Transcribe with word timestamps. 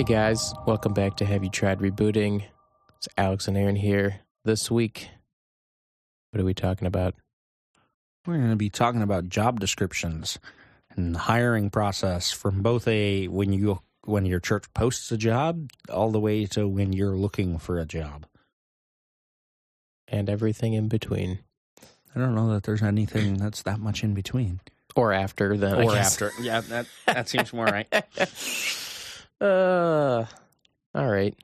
Hey 0.00 0.04
guys, 0.04 0.54
welcome 0.66 0.94
back 0.94 1.16
to 1.16 1.26
Have 1.26 1.44
You 1.44 1.50
Tried 1.50 1.80
Rebooting? 1.80 2.44
It's 2.96 3.06
Alex 3.18 3.48
and 3.48 3.54
Aaron 3.54 3.76
here. 3.76 4.20
This 4.46 4.70
week, 4.70 5.10
what 6.30 6.40
are 6.40 6.44
we 6.46 6.54
talking 6.54 6.86
about? 6.86 7.16
We're 8.24 8.38
going 8.38 8.48
to 8.48 8.56
be 8.56 8.70
talking 8.70 9.02
about 9.02 9.28
job 9.28 9.60
descriptions 9.60 10.38
and 10.96 11.14
the 11.14 11.18
hiring 11.18 11.68
process 11.68 12.32
from 12.32 12.62
both 12.62 12.88
a 12.88 13.28
when 13.28 13.52
you 13.52 13.82
when 14.06 14.24
your 14.24 14.40
church 14.40 14.72
posts 14.72 15.12
a 15.12 15.18
job 15.18 15.68
all 15.92 16.10
the 16.10 16.18
way 16.18 16.46
to 16.46 16.66
when 16.66 16.94
you're 16.94 17.18
looking 17.18 17.58
for 17.58 17.78
a 17.78 17.84
job. 17.84 18.24
And 20.08 20.30
everything 20.30 20.72
in 20.72 20.88
between. 20.88 21.40
I 22.16 22.20
don't 22.20 22.34
know 22.34 22.54
that 22.54 22.62
there's 22.62 22.82
anything 22.82 23.36
that's 23.36 23.64
that 23.64 23.78
much 23.78 24.02
in 24.02 24.14
between. 24.14 24.60
Or 24.96 25.12
after 25.12 25.58
then. 25.58 25.74
Or 25.74 25.94
after. 25.94 26.32
Yeah, 26.40 26.62
that 26.62 26.86
that 27.04 27.28
seems 27.28 27.52
more 27.52 27.66
right. 27.66 27.86
uh, 29.40 30.24
all 30.94 31.06
right. 31.10 31.34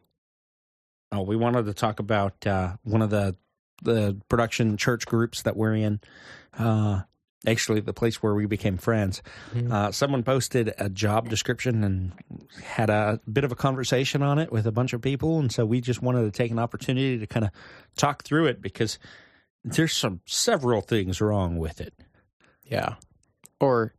Oh, 1.13 1.23
we 1.23 1.37
wanted 1.37 1.67
to 1.67 1.75
talk 1.75 2.01
about 2.01 2.47
uh, 2.47 2.77
one 2.83 3.03
of 3.03 3.11
the 3.11 3.37
the 3.83 4.17
production 4.29 4.77
church 4.77 5.07
groups 5.07 5.43
that 5.43 5.57
we're 5.57 5.75
in. 5.75 6.01
Uh, 6.59 7.03
actually, 7.47 7.81
the 7.81 7.93
place 7.93 8.23
where 8.23 8.35
we 8.35 8.47
became 8.47 8.77
friends. 8.79 9.23
Mhm. 9.53 9.71
Uh, 9.71 9.93
someone 9.93 10.23
posted 10.23 10.73
a 10.79 10.89
job 10.89 11.29
description 11.29 11.85
and 11.85 12.13
had 12.65 12.91
a 12.91 13.21
bit 13.31 13.45
of 13.45 13.53
a 13.53 13.57
conversation 13.57 14.23
on 14.23 14.39
it 14.39 14.51
with 14.51 14.67
a 14.67 14.73
bunch 14.73 14.93
of 14.93 15.01
people, 15.03 15.39
and 15.39 15.53
so 15.53 15.65
we 15.65 15.81
just 15.81 16.03
wanted 16.03 16.23
to 16.25 16.31
take 16.31 16.51
an 16.51 16.59
opportunity 16.59 17.19
to 17.19 17.27
kind 17.27 17.45
of 17.45 17.51
talk 17.97 18.25
through 18.25 18.47
it 18.47 18.61
because 18.63 18.99
there's 19.65 19.93
some 19.93 20.21
several 20.27 20.81
things 20.81 21.21
wrong 21.21 21.59
with 21.59 21.81
it. 21.81 21.95
Yeah. 22.65 22.95
Or 23.61 23.95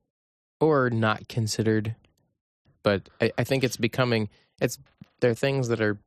or 0.59 0.89
not 0.89 1.27
considered. 1.27 1.95
But 2.87 3.09
I, 3.19 3.33
I 3.37 3.43
think 3.43 3.65
it's 3.65 3.75
becoming 3.75 4.29
it's 4.61 4.79
there 5.19 5.29
are 5.31 5.35
things 5.35 5.67
that 5.67 5.81
are 5.81 5.99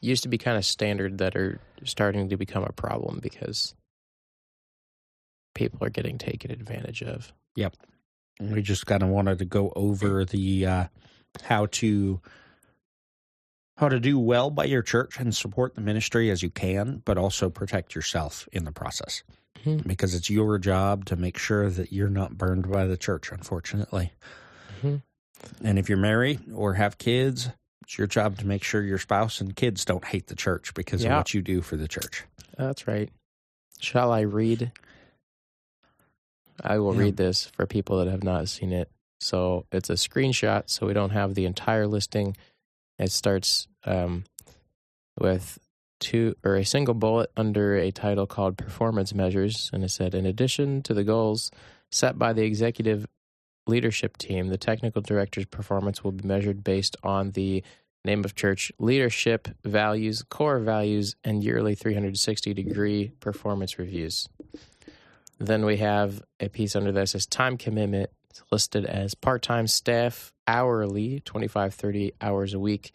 used 0.00 0.24
to 0.24 0.28
be 0.28 0.36
kind 0.36 0.56
of 0.56 0.64
standard 0.64 1.18
that 1.18 1.36
are 1.36 1.60
starting 1.84 2.30
to 2.30 2.36
become 2.36 2.64
a 2.64 2.72
problem 2.72 3.20
because 3.22 3.76
people 5.54 5.84
are 5.86 5.90
getting 5.90 6.18
taken 6.18 6.50
advantage 6.50 7.00
of. 7.04 7.32
Yep. 7.54 7.76
we 8.40 8.60
just 8.60 8.86
kind 8.86 9.04
of 9.04 9.08
wanted 9.08 9.38
to 9.38 9.44
go 9.44 9.72
over 9.76 10.24
the 10.24 10.66
uh, 10.66 10.84
how 11.44 11.66
to 11.66 12.20
how 13.76 13.88
to 13.88 14.00
do 14.00 14.18
well 14.18 14.50
by 14.50 14.64
your 14.64 14.82
church 14.82 15.20
and 15.20 15.32
support 15.32 15.76
the 15.76 15.80
ministry 15.80 16.28
as 16.28 16.42
you 16.42 16.50
can, 16.50 17.02
but 17.04 17.16
also 17.18 17.48
protect 17.50 17.94
yourself 17.94 18.48
in 18.50 18.64
the 18.64 18.72
process 18.72 19.22
Mhm. 19.64 19.86
because 19.86 20.12
it's 20.12 20.28
your 20.28 20.58
job 20.58 21.04
to 21.04 21.14
make 21.14 21.38
sure 21.38 21.70
that 21.70 21.92
you're 21.92 22.08
not 22.10 22.36
burned 22.36 22.68
by 22.68 22.84
the 22.86 22.96
church. 22.96 23.30
Unfortunately, 23.30 24.10
Mhm. 24.82 25.02
And 25.62 25.78
if 25.78 25.88
you're 25.88 25.98
married 25.98 26.40
or 26.54 26.74
have 26.74 26.98
kids, 26.98 27.48
it's 27.82 27.96
your 27.98 28.06
job 28.06 28.38
to 28.38 28.46
make 28.46 28.62
sure 28.64 28.82
your 28.82 28.98
spouse 28.98 29.40
and 29.40 29.54
kids 29.56 29.84
don't 29.84 30.04
hate 30.04 30.26
the 30.26 30.36
church 30.36 30.74
because 30.74 31.02
Yeah. 31.04 31.12
of 31.14 31.18
what 31.20 31.34
you 31.34 31.42
do 31.42 31.62
for 31.62 31.76
the 31.76 31.88
church. 31.88 32.24
That's 32.56 32.86
right. 32.86 33.10
Shall 33.80 34.12
I 34.12 34.20
read? 34.22 34.72
I 36.62 36.78
will 36.78 36.94
Yeah. 36.94 37.00
read 37.00 37.16
this 37.16 37.46
for 37.46 37.66
people 37.66 37.98
that 37.98 38.10
have 38.10 38.24
not 38.24 38.48
seen 38.48 38.72
it. 38.72 38.90
So 39.20 39.66
it's 39.72 39.90
a 39.90 39.94
screenshot, 39.94 40.64
so 40.68 40.86
we 40.86 40.92
don't 40.92 41.10
have 41.10 41.34
the 41.34 41.44
entire 41.44 41.86
listing. 41.86 42.36
It 42.98 43.10
starts 43.12 43.68
um, 43.84 44.24
with 45.18 45.58
two 46.00 46.34
or 46.44 46.56
a 46.56 46.64
single 46.64 46.94
bullet 46.94 47.30
under 47.36 47.76
a 47.76 47.90
title 47.90 48.26
called 48.26 48.58
Performance 48.58 49.14
Measures. 49.14 49.70
And 49.72 49.82
it 49.84 49.88
said, 49.90 50.14
in 50.14 50.26
addition 50.26 50.82
to 50.82 50.94
the 50.94 51.04
goals 51.04 51.50
set 51.90 52.18
by 52.18 52.32
the 52.32 52.42
executive 52.42 53.06
leadership 53.68 54.16
team, 54.16 54.48
the 54.48 54.58
technical 54.58 55.02
director's 55.02 55.46
performance 55.46 56.02
will 56.02 56.12
be 56.12 56.26
measured 56.26 56.64
based 56.64 56.96
on 57.02 57.32
the 57.32 57.62
name 58.04 58.24
of 58.24 58.34
church, 58.34 58.72
leadership, 58.78 59.48
values, 59.64 60.22
core 60.22 60.58
values, 60.58 61.16
and 61.24 61.44
yearly 61.44 61.74
360 61.74 62.54
degree 62.54 63.12
performance 63.20 63.78
reviews. 63.78 64.28
Then 65.38 65.64
we 65.64 65.76
have 65.76 66.22
a 66.40 66.48
piece 66.48 66.74
under 66.74 66.92
that 66.92 67.08
says 67.10 67.26
time 67.26 67.56
commitment. 67.56 68.10
It's 68.30 68.42
listed 68.50 68.84
as 68.84 69.14
part 69.14 69.42
time 69.42 69.66
staff 69.66 70.32
hourly, 70.46 71.20
25, 71.20 71.74
30 71.74 72.12
hours 72.20 72.54
a 72.54 72.58
week. 72.58 72.92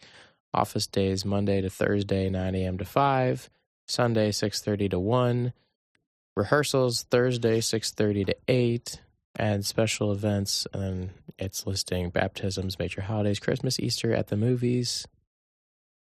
Office 0.52 0.86
days 0.86 1.24
Monday 1.24 1.60
to 1.60 1.70
Thursday, 1.70 2.28
9 2.30 2.54
a.m. 2.54 2.78
to 2.78 2.84
5. 2.84 3.50
Sunday, 3.86 4.30
6.30 4.30 4.90
to 4.90 4.98
1. 4.98 5.52
Rehearsals 6.36 7.02
Thursday, 7.10 7.60
6.30 7.60 8.26
to 8.26 8.36
8. 8.48 9.00
And 9.36 9.66
special 9.66 10.12
events, 10.12 10.66
and 10.72 10.82
then 10.82 11.10
it's 11.38 11.66
listing 11.66 12.10
baptisms, 12.10 12.78
major 12.78 13.00
holidays, 13.00 13.40
Christmas, 13.40 13.80
Easter, 13.80 14.14
at 14.14 14.28
the 14.28 14.36
movies, 14.36 15.08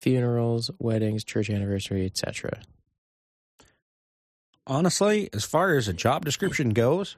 funerals, 0.02 0.70
weddings, 0.78 1.24
church 1.24 1.48
anniversary, 1.48 2.04
etc. 2.04 2.60
honestly, 4.66 5.30
as 5.32 5.44
far 5.44 5.76
as 5.76 5.88
a 5.88 5.94
job 5.94 6.24
description 6.24 6.70
goes, 6.70 7.16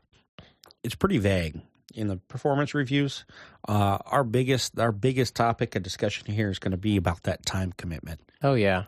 it's 0.85 0.95
pretty 0.95 1.19
vague 1.19 1.61
in 1.95 2.09
the 2.09 2.17
performance 2.17 2.75
reviews. 2.75 3.25
Uh, 3.67 3.99
our 4.07 4.25
biggest 4.25 4.79
our 4.79 4.93
biggest 4.93 5.35
topic 5.35 5.75
of 5.75 5.83
discussion 5.83 6.33
here 6.33 6.51
is 6.51 6.59
going 6.59 6.73
to 6.73 6.77
be 6.79 6.97
about 6.97 7.25
that 7.25 7.45
time 7.45 7.73
commitment. 7.77 8.21
Oh 8.43 8.55
yeah. 8.55 8.85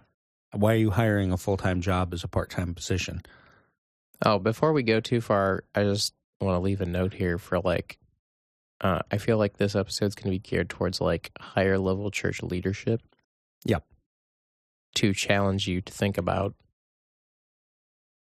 Why 0.53 0.75
are 0.75 0.78
you 0.78 0.91
hiring 0.91 1.32
a 1.32 1.37
full 1.37 1.56
time 1.56 1.81
job 1.81 2.12
as 2.12 2.25
a 2.25 2.28
part 2.28 2.50
time 2.50 2.75
position? 2.75 3.22
Oh, 4.25 4.38
before 4.38 4.72
we 4.72 4.82
go 4.82 5.00
too 5.00 5.21
far, 5.21 5.65
I 5.75 5.84
just 5.84 6.12
want 6.41 6.56
to 6.56 6.61
leave 6.61 6.81
a 6.81 6.87
note 6.87 7.15
here 7.15 7.39
for 7.39 7.61
like 7.61 7.99
uh, 8.81 9.01
I 9.11 9.19
feel 9.19 9.37
like 9.37 9.56
this 9.59 9.75
episode's 9.77 10.15
going 10.15 10.25
to 10.25 10.31
be 10.31 10.39
geared 10.39 10.71
towards 10.71 11.01
like 11.01 11.31
higher 11.39 11.78
level 11.78 12.11
church 12.11 12.43
leadership. 12.43 13.03
Yep. 13.67 13.84
To 14.97 15.12
challenge 15.12 15.69
you 15.69 15.81
to 15.83 15.93
think 15.93 16.17
about 16.19 16.55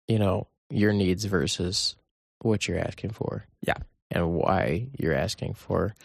you 0.07 0.19
know, 0.19 0.47
your 0.69 0.91
needs 0.91 1.23
versus 1.25 1.95
what 2.41 2.67
you're 2.67 2.79
asking 2.79 3.11
for. 3.11 3.45
Yeah. 3.65 3.77
And 4.11 4.33
why 4.33 4.89
you're 4.99 5.15
asking 5.15 5.53
for 5.53 5.95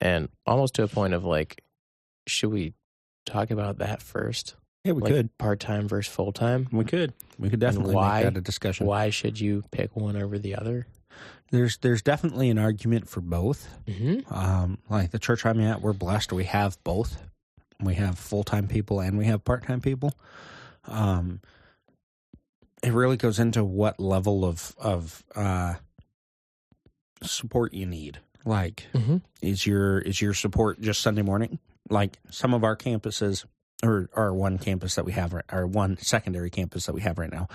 and 0.00 0.28
almost 0.46 0.74
to 0.74 0.82
a 0.82 0.88
point 0.88 1.14
of 1.14 1.24
like 1.24 1.62
should 2.26 2.50
we 2.50 2.74
talk 3.26 3.50
about 3.50 3.78
that 3.78 4.02
first? 4.02 4.54
Yeah, 4.84 4.92
we 4.92 5.02
like 5.02 5.12
could. 5.12 5.38
part 5.38 5.60
time 5.60 5.86
versus 5.88 6.12
full 6.12 6.32
time. 6.32 6.68
We 6.72 6.84
could. 6.84 7.14
We 7.38 7.50
could 7.50 7.60
definitely 7.60 7.94
why- 7.94 8.24
make 8.24 8.34
that 8.34 8.38
a 8.38 8.42
discussion. 8.42 8.86
Why 8.86 9.10
should 9.10 9.38
you 9.38 9.64
pick 9.70 9.94
one 9.96 10.16
over 10.16 10.38
the 10.38 10.56
other? 10.56 10.86
There's 11.52 11.76
there's 11.76 12.02
definitely 12.02 12.50
an 12.50 12.58
argument 12.58 13.08
for 13.08 13.20
both. 13.20 13.68
Mm-hmm. 13.86 14.32
Um, 14.34 14.78
like 14.90 15.12
the 15.12 15.18
church 15.20 15.46
I'm 15.46 15.60
at, 15.60 15.80
we're 15.80 15.92
blessed. 15.92 16.32
We 16.32 16.44
have 16.44 16.82
both. 16.82 17.22
We 17.78 17.94
have 17.94 18.18
full 18.18 18.42
time 18.42 18.66
people 18.66 18.98
and 19.00 19.16
we 19.18 19.26
have 19.26 19.44
part 19.44 19.64
time 19.66 19.80
people. 19.80 20.14
Um, 20.88 21.40
it 22.82 22.92
really 22.92 23.16
goes 23.16 23.38
into 23.38 23.62
what 23.62 24.00
level 24.00 24.44
of 24.44 24.74
of 24.78 25.22
uh, 25.36 25.74
support 27.22 27.74
you 27.74 27.86
need. 27.86 28.18
Like, 28.44 28.86
Mm-hmm. 28.94 29.18
is 29.40 29.64
your 29.66 29.98
is 30.00 30.20
your 30.20 30.34
support 30.34 30.80
just 30.80 31.00
Sunday 31.00 31.22
morning? 31.22 31.58
Like 31.90 32.18
some 32.30 32.54
of 32.54 32.64
our 32.64 32.76
campuses, 32.76 33.44
or 33.84 34.08
our 34.14 34.32
one 34.34 34.58
campus 34.58 34.94
that 34.96 35.04
we 35.04 35.12
have, 35.12 35.34
our 35.50 35.66
one 35.66 35.96
secondary 35.98 36.50
campus 36.50 36.86
that 36.86 36.94
we 36.94 37.02
have 37.02 37.18
right 37.18 37.30
now, 37.30 37.48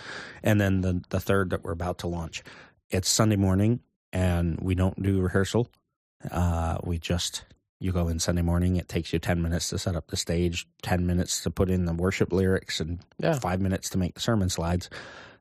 and 0.43 0.61
then 0.61 0.81
the 0.81 1.01
the 1.09 1.19
third 1.19 1.49
that 1.49 1.63
we're 1.63 1.71
about 1.71 1.97
to 1.99 2.07
launch. 2.07 2.43
It's 2.89 3.09
Sunday 3.09 3.35
morning, 3.35 3.81
and 4.17 4.59
we 4.61 4.73
don't 4.75 5.01
do 5.01 5.21
rehearsal. 5.21 5.67
Uh, 6.31 6.77
we 6.83 6.97
just 6.97 7.45
you 7.79 7.91
go 7.91 8.07
in 8.07 8.19
Sunday 8.19 8.41
morning. 8.41 8.75
It 8.77 8.87
takes 8.87 9.13
you 9.13 9.19
ten 9.19 9.41
minutes 9.41 9.69
to 9.69 9.77
set 9.77 9.95
up 9.95 10.07
the 10.07 10.17
stage, 10.17 10.65
ten 10.81 11.05
minutes 11.05 11.41
to 11.43 11.51
put 11.51 11.69
in 11.69 11.85
the 11.85 11.93
worship 11.93 12.31
lyrics, 12.33 12.79
and 12.79 12.99
Yeah. 13.19 13.37
five 13.39 13.61
minutes 13.61 13.89
to 13.91 13.97
make 13.97 14.15
the 14.15 14.19
sermon 14.21 14.49
slides. 14.49 14.89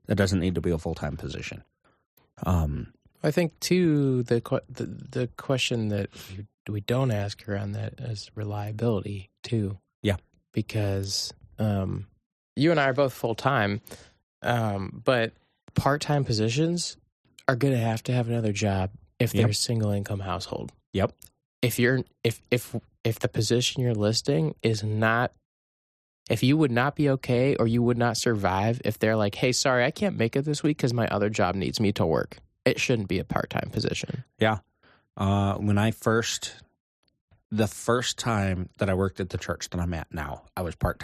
That 0.07 0.17
doesn't 0.17 0.41
need 0.41 0.55
to 0.57 0.61
be 0.61 0.71
a 0.71 0.79
full 0.79 0.95
time 0.95 1.17
position. 1.17 1.65
Um, 2.45 2.93
I 3.23 3.31
think 3.31 3.59
too 3.61 4.23
the 4.25 4.41
the, 4.69 4.85
the 4.85 5.27
question 5.39 5.89
that 5.89 6.11
we, 6.37 6.47
we 6.75 6.81
don't 6.83 7.11
ask 7.11 7.49
around 7.49 7.73
that 7.73 7.95
is 8.01 8.31
reliability 8.35 9.31
too. 9.43 9.79
Yeah. 10.03 10.17
because 10.53 11.33
um, 11.59 12.07
you 12.55 12.71
and 12.71 12.79
I 12.79 12.85
are 12.91 12.93
both 12.93 13.13
full 13.15 13.35
time, 13.35 13.81
um, 14.43 15.01
but 15.05 15.33
part 15.75 16.01
time 16.03 16.25
positions 16.25 16.97
are 17.49 17.57
going 17.57 17.75
to 17.75 17.81
have 17.81 18.03
to 18.05 18.13
have 18.13 18.29
another 18.29 18.53
job 18.53 18.91
if 19.19 19.33
they're 19.33 19.43
Yep. 19.43 19.51
a 19.51 19.55
single 19.55 19.91
income 19.91 20.21
household. 20.21 20.73
Yep. 20.93 21.13
If 21.63 21.79
you're 21.79 22.01
if 22.23 22.41
if 22.51 22.75
if 23.05 23.19
the 23.19 23.29
position 23.29 23.83
you're 23.83 23.95
listing 23.95 24.55
is 24.63 24.83
not 24.83 25.33
if 26.29 26.43
you 26.43 26.57
would 26.57 26.73
not 26.73 26.97
be 26.97 27.09
okay 27.11 27.55
or 27.57 27.67
you 27.67 27.83
would 27.83 27.97
not 27.99 28.17
survive 28.17 28.81
if 28.85 28.99
they're 28.99 29.17
like, 29.17 29.37
"Hey, 29.37 29.53
sorry, 29.53 29.85
I 29.85 29.91
can't 29.93 30.17
make 30.17 30.35
it 30.37 30.45
this 30.45 30.63
week 30.63 30.77
because 30.77 30.93
my 30.93 31.07
other 31.09 31.31
job 31.31 31.55
needs 31.55 31.79
me 31.81 31.93
to 31.93 32.05
work." 32.05 32.39
It 32.65 32.81
shouldn't 32.81 33.09
be 33.09 33.21
a 33.21 33.25
part-time 33.25 33.71
position. 33.71 34.25
Yeah. 34.39 34.59
Uh, 35.17 35.55
when 35.55 35.79
I 35.79 35.93
first, 35.93 36.55
the 37.53 37.69
first 37.69 38.19
time 38.19 38.69
that 38.79 38.91
I 38.91 38.95
worked 38.95 39.21
at 39.21 39.31
the 39.31 39.39
church 39.39 39.71
that 39.71 39.81
I'm 39.81 39.95
at 39.95 40.13
now, 40.13 40.43
I 40.57 40.63
was 40.63 40.75
part 40.75 40.99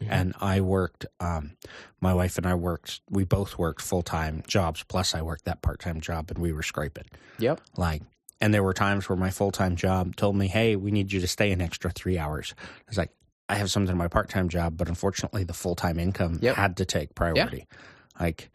Mhm. 0.00 0.06
and 0.10 0.34
I 0.40 0.60
worked. 0.60 1.06
Um, 1.20 1.56
my 2.00 2.12
wife 2.14 2.36
and 2.38 2.46
I 2.46 2.54
worked. 2.54 3.00
We 3.10 3.24
both 3.24 3.58
worked 3.58 3.80
full 3.82 4.02
time 4.02 4.42
jobs. 4.46 4.82
Plus, 4.84 5.14
I 5.14 5.22
worked 5.22 5.44
that 5.44 5.62
part 5.62 5.80
time 5.80 6.00
job, 6.00 6.30
and 6.30 6.38
we 6.38 6.52
were 6.52 6.62
scraping. 6.62 7.04
Yep. 7.38 7.60
Like 7.76 8.02
And 8.40 8.52
there 8.52 8.62
were 8.64 8.74
times 8.74 9.08
where 9.08 9.16
my 9.16 9.30
full 9.30 9.50
time 9.52 9.76
job 9.76 10.16
told 10.16 10.36
me, 10.36 10.48
"Hey, 10.48 10.76
we 10.76 10.90
need 10.90 11.12
you 11.12 11.20
to 11.20 11.28
stay 11.28 11.52
an 11.52 11.60
extra 11.62 11.90
three 11.90 12.18
hours." 12.18 12.54
I 12.58 12.64
was 12.88 12.98
like, 12.98 13.10
"I 13.48 13.54
have 13.54 13.70
something 13.70 13.92
in 13.92 13.96
my 13.98 14.08
part 14.08 14.28
time 14.28 14.48
job, 14.48 14.76
but 14.76 14.88
unfortunately, 14.88 15.44
the 15.44 15.54
full 15.54 15.74
time 15.76 15.98
income 15.98 16.38
Yep. 16.42 16.56
had 16.56 16.76
to 16.78 16.84
take 16.84 17.14
priority." 17.14 17.66
Yeah. 17.70 18.20
Like, 18.20 18.50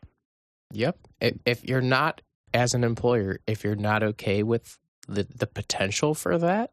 Yep. 0.72 0.98
If, 1.22 1.34
if 1.46 1.64
you're 1.66 1.82
not, 1.82 2.22
as 2.54 2.74
an 2.76 2.84
employer, 2.84 3.40
if 3.48 3.64
you're 3.64 3.76
not 3.76 4.04
okay 4.04 4.44
with 4.44 4.78
the, 5.08 5.24
the 5.36 5.48
potential 5.48 6.14
for 6.14 6.38
that, 6.38 6.72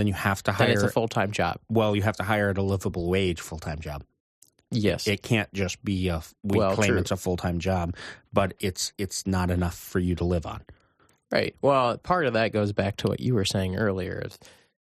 then 0.00 0.06
you 0.06 0.12
have 0.14 0.42
to 0.44 0.52
hire. 0.52 0.66
then 0.68 0.74
it's 0.76 0.82
a 0.84 0.88
full 0.90 1.08
time 1.08 1.30
job. 1.32 1.58
well, 1.68 1.94
you 1.96 2.02
have 2.02 2.16
to 2.16 2.22
hire 2.24 2.50
at 2.50 2.58
a 2.58 2.62
livable 2.62 3.08
wage 3.08 3.40
full 3.40 3.58
time 3.58 3.78
job. 3.80 4.04
Yes. 4.70 5.06
It 5.06 5.22
can't 5.22 5.52
just 5.52 5.82
be 5.84 6.08
a. 6.08 6.22
We 6.42 6.58
Well, 6.58 6.74
claim 6.74 6.90
true. 6.90 6.98
it's 6.98 7.10
a 7.12 7.16
full 7.16 7.36
time 7.36 7.58
job, 7.60 7.94
but 8.32 8.54
it's 8.58 8.92
it's 8.98 9.26
not 9.26 9.50
enough 9.50 9.76
for 9.78 9.98
you 10.00 10.14
to 10.16 10.24
live 10.24 10.46
on. 10.46 10.62
right. 11.30 11.54
Well, 11.62 11.96
part 11.98 12.26
of 12.26 12.32
that 12.34 12.52
goes 12.52 12.72
back 12.72 12.96
to 12.98 13.08
what 13.08 13.20
you 13.20 13.34
were 13.34 13.44
saying 13.44 13.76
earlier. 13.76 14.22
If, 14.24 14.38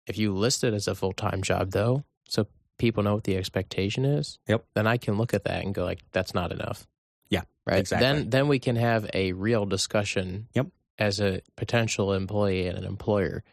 if 0.07 0.17
you 0.17 0.33
list 0.33 0.63
it 0.63 0.73
as 0.73 0.87
a 0.87 0.95
full 0.95 1.13
time 1.13 1.41
job, 1.41 1.71
though, 1.71 2.03
so 2.27 2.47
people 2.77 3.03
know 3.03 3.15
what 3.15 3.23
the 3.23 3.35
expectation 3.37 4.05
is, 4.05 4.39
Yep. 4.47 4.65
then 4.75 4.87
I 4.87 4.97
can 4.97 5.17
look 5.17 5.33
at 5.33 5.45
that 5.45 5.63
and 5.63 5.73
go 5.73 5.83
like, 5.83 6.01
that's 6.11 6.33
not 6.33 6.51
enough. 6.51 6.85
Yeah, 7.29 7.41
Right. 7.65 7.79
exactly. 7.79 8.07
Then 8.07 8.29
then 8.29 8.47
we 8.47 8.59
can 8.59 8.75
have 8.75 9.09
a 9.13 9.31
real 9.33 9.65
discussion. 9.65 10.47
Yep. 10.53 10.67
As 10.99 11.19
a 11.19 11.41
potential 11.55 12.13
employee 12.13 12.67
and 12.67 12.77
an 12.77 12.83
employer. 12.83 13.43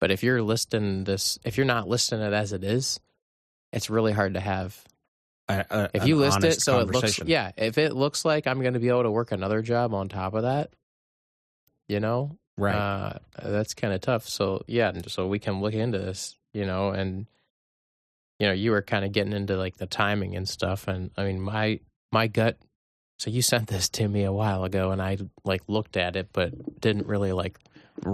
But 0.00 0.10
if 0.10 0.22
you're 0.22 0.42
listing 0.42 1.04
this, 1.04 1.38
if 1.44 1.56
you're 1.56 1.66
not 1.66 1.88
listing 1.88 2.20
it 2.20 2.32
as 2.32 2.52
it 2.52 2.64
is, 2.64 3.00
it's 3.72 3.90
really 3.90 4.12
hard 4.12 4.34
to 4.34 4.40
have 4.40 4.82
A- 5.48 5.66
a- 5.70 5.90
if 5.94 6.06
you 6.06 6.16
list 6.16 6.42
it 6.44 6.60
so 6.60 6.80
it 6.80 6.88
looks 6.88 7.20
yeah 7.24 7.52
if 7.56 7.78
it 7.78 7.94
looks 7.94 8.24
like 8.24 8.46
i'm 8.46 8.60
going 8.60 8.74
to 8.74 8.80
be 8.80 8.88
able 8.88 9.04
to 9.04 9.10
work 9.10 9.32
another 9.32 9.62
job 9.62 9.94
on 9.94 10.08
top 10.08 10.34
of 10.34 10.42
that 10.42 10.70
you 11.88 12.00
know 12.00 12.36
right. 12.56 12.74
uh, 12.74 13.18
that's 13.42 13.74
kind 13.74 13.92
of 13.92 14.00
tough 14.00 14.26
so 14.26 14.62
yeah 14.66 14.92
so 15.06 15.26
we 15.28 15.38
can 15.38 15.60
look 15.60 15.74
into 15.74 15.98
this 15.98 16.36
you 16.52 16.64
know 16.64 16.90
and 16.90 17.26
you 18.38 18.46
know 18.46 18.52
you 18.52 18.70
were 18.70 18.82
kind 18.82 19.04
of 19.04 19.12
getting 19.12 19.32
into 19.32 19.56
like 19.56 19.76
the 19.76 19.86
timing 19.86 20.34
and 20.36 20.48
stuff 20.48 20.88
and 20.88 21.10
i 21.16 21.24
mean 21.24 21.40
my 21.40 21.78
my 22.12 22.26
gut 22.26 22.58
so 23.18 23.30
you 23.30 23.40
sent 23.40 23.68
this 23.68 23.88
to 23.88 24.08
me 24.08 24.24
a 24.24 24.32
while 24.32 24.64
ago 24.64 24.90
and 24.90 25.00
i 25.00 25.16
like 25.44 25.62
looked 25.68 25.96
at 25.96 26.16
it 26.16 26.28
but 26.32 26.80
didn't 26.80 27.06
really 27.06 27.32
like 27.32 27.58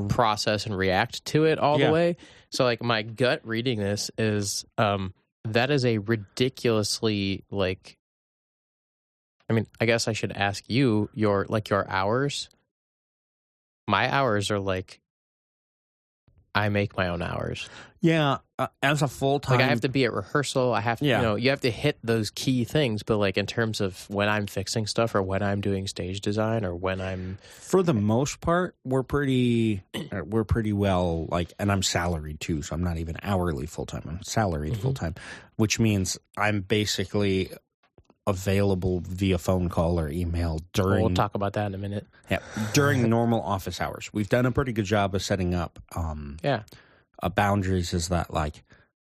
process 0.09 0.67
and 0.67 0.77
react 0.77 1.25
to 1.27 1.45
it 1.45 1.59
all 1.59 1.79
Yeah. 1.79 1.87
the 1.89 1.93
way 1.93 2.17
so 2.51 2.65
like 2.65 2.83
my 2.83 3.03
gut 3.03 3.41
reading 3.45 3.79
this 3.79 4.11
is 4.17 4.65
um 4.79 5.13
that 5.45 5.71
is 5.71 5.85
a 5.85 5.99
ridiculously 5.99 7.45
like 7.51 7.99
I 9.51 9.55
mean, 9.55 9.67
I 9.79 9.85
guess 9.85 10.09
I 10.09 10.15
should 10.15 10.33
ask 10.33 10.65
you 10.69 11.11
your 11.13 11.45
like 11.47 11.69
your 11.69 11.87
hours. 11.91 12.49
My 13.87 14.11
hours 14.11 14.51
are 14.51 14.61
like 14.61 15.01
I 16.55 16.69
make 16.69 16.97
my 16.97 17.09
own 17.09 17.23
hours. 17.23 17.69
yeah, 18.03 18.39
uh, 18.59 18.67
as 18.83 19.01
a 19.01 19.09
full 19.09 19.39
time, 19.41 19.59
Like 19.59 19.65
I 19.67 19.69
have 19.69 19.81
to 19.83 19.89
be 19.89 20.05
at 20.05 20.13
rehearsal. 20.13 20.75
I 20.75 20.81
have 20.81 20.99
to, 20.99 21.07
Yeah. 21.07 21.17
you 21.19 21.23
know, 21.23 21.35
you 21.37 21.51
have 21.51 21.61
to 21.63 21.71
hit 21.71 21.99
those 22.03 22.31
key 22.31 22.65
things. 22.65 23.03
But 23.03 23.17
like 23.19 23.39
in 23.39 23.47
terms 23.47 23.81
of 23.81 24.05
when 24.11 24.29
I'm 24.29 24.47
fixing 24.47 24.87
stuff 24.87 25.15
or 25.15 25.23
when 25.23 25.43
I'm 25.43 25.61
doing 25.61 25.87
stage 25.87 26.21
design 26.21 26.65
or 26.65 26.75
when 26.75 27.01
I'm 27.01 27.39
for 27.43 27.83
the 27.83 27.95
most 27.95 28.41
part, 28.41 28.75
we're 28.85 29.03
pretty, 29.05 29.83
uh, 29.95 30.23
we're 30.27 30.45
pretty 30.45 30.73
well 30.73 31.27
like, 31.31 31.53
and 31.59 31.71
I'm 31.73 31.83
salaried 31.83 32.41
too, 32.41 32.61
so 32.63 32.75
I'm 32.75 32.83
not 32.85 32.99
even 32.99 33.17
hourly 33.23 33.67
full 33.67 33.87
time. 33.87 34.03
I'm 34.07 34.23
salaried 34.23 34.75
Mhm. 34.75 34.81
full 34.83 34.95
time, 34.95 35.15
which 35.57 35.79
means 35.79 36.19
I'm 36.37 36.61
basically 36.61 37.51
available 38.27 39.01
via 39.01 39.37
phone 39.39 39.69
call 39.69 39.99
or 39.99 40.09
email 40.09 40.61
during 40.73 41.01
we'll 41.05 41.15
talk 41.15 41.35
about 41.35 41.55
that 41.55 41.67
in 41.67 41.75
a 41.75 41.79
minute. 41.79 42.07
yeah, 42.31 42.39
during 42.73 43.09
normal 43.11 43.43
office 43.43 43.81
hours. 43.81 44.11
We've 44.13 44.29
done 44.29 44.47
a 44.47 44.53
pretty 44.53 44.73
good 44.73 44.85
job 44.85 45.15
of 45.15 45.23
setting 45.23 45.55
up 45.55 45.79
um, 45.97 46.37
Yeah. 46.43 46.63
uh, 47.23 47.29
boundaries. 47.29 47.93
Is 47.93 48.09
that 48.09 48.33
like 48.33 48.63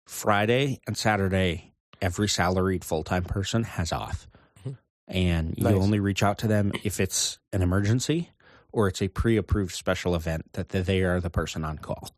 Friday 0.06 0.79
and 0.88 0.95
Saturday, 0.97 1.73
every 2.01 2.27
salaried 2.29 2.83
full 2.85 3.03
time 3.03 3.23
person 3.23 3.63
has 3.63 3.91
off, 3.91 4.27
Mhm. 4.65 4.77
and 5.07 5.56
you 5.57 5.63
Nice. 5.63 5.73
only 5.73 6.00
reach 6.00 6.21
out 6.23 6.38
to 6.39 6.47
them 6.47 6.71
if 6.83 7.00
it's 7.00 7.39
an 7.51 7.61
emergency 7.61 8.29
or 8.71 8.88
it's 8.88 9.01
a 9.01 9.07
pre 9.07 9.38
approved 9.38 9.73
special 9.73 10.13
event 10.15 10.45
that 10.53 10.69
they 10.69 11.01
are 11.01 11.19
the 11.19 11.29
person 11.31 11.65
on 11.65 11.77
call. 11.79 12.09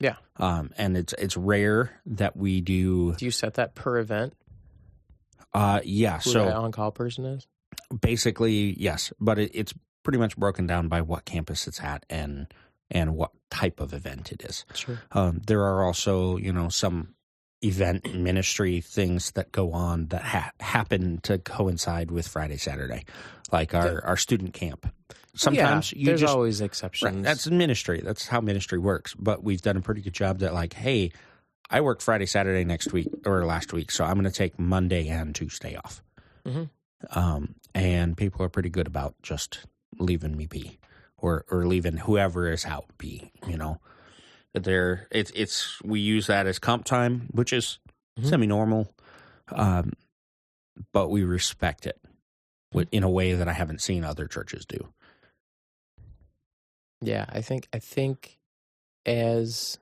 Yeah. 0.00 0.14
Um, 0.36 0.70
and 0.78 0.96
it's 0.96 1.12
it's 1.14 1.36
rare 1.36 2.00
that 2.06 2.36
we 2.36 2.60
do. 2.60 3.14
Do 3.16 3.24
you 3.24 3.32
set 3.32 3.54
that 3.54 3.74
per 3.74 3.98
event? 3.98 4.34
Uh, 5.54 5.80
yeah. 5.84 6.20
Who 6.20 6.30
so 6.30 6.44
the 6.46 6.54
on 6.54 6.72
call 6.72 6.90
person 6.92 7.24
is? 7.24 7.46
basically 8.00 8.78
yes 8.78 9.12
but 9.18 9.38
it, 9.38 9.50
it's 9.54 9.72
pretty 10.02 10.18
much 10.18 10.36
broken 10.36 10.66
down 10.66 10.88
by 10.88 11.00
what 11.00 11.24
campus 11.24 11.66
it's 11.66 11.80
at 11.80 12.04
and 12.10 12.46
and 12.90 13.14
what 13.16 13.30
type 13.50 13.80
of 13.80 13.94
event 13.94 14.30
it 14.32 14.42
is 14.44 14.64
Sure. 14.74 14.98
um, 15.12 15.40
there 15.46 15.62
are 15.62 15.82
also 15.84 16.36
you 16.36 16.52
know 16.52 16.68
some 16.68 17.14
event 17.62 18.14
ministry 18.14 18.80
things 18.80 19.30
that 19.32 19.52
go 19.52 19.72
on 19.72 20.06
that 20.08 20.22
ha- 20.22 20.52
happen 20.60 21.18
to 21.22 21.38
coincide 21.38 22.10
with 22.10 22.28
friday 22.28 22.56
saturday 22.58 23.04
like 23.50 23.74
our 23.74 24.04
our 24.04 24.16
student 24.16 24.52
camp 24.52 24.86
sometimes 25.34 25.92
yeah, 25.92 25.98
you 25.98 26.06
there's 26.06 26.20
just 26.20 26.34
always 26.34 26.60
Right, 26.60 26.66
exceptions. 26.66 27.24
that's 27.24 27.46
ministry. 27.48 28.00
That's 28.04 28.26
how 28.26 28.40
ministry 28.40 28.78
works. 28.78 29.14
But 29.14 29.44
we've 29.44 29.62
done 29.62 29.76
a 29.76 29.80
pretty 29.80 30.00
good 30.00 30.12
job 30.12 30.40
that, 30.40 30.52
like, 30.52 30.72
hey, 30.72 31.12
I 31.70 31.80
work 31.82 32.00
Friday, 32.00 32.26
Saturday 32.26 32.64
next 32.64 32.92
week 32.92 33.08
or 33.26 33.44
last 33.44 33.72
week, 33.72 33.90
so 33.90 34.04
I'm 34.04 34.14
going 34.14 34.24
to 34.24 34.30
take 34.30 34.58
Monday 34.58 35.08
and 35.08 35.34
Tuesday 35.34 35.76
off. 35.76 36.02
Mhm. 36.44 36.70
Um, 37.10 37.54
and 37.74 38.16
people 38.16 38.42
are 38.44 38.48
pretty 38.48 38.70
good 38.70 38.86
about 38.86 39.14
just 39.22 39.66
leaving 39.98 40.36
me 40.36 40.46
be, 40.46 40.78
or 41.16 41.44
or 41.50 41.66
leaving 41.66 41.98
whoever 41.98 42.50
is 42.50 42.64
out 42.64 42.86
be. 42.98 43.30
You 43.46 43.56
know, 43.56 43.80
they're 44.54 45.06
it's 45.10 45.30
it's 45.34 45.80
we 45.82 46.00
use 46.00 46.26
that 46.26 46.46
as 46.46 46.58
comp 46.58 46.84
time, 46.84 47.28
which 47.32 47.52
is 47.52 47.78
Mhm. 48.18 48.28
semi 48.28 48.46
normal, 48.46 48.92
um, 49.52 49.92
but 50.92 51.08
we 51.08 51.22
respect 51.22 51.86
it 51.86 52.00
in 52.90 53.02
a 53.02 53.10
way 53.10 53.34
that 53.34 53.48
I 53.48 53.52
haven't 53.52 53.80
seen 53.82 54.04
other 54.04 54.26
churches 54.26 54.64
do. 54.66 54.92
Yeah, 57.00 57.26
I 57.28 57.42
think 57.42 57.68
I 57.72 57.78
think 57.78 58.38
as 59.06 59.78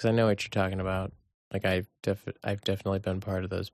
because 0.00 0.08
I 0.08 0.12
know 0.12 0.26
what 0.26 0.42
you're 0.42 0.48
talking 0.62 0.80
about. 0.80 1.12
Like 1.52 1.66
I've 1.66 1.86
def- 2.02 2.28
I've 2.42 2.62
definitely 2.62 3.00
been 3.00 3.20
part 3.20 3.44
of 3.44 3.50
those 3.50 3.70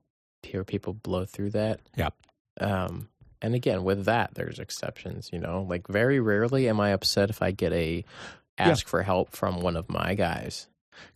where 0.51 0.65
people 0.65 0.93
blow 0.93 1.23
through 1.25 1.51
that. 1.51 1.79
Yep. 1.95 2.13
Um, 2.59 3.07
and 3.41 3.55
again, 3.55 3.83
with 3.83 4.05
that, 4.05 4.33
there's 4.33 4.59
exceptions. 4.59 5.29
You 5.31 5.39
know, 5.39 5.65
like 5.69 5.87
very 5.87 6.19
rarely 6.19 6.67
am 6.67 6.81
I 6.81 6.89
upset 6.91 7.29
if 7.29 7.41
I 7.41 7.51
get 7.51 7.71
a 7.71 8.03
ask 8.57 8.87
for 8.87 9.03
help 9.03 9.31
from 9.31 9.61
one 9.61 9.77
of 9.77 9.89
my 9.89 10.15
guys. 10.15 10.67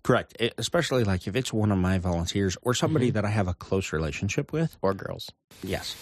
Correct. 0.04 0.38
It, 0.40 0.54
especially 0.58 1.04
like 1.04 1.28
if 1.28 1.36
it's 1.36 1.52
one 1.52 1.72
of 1.72 1.78
my 1.78 1.98
volunteers 1.98 2.56
or 2.62 2.74
somebody 2.74 3.10
that 3.10 3.26
I 3.26 3.30
have 3.30 3.48
a 3.48 3.54
close 3.54 3.92
relationship 3.92 4.54
with. 4.54 4.78
or 4.82 4.94
girls. 4.94 5.30
Yes. 5.64 5.96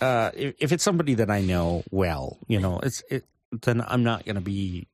Uh, 0.00 0.30
if, 0.34 0.54
if 0.58 0.72
it's 0.72 0.82
somebody 0.82 1.14
that 1.14 1.30
I 1.30 1.42
know 1.42 1.84
well, 1.90 2.38
you 2.48 2.58
know, 2.58 2.80
it's 2.80 3.04
it. 3.08 3.24
Then 3.62 3.84
I'm 3.86 4.02
not 4.02 4.24
going 4.24 4.34
to 4.34 4.42
be 4.42 4.88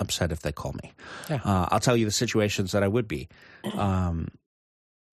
upset 0.00 0.32
if 0.32 0.40
they 0.40 0.52
call 0.52 0.72
me. 0.82 0.92
Yeah. 1.28 1.40
Uh, 1.44 1.68
I'll 1.70 1.80
tell 1.80 1.96
you 1.96 2.04
the 2.06 2.10
situations 2.10 2.72
that 2.72 2.82
I 2.82 2.88
would 2.88 3.06
be. 3.06 3.28
Um, 3.74 4.28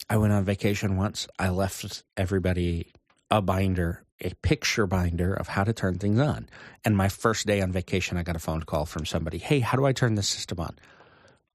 I 0.10 0.18
went 0.18 0.34
on 0.34 0.44
vacation 0.46 0.96
once. 0.98 1.28
I 1.38 1.50
left 1.50 2.04
everybody 2.16 2.92
a 3.30 3.42
binder, 3.42 4.04
a 4.22 4.32
picture 4.42 4.88
binder 4.88 5.34
of 5.34 5.48
how 5.50 5.64
to 5.66 5.74
turn 5.74 6.00
things 6.00 6.20
on. 6.20 6.48
And 6.86 6.96
my 6.96 7.10
first 7.10 7.46
day 7.46 7.62
on 7.62 7.72
vacation, 7.72 8.18
I 8.18 8.24
got 8.24 8.36
a 8.38 8.40
phone 8.40 8.64
call 8.64 8.86
from 8.86 9.06
somebody. 9.06 9.38
Hey, 9.38 9.60
how 9.60 9.78
do 9.78 9.86
I 9.86 9.92
turn 9.92 10.16
this 10.16 10.30
system 10.30 10.60
on? 10.62 10.78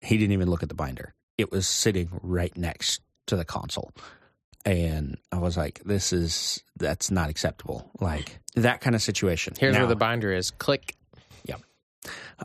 He 0.00 0.18
didn't 0.18 0.32
even 0.32 0.50
look 0.50 0.62
at 0.62 0.68
the 0.68 0.74
binder. 0.74 1.14
It 1.38 1.50
was 1.50 1.66
sitting 1.66 2.10
right 2.22 2.54
next 2.56 3.00
to 3.26 3.36
the 3.36 3.44
console. 3.44 3.92
And 4.66 5.16
I 5.32 5.38
was 5.38 5.56
like, 5.56 5.80
this 5.84 6.12
is, 6.12 6.62
that's 6.76 7.10
not 7.10 7.30
acceptable. 7.30 7.90
Like 8.00 8.38
that 8.54 8.80
kind 8.80 8.94
of 8.94 9.02
situation. 9.02 9.54
Here's 9.58 9.72
Now- 9.74 9.80
where 9.80 9.88
the 9.88 9.96
binder 9.96 10.32
is. 10.32 10.50
Click. 10.50 10.94
Yep. 11.46 11.62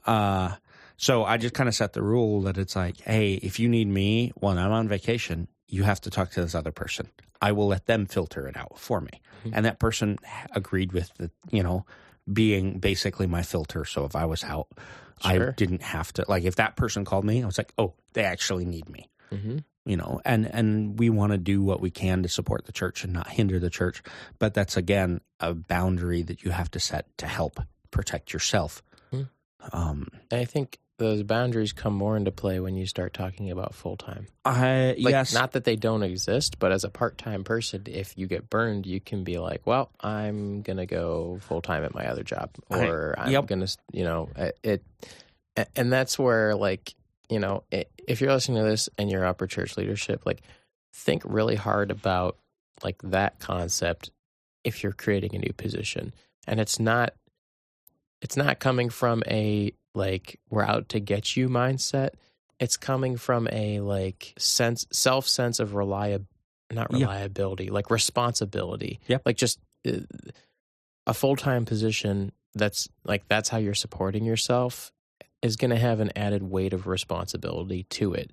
uh, 0.05 0.55
so 0.97 1.23
I 1.23 1.37
just 1.37 1.53
kind 1.53 1.69
of 1.69 1.75
set 1.75 1.93
the 1.93 2.01
rule 2.03 2.41
that 2.43 2.57
it's 2.57 2.75
like, 2.75 2.99
hey, 3.01 3.33
if 3.35 3.59
you 3.59 3.69
need 3.69 3.87
me 3.87 4.31
when 4.35 4.57
I'm 4.57 4.71
on 4.71 4.87
vacation, 4.87 5.47
you 5.67 5.83
have 5.83 6.01
to 6.01 6.09
talk 6.09 6.31
to 6.31 6.41
this 6.41 6.55
other 6.55 6.71
person. 6.71 7.09
I 7.41 7.51
will 7.51 7.67
let 7.67 7.85
them 7.85 8.05
filter 8.07 8.47
it 8.47 8.57
out 8.57 8.79
for 8.79 8.99
me. 9.01 9.21
Mhm. 9.45 9.51
And 9.53 9.65
that 9.65 9.79
person 9.79 10.17
agreed 10.51 10.91
with 10.93 11.11
the, 11.17 11.29
you 11.51 11.61
know, 11.61 11.85
being 12.31 12.79
basically 12.79 13.27
my 13.27 13.43
filter. 13.43 13.85
So 13.85 14.05
if 14.05 14.15
I 14.15 14.25
was 14.25 14.43
out, 14.43 14.67
I 15.23 15.37
didn't 15.55 15.81
have 15.83 16.11
to 16.13 16.25
like 16.27 16.43
if 16.43 16.55
that 16.55 16.75
person 16.75 17.05
called 17.05 17.25
me, 17.25 17.41
I 17.43 17.45
was 17.45 17.57
like, 17.57 17.73
oh, 17.77 17.93
they 18.13 18.23
actually 18.23 18.65
need 18.65 18.89
me. 18.89 19.09
hmm 19.29 19.57
You 19.85 19.97
know, 19.97 20.19
and 20.25 20.45
and 20.53 20.97
we 20.99 21.09
want 21.09 21.31
to 21.31 21.37
do 21.37 21.61
what 21.63 21.79
we 21.81 21.89
can 21.91 22.23
to 22.23 22.29
support 22.29 22.65
the 22.65 22.71
church 22.71 23.03
and 23.03 23.13
not 23.13 23.29
hinder 23.29 23.59
the 23.59 23.69
church, 23.69 24.01
but 24.39 24.53
that's 24.53 24.77
again 24.77 25.21
a 25.39 25.53
boundary 25.53 26.23
that 26.23 26.43
you 26.43 26.51
have 26.51 26.69
to 26.71 26.79
set 26.79 27.05
to 27.19 27.27
help 27.27 27.59
protect 27.91 28.33
yourself. 28.33 28.81
Mhm. 29.11 29.29
Um, 29.71 30.07
And 30.31 30.41
I 30.41 30.45
think 30.45 30.79
those 30.97 31.23
boundaries 31.23 31.73
come 31.73 31.93
more 31.93 32.17
into 32.17 32.31
play 32.31 32.59
when 32.59 32.75
you 32.75 32.85
start 32.85 33.13
talking 33.13 33.51
about 33.51 33.75
full 33.75 33.97
time. 33.97 34.27
I 34.43 34.95
Like, 34.97 35.11
yes, 35.11 35.33
not 35.33 35.51
that 35.51 35.63
they 35.63 35.75
don't 35.75 36.03
exist, 36.03 36.57
but 36.59 36.71
as 36.71 36.83
a 36.83 36.89
part 36.89 37.17
time 37.17 37.43
person, 37.43 37.83
if 37.85 38.17
you 38.17 38.27
get 38.27 38.49
burned, 38.49 38.85
you 38.85 38.99
can 38.99 39.23
be 39.23 39.37
like, 39.37 39.65
"Well, 39.65 39.91
I'm 39.99 40.61
gonna 40.61 40.85
go 40.85 41.39
full 41.41 41.61
time 41.61 41.83
at 41.83 41.93
my 41.93 42.07
other 42.07 42.23
job," 42.23 42.51
or 42.69 43.15
"I'm 43.17 43.31
yep. 43.31 43.45
gonna," 43.47 43.67
you 43.91 44.03
know, 44.03 44.29
it, 44.35 44.57
it. 44.63 44.83
And 45.75 45.91
that's 45.91 46.19
where, 46.19 46.55
like, 46.55 46.93
you 47.29 47.39
know, 47.39 47.63
if 47.71 48.21
you're 48.21 48.31
listening 48.31 48.63
to 48.63 48.69
this 48.69 48.89
and 48.97 49.09
you're 49.09 49.25
upper 49.25 49.47
church 49.47 49.75
leadership, 49.77 50.23
like, 50.25 50.41
think 50.93 51.21
really 51.25 51.55
hard 51.55 51.91
about 51.91 52.37
like 52.83 53.01
that 53.03 53.39
concept 53.39 54.11
if 54.63 54.83
you're 54.83 54.91
creating 54.93 55.35
a 55.35 55.39
new 55.39 55.53
position, 55.53 56.13
and 56.47 56.59
it's 56.59 56.79
not, 56.79 57.13
it's 58.21 58.37
not 58.37 58.59
coming 58.59 58.89
from 58.89 59.23
a 59.27 59.71
like 59.95 60.39
we're 60.49 60.63
out 60.63 60.89
to 60.89 60.99
get 60.99 61.35
you 61.35 61.49
mindset 61.49 62.09
it's 62.59 62.77
coming 62.77 63.17
from 63.17 63.47
a 63.51 63.79
like 63.79 64.33
sense 64.37 64.85
self 64.91 65.27
sense 65.27 65.59
of 65.59 65.71
reliab 65.71 66.25
not 66.71 66.87
Yeah. 66.91 67.05
reliability 67.05 67.69
like 67.69 67.89
responsibility 67.91 68.99
Yep. 69.07 69.21
like 69.25 69.37
just 69.37 69.59
uh, 69.87 69.99
a 71.05 71.13
full-time 71.13 71.65
position 71.65 72.31
that's 72.55 72.89
like 73.05 73.27
that's 73.27 73.49
how 73.49 73.57
you're 73.57 73.73
supporting 73.73 74.25
yourself 74.25 74.91
is 75.41 75.55
going 75.55 75.69
to 75.69 75.77
have 75.77 75.99
an 75.99 76.11
added 76.15 76.43
weight 76.43 76.73
of 76.73 76.87
responsibility 76.87 77.83
to 77.83 78.13
it 78.13 78.31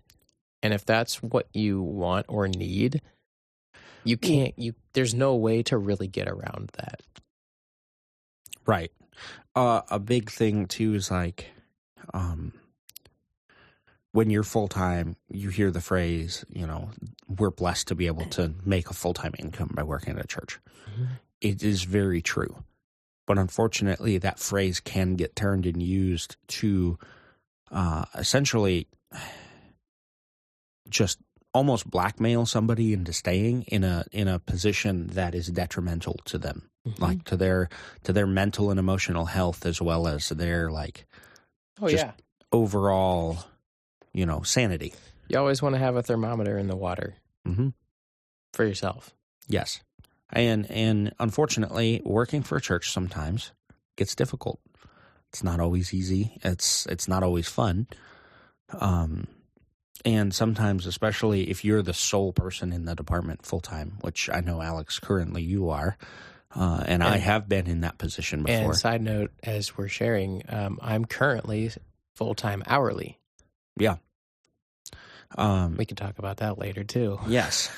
and 0.63 0.73
if 0.75 0.85
that's 0.87 1.23
what 1.23 1.47
you 1.53 1.83
want 1.83 2.27
or 2.29 2.49
need 2.49 3.01
you 4.05 4.17
can't 4.17 4.59
you 4.59 4.75
there's 4.95 5.15
no 5.15 5.35
way 5.37 5.63
to 5.63 5.77
really 5.79 6.07
get 6.09 6.29
around 6.29 6.71
that 6.79 7.01
right. 8.67 8.91
Uh, 9.55 9.83
a 9.91 9.99
big 9.99 10.31
thing 10.31 10.67
too 10.67 10.95
is 10.95 11.11
like, 11.11 11.51
um, 12.13 12.53
when 14.13 14.31
you're 14.31 14.43
full 14.45 14.69
time, 14.69 15.17
you 15.29 15.49
hear 15.49 15.71
the 15.71 15.81
phrase, 15.81 16.45
you 16.49 16.67
know, 16.67 16.91
we're 17.29 17.51
blessed 17.51 17.89
to 17.89 17.95
be 17.95 18.07
able 18.07 18.27
to 18.27 18.55
make 18.65 18.91
a 18.91 18.95
full 18.95 19.15
time 19.15 19.35
income 19.39 19.73
by 19.75 19.83
working 19.83 20.17
at 20.17 20.25
a 20.25 20.29
church. 20.29 20.61
Mhm. 20.89 21.09
It 21.41 21.63
is 21.63 21.83
very 21.85 22.23
true. 22.23 22.65
But 23.27 23.39
unfortunately, 23.39 24.19
that 24.19 24.39
phrase 24.39 24.81
can 24.81 25.17
get 25.17 25.35
turned 25.35 25.67
and 25.67 25.83
used 25.83 26.37
to 26.49 26.99
uh, 27.71 28.05
essentially 28.15 28.87
just 30.89 31.19
almost 31.55 31.89
blackmail 31.89 32.45
somebody 32.45 32.93
into 32.93 33.13
staying 33.13 33.63
in 33.63 33.85
a 33.85 34.05
in 34.13 34.29
a 34.29 34.39
position 34.39 35.07
that 35.09 35.35
is 35.35 35.47
detrimental 35.47 36.21
to 36.27 36.37
them, 36.37 36.69
like 36.99 37.25
to 37.25 37.37
their 37.37 37.69
to 38.03 38.13
their 38.13 38.27
mental 38.27 38.71
and 38.71 38.79
emotional 38.79 39.25
health 39.27 39.65
as 39.65 39.81
well 39.81 40.07
as 40.09 40.29
their 40.29 40.71
like 40.71 41.07
oh 41.81 41.89
just- 41.89 42.05
yeah 42.05 42.13
overall, 42.53 43.39
you 44.13 44.27
know, 44.27 44.43
sanity. 44.43 44.93
you 45.29 45.39
always 45.39 45.61
want 45.63 45.75
to 45.75 45.79
have 45.79 45.97
a 45.97 46.03
thermometer 46.03 46.59
in 46.59 46.67
the 46.69 46.77
water 46.77 47.15
hmm 47.47 47.69
for 48.53 48.65
yourself 48.65 49.15
Yes, 49.49 49.81
and 50.33 50.71
and 50.71 51.13
unfortunately, 51.19 52.01
working 52.05 52.43
for 52.43 52.57
a 52.57 52.61
church 52.61 52.91
sometimes 52.91 53.53
gets 53.97 54.15
difficult. 54.15 54.59
It's 55.29 55.45
not 55.45 55.61
always 55.61 55.93
easy. 55.93 56.39
It's 56.43 56.87
it's 56.87 57.09
not 57.09 57.23
always 57.23 57.47
fun. 57.49 57.87
Um, 58.73 59.27
and 60.05 60.35
sometimes, 60.35 60.87
especially 60.87 61.51
if 61.51 61.65
you're 61.65 61.83
the 61.83 61.95
sole 61.95 62.33
person 62.33 62.73
in 62.73 62.85
the 62.85 62.95
department 62.95 63.45
full 63.45 63.61
time, 63.61 63.99
which 64.03 64.29
I 64.31 64.41
know 64.41 64.61
Alex 64.61 64.99
currently 64.99 65.43
you 65.43 65.71
are, 65.71 65.97
uh, 66.55 66.85
and, 66.87 67.03
I 67.03 67.17
have 67.17 67.49
been 67.49 67.67
in 67.67 67.81
that 67.81 67.99
position 67.99 68.45
before. 68.45 68.65
And 68.65 68.77
side 68.77 69.03
note, 69.03 69.33
as 69.43 69.77
we're 69.77 69.89
sharing, 69.89 70.43
um, 70.49 70.79
I'm 70.81 71.05
currently 71.05 71.71
full 72.15 72.35
time 72.35 72.63
hourly. 72.67 73.19
Yeah. 73.77 73.97
Um, 75.37 75.77
We 75.77 75.85
can 75.85 75.97
talk 75.97 76.19
about 76.19 76.37
that 76.39 76.59
later 76.59 76.85
too. 76.85 77.19
yes. 77.27 77.71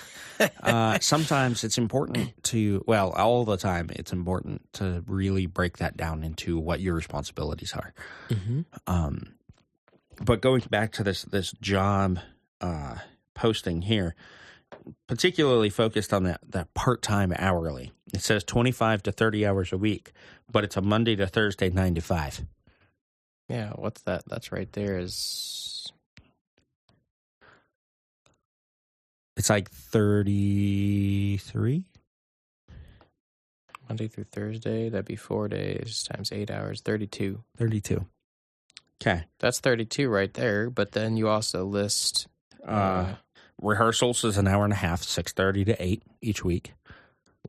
uh, 0.63 0.99
sometimes 1.01 1.65
it's 1.65 1.79
important 1.79 2.43
to, 2.45 2.85
well, 2.87 3.11
all 3.13 3.47
the 3.47 3.57
time, 3.57 3.89
it's 3.91 4.13
important 4.13 4.61
to 4.75 5.03
really 5.07 5.47
break 5.47 5.79
that 5.79 5.97
down 5.97 6.23
into 6.23 6.59
what 6.59 6.81
your 6.81 6.95
responsibilities 6.95 7.73
are. 7.73 7.95
Mm-hmm. 8.29 8.61
Um, 8.87 9.36
but 10.21 10.41
going 10.41 10.63
back 10.71 10.93
to 10.93 11.05
this 11.05 11.23
this 11.23 11.53
job 11.61 12.19
uh, 12.61 12.97
posting 13.35 13.83
here, 13.83 14.15
particularly 15.07 15.71
focused 15.71 16.13
on 16.13 16.25
that 16.25 16.41
that 16.49 16.73
part 16.75 17.03
time 17.03 17.33
hourly. 17.39 17.93
It 18.15 18.23
says 18.23 18.45
twenty 18.45 18.73
five 18.73 19.03
to 19.05 19.13
thirty 19.13 19.47
hours 19.47 19.73
a 19.73 19.79
week, 19.79 20.13
but 20.51 20.65
it's 20.65 20.77
a 20.77 20.83
Monday 20.83 21.17
to 21.17 21.27
Thursday 21.27 21.71
nine 21.71 21.95
to 21.95 22.01
five. 22.01 22.45
Yeah, 23.49 23.71
what's 23.75 24.03
that? 24.03 24.25
That's 24.29 24.51
right 24.51 24.71
there 24.73 24.99
is 24.99 25.93
It's 29.37 29.51
like 29.51 29.71
thirty 29.71 31.37
three. 31.37 31.85
Monday 33.89 34.09
through 34.09 34.25
Thursday. 34.25 34.89
That'd 34.89 35.07
be 35.07 35.17
four 35.17 35.49
days 35.49 36.03
times 36.03 36.33
eight 36.33 36.51
hours, 36.51 36.81
32. 36.81 37.45
32. 37.57 38.05
Okay. 39.01 39.25
That's 39.39 39.61
32 39.61 40.09
right 40.09 40.33
there. 40.33 40.71
But 40.71 40.93
then 40.93 41.17
you 41.17 41.29
also 41.29 41.65
list 41.65 42.29
Uh, 42.67 43.15
rehearsals 43.63 44.25
is 44.25 44.37
an 44.39 44.49
hour 44.49 44.65
and 44.65 44.73
a 44.73 44.77
half, 44.77 45.03
6.30 45.03 45.67
to 45.67 45.83
8 45.83 46.03
each 46.21 46.45
week. 46.45 46.75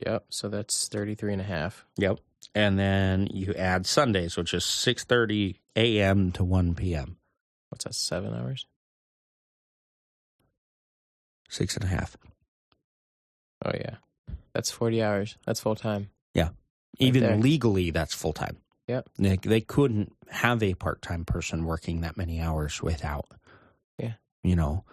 Yep. 0.05 0.25
So 0.29 0.47
that's 0.49 0.87
33 0.89 1.33
and 1.33 1.41
a 1.41 1.45
half. 1.45 1.85
Yep. 1.97 2.19
And 2.53 2.77
then 2.77 3.27
you 3.31 3.53
add 3.53 3.85
Sundays, 3.85 4.37
which 4.37 4.53
is 4.53 4.63
6.30 4.63 5.55
a.m. 5.75 6.31
to 6.33 6.43
1 6.43 6.75
p.m. 6.75 7.17
What's 7.69 7.83
that? 7.85 7.95
Seven 7.95 8.33
hours? 8.33 8.65
Six 11.49 11.75
and 11.75 11.85
a 11.85 11.87
half. 11.87 12.17
Oh, 13.65 13.71
yeah. 13.73 13.95
That's 14.53 14.69
40 14.71 15.01
hours. 15.03 15.37
That's 15.45 15.59
full 15.59 15.75
time. 15.75 16.09
Yeah. 16.33 16.49
Even 16.99 17.21
there. 17.23 17.37
legally, 17.37 17.91
that's 17.91 18.13
full 18.13 18.33
time. 18.33 18.57
Yep. 18.87 19.09
They, 19.17 19.37
they 19.37 19.61
couldn't 19.61 20.13
have 20.29 20.63
a 20.63 20.73
part 20.73 21.01
time 21.01 21.25
person 21.25 21.65
working 21.65 22.01
that 22.01 22.17
many 22.17 22.39
hours 22.39 22.81
without. 22.81 23.25
Yeah. 23.97 24.13
You 24.43 24.55
know, 24.55 24.85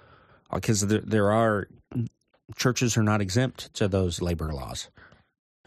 because 0.53 0.87
there, 0.87 1.01
there 1.01 1.33
are 1.33 1.69
churches 2.57 2.97
are 2.97 3.03
not 3.03 3.21
exempt 3.21 3.73
to 3.75 3.89
those 3.89 4.21
labor 4.21 4.53
laws. 4.53 4.89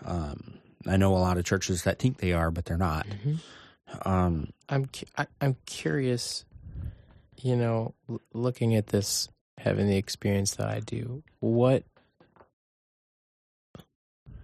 Um, 0.03 0.60
I 0.86 0.98
know 0.98 1.15
a 1.15 1.19
lot 1.19 1.38
of 1.38 1.46
churches 1.46 1.84
that 1.84 2.00
think 2.00 2.17
they 2.17 2.34
are, 2.34 2.51
but 2.51 2.65
they're 2.65 2.77
not. 2.77 3.07
Um, 4.03 4.50
I'm 4.69 4.86
cu- 4.86 5.07
I, 5.17 5.27
I'm 5.41 5.55
curious, 5.65 6.46
you 7.41 7.55
know, 7.55 7.96
l- 8.10 8.22
looking 8.34 8.75
at 8.75 8.88
this, 8.88 9.29
having 9.57 9.88
the 9.88 9.98
experience 9.98 10.55
that 10.55 10.67
I 10.67 10.81
do, 10.81 11.24
what 11.39 11.84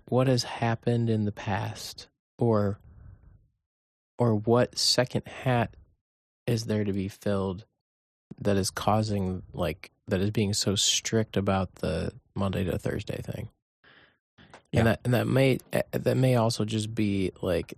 what 0.07 0.27
has 0.27 0.43
happened 0.43 1.09
in 1.09 1.25
the 1.25 1.31
past, 1.31 2.07
or 2.37 2.79
or 4.17 4.35
what 4.35 4.77
second 4.77 5.27
hat 5.27 5.75
is 6.47 6.65
there 6.65 6.83
to 6.83 6.93
be 6.93 7.07
filled 7.07 7.65
that 8.41 8.57
is 8.57 8.69
causing 8.71 9.43
like 9.53 9.91
that 10.07 10.19
is 10.19 10.31
being 10.31 10.53
so 10.53 10.75
strict 10.75 11.37
about 11.37 11.75
the 11.75 12.11
Monday 12.35 12.63
to 12.65 12.77
Thursday 12.77 13.21
thing, 13.21 13.49
Yeah. 14.71 14.79
and 14.79 14.87
that 14.87 14.99
and 15.05 15.13
that 15.13 15.27
may 15.27 15.59
eh, 15.71 15.83
that 15.91 16.17
may 16.17 16.35
also 16.35 16.65
just 16.65 16.93
be 16.93 17.31
like 17.41 17.73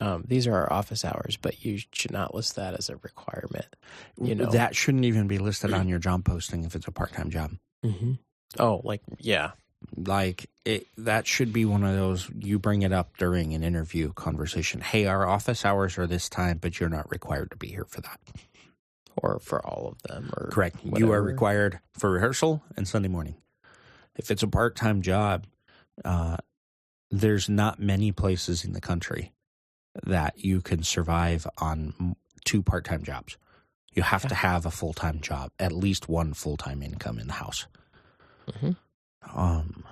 um, 0.00 0.24
these 0.26 0.46
are 0.46 0.54
our 0.54 0.72
office 0.72 1.04
hours, 1.04 1.38
but 1.40 1.64
you 1.64 1.78
should 1.92 2.10
not 2.10 2.34
list 2.34 2.56
that 2.56 2.74
as 2.74 2.90
a 2.90 2.96
requirement. 2.96 3.66
You 4.20 4.34
know. 4.34 4.50
that 4.50 4.76
shouldn't 4.76 5.04
even 5.06 5.26
be 5.28 5.38
listed 5.38 5.72
on 5.72 5.88
your 5.88 5.98
job 5.98 6.24
posting 6.24 6.64
if 6.64 6.74
it's 6.74 6.86
a 6.86 6.92
part 6.92 7.12
time 7.12 7.30
job. 7.30 7.52
Mm-hmm. 7.84 8.12
Oh, 8.58 8.80
like 8.84 9.00
yeah, 9.18 9.52
Like 9.96 10.48
it, 10.64 10.86
that 10.98 11.26
should 11.26 11.52
be 11.52 11.64
one 11.64 11.84
of 11.84 11.94
those 11.96 12.28
you 12.36 12.58
bring 12.58 12.82
it 12.82 12.92
up 12.92 13.16
during 13.18 13.54
an 13.54 13.62
interview 13.62 14.12
conversation. 14.12 14.80
Hey, 14.80 15.06
our 15.06 15.26
office 15.26 15.64
hours 15.64 15.98
are 15.98 16.06
this 16.06 16.28
time, 16.28 16.58
but 16.58 16.80
you're 16.80 16.88
not 16.88 17.10
required 17.10 17.50
to 17.50 17.56
be 17.56 17.68
here 17.68 17.86
for 17.88 18.00
that. 18.00 18.20
or 19.16 19.38
for 19.38 19.64
all 19.64 19.86
of 19.88 20.02
them, 20.02 20.30
or 20.36 20.48
Correct. 20.50 20.76
You 20.82 21.12
are 21.12 21.22
required 21.22 21.78
for 21.96 22.10
rehearsal 22.10 22.62
and 22.76 22.88
Sunday 22.88 23.08
morning. 23.08 23.36
If 24.16 24.30
it's 24.30 24.42
a 24.42 24.48
part 24.48 24.74
time 24.74 25.02
job, 25.02 25.46
uh, 26.04 26.38
there's 27.10 27.48
not 27.48 27.78
many 27.78 28.10
places 28.10 28.64
in 28.64 28.72
the 28.72 28.80
country 28.80 29.32
that 30.02 30.38
you 30.44 30.60
can 30.60 30.82
survive 30.82 31.46
on 31.58 32.16
two 32.44 32.62
part 32.62 32.84
time 32.84 33.04
jobs. 33.04 33.36
You 33.92 34.02
have 34.02 34.26
to 34.26 34.34
have 34.34 34.66
a 34.66 34.70
full 34.72 34.92
time 34.92 35.20
job, 35.20 35.52
at 35.60 35.70
least 35.70 36.08
one 36.08 36.34
full 36.34 36.56
time 36.56 36.82
income 36.82 37.20
in 37.20 37.28
the 37.28 37.34
house. 37.34 37.68
Mhm. 38.48 38.76
Um, 39.32 39.84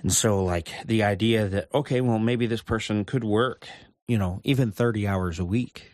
and 0.00 0.12
so, 0.12 0.44
like 0.44 0.70
the 0.84 1.02
idea 1.02 1.48
that 1.48 1.68
okay, 1.74 2.00
well, 2.00 2.18
maybe 2.18 2.46
this 2.46 2.62
person 2.62 3.04
could 3.04 3.24
work, 3.24 3.68
you 4.08 4.18
know, 4.18 4.40
even 4.44 4.70
thirty 4.72 5.06
hours 5.06 5.38
a 5.38 5.44
week 5.44 5.92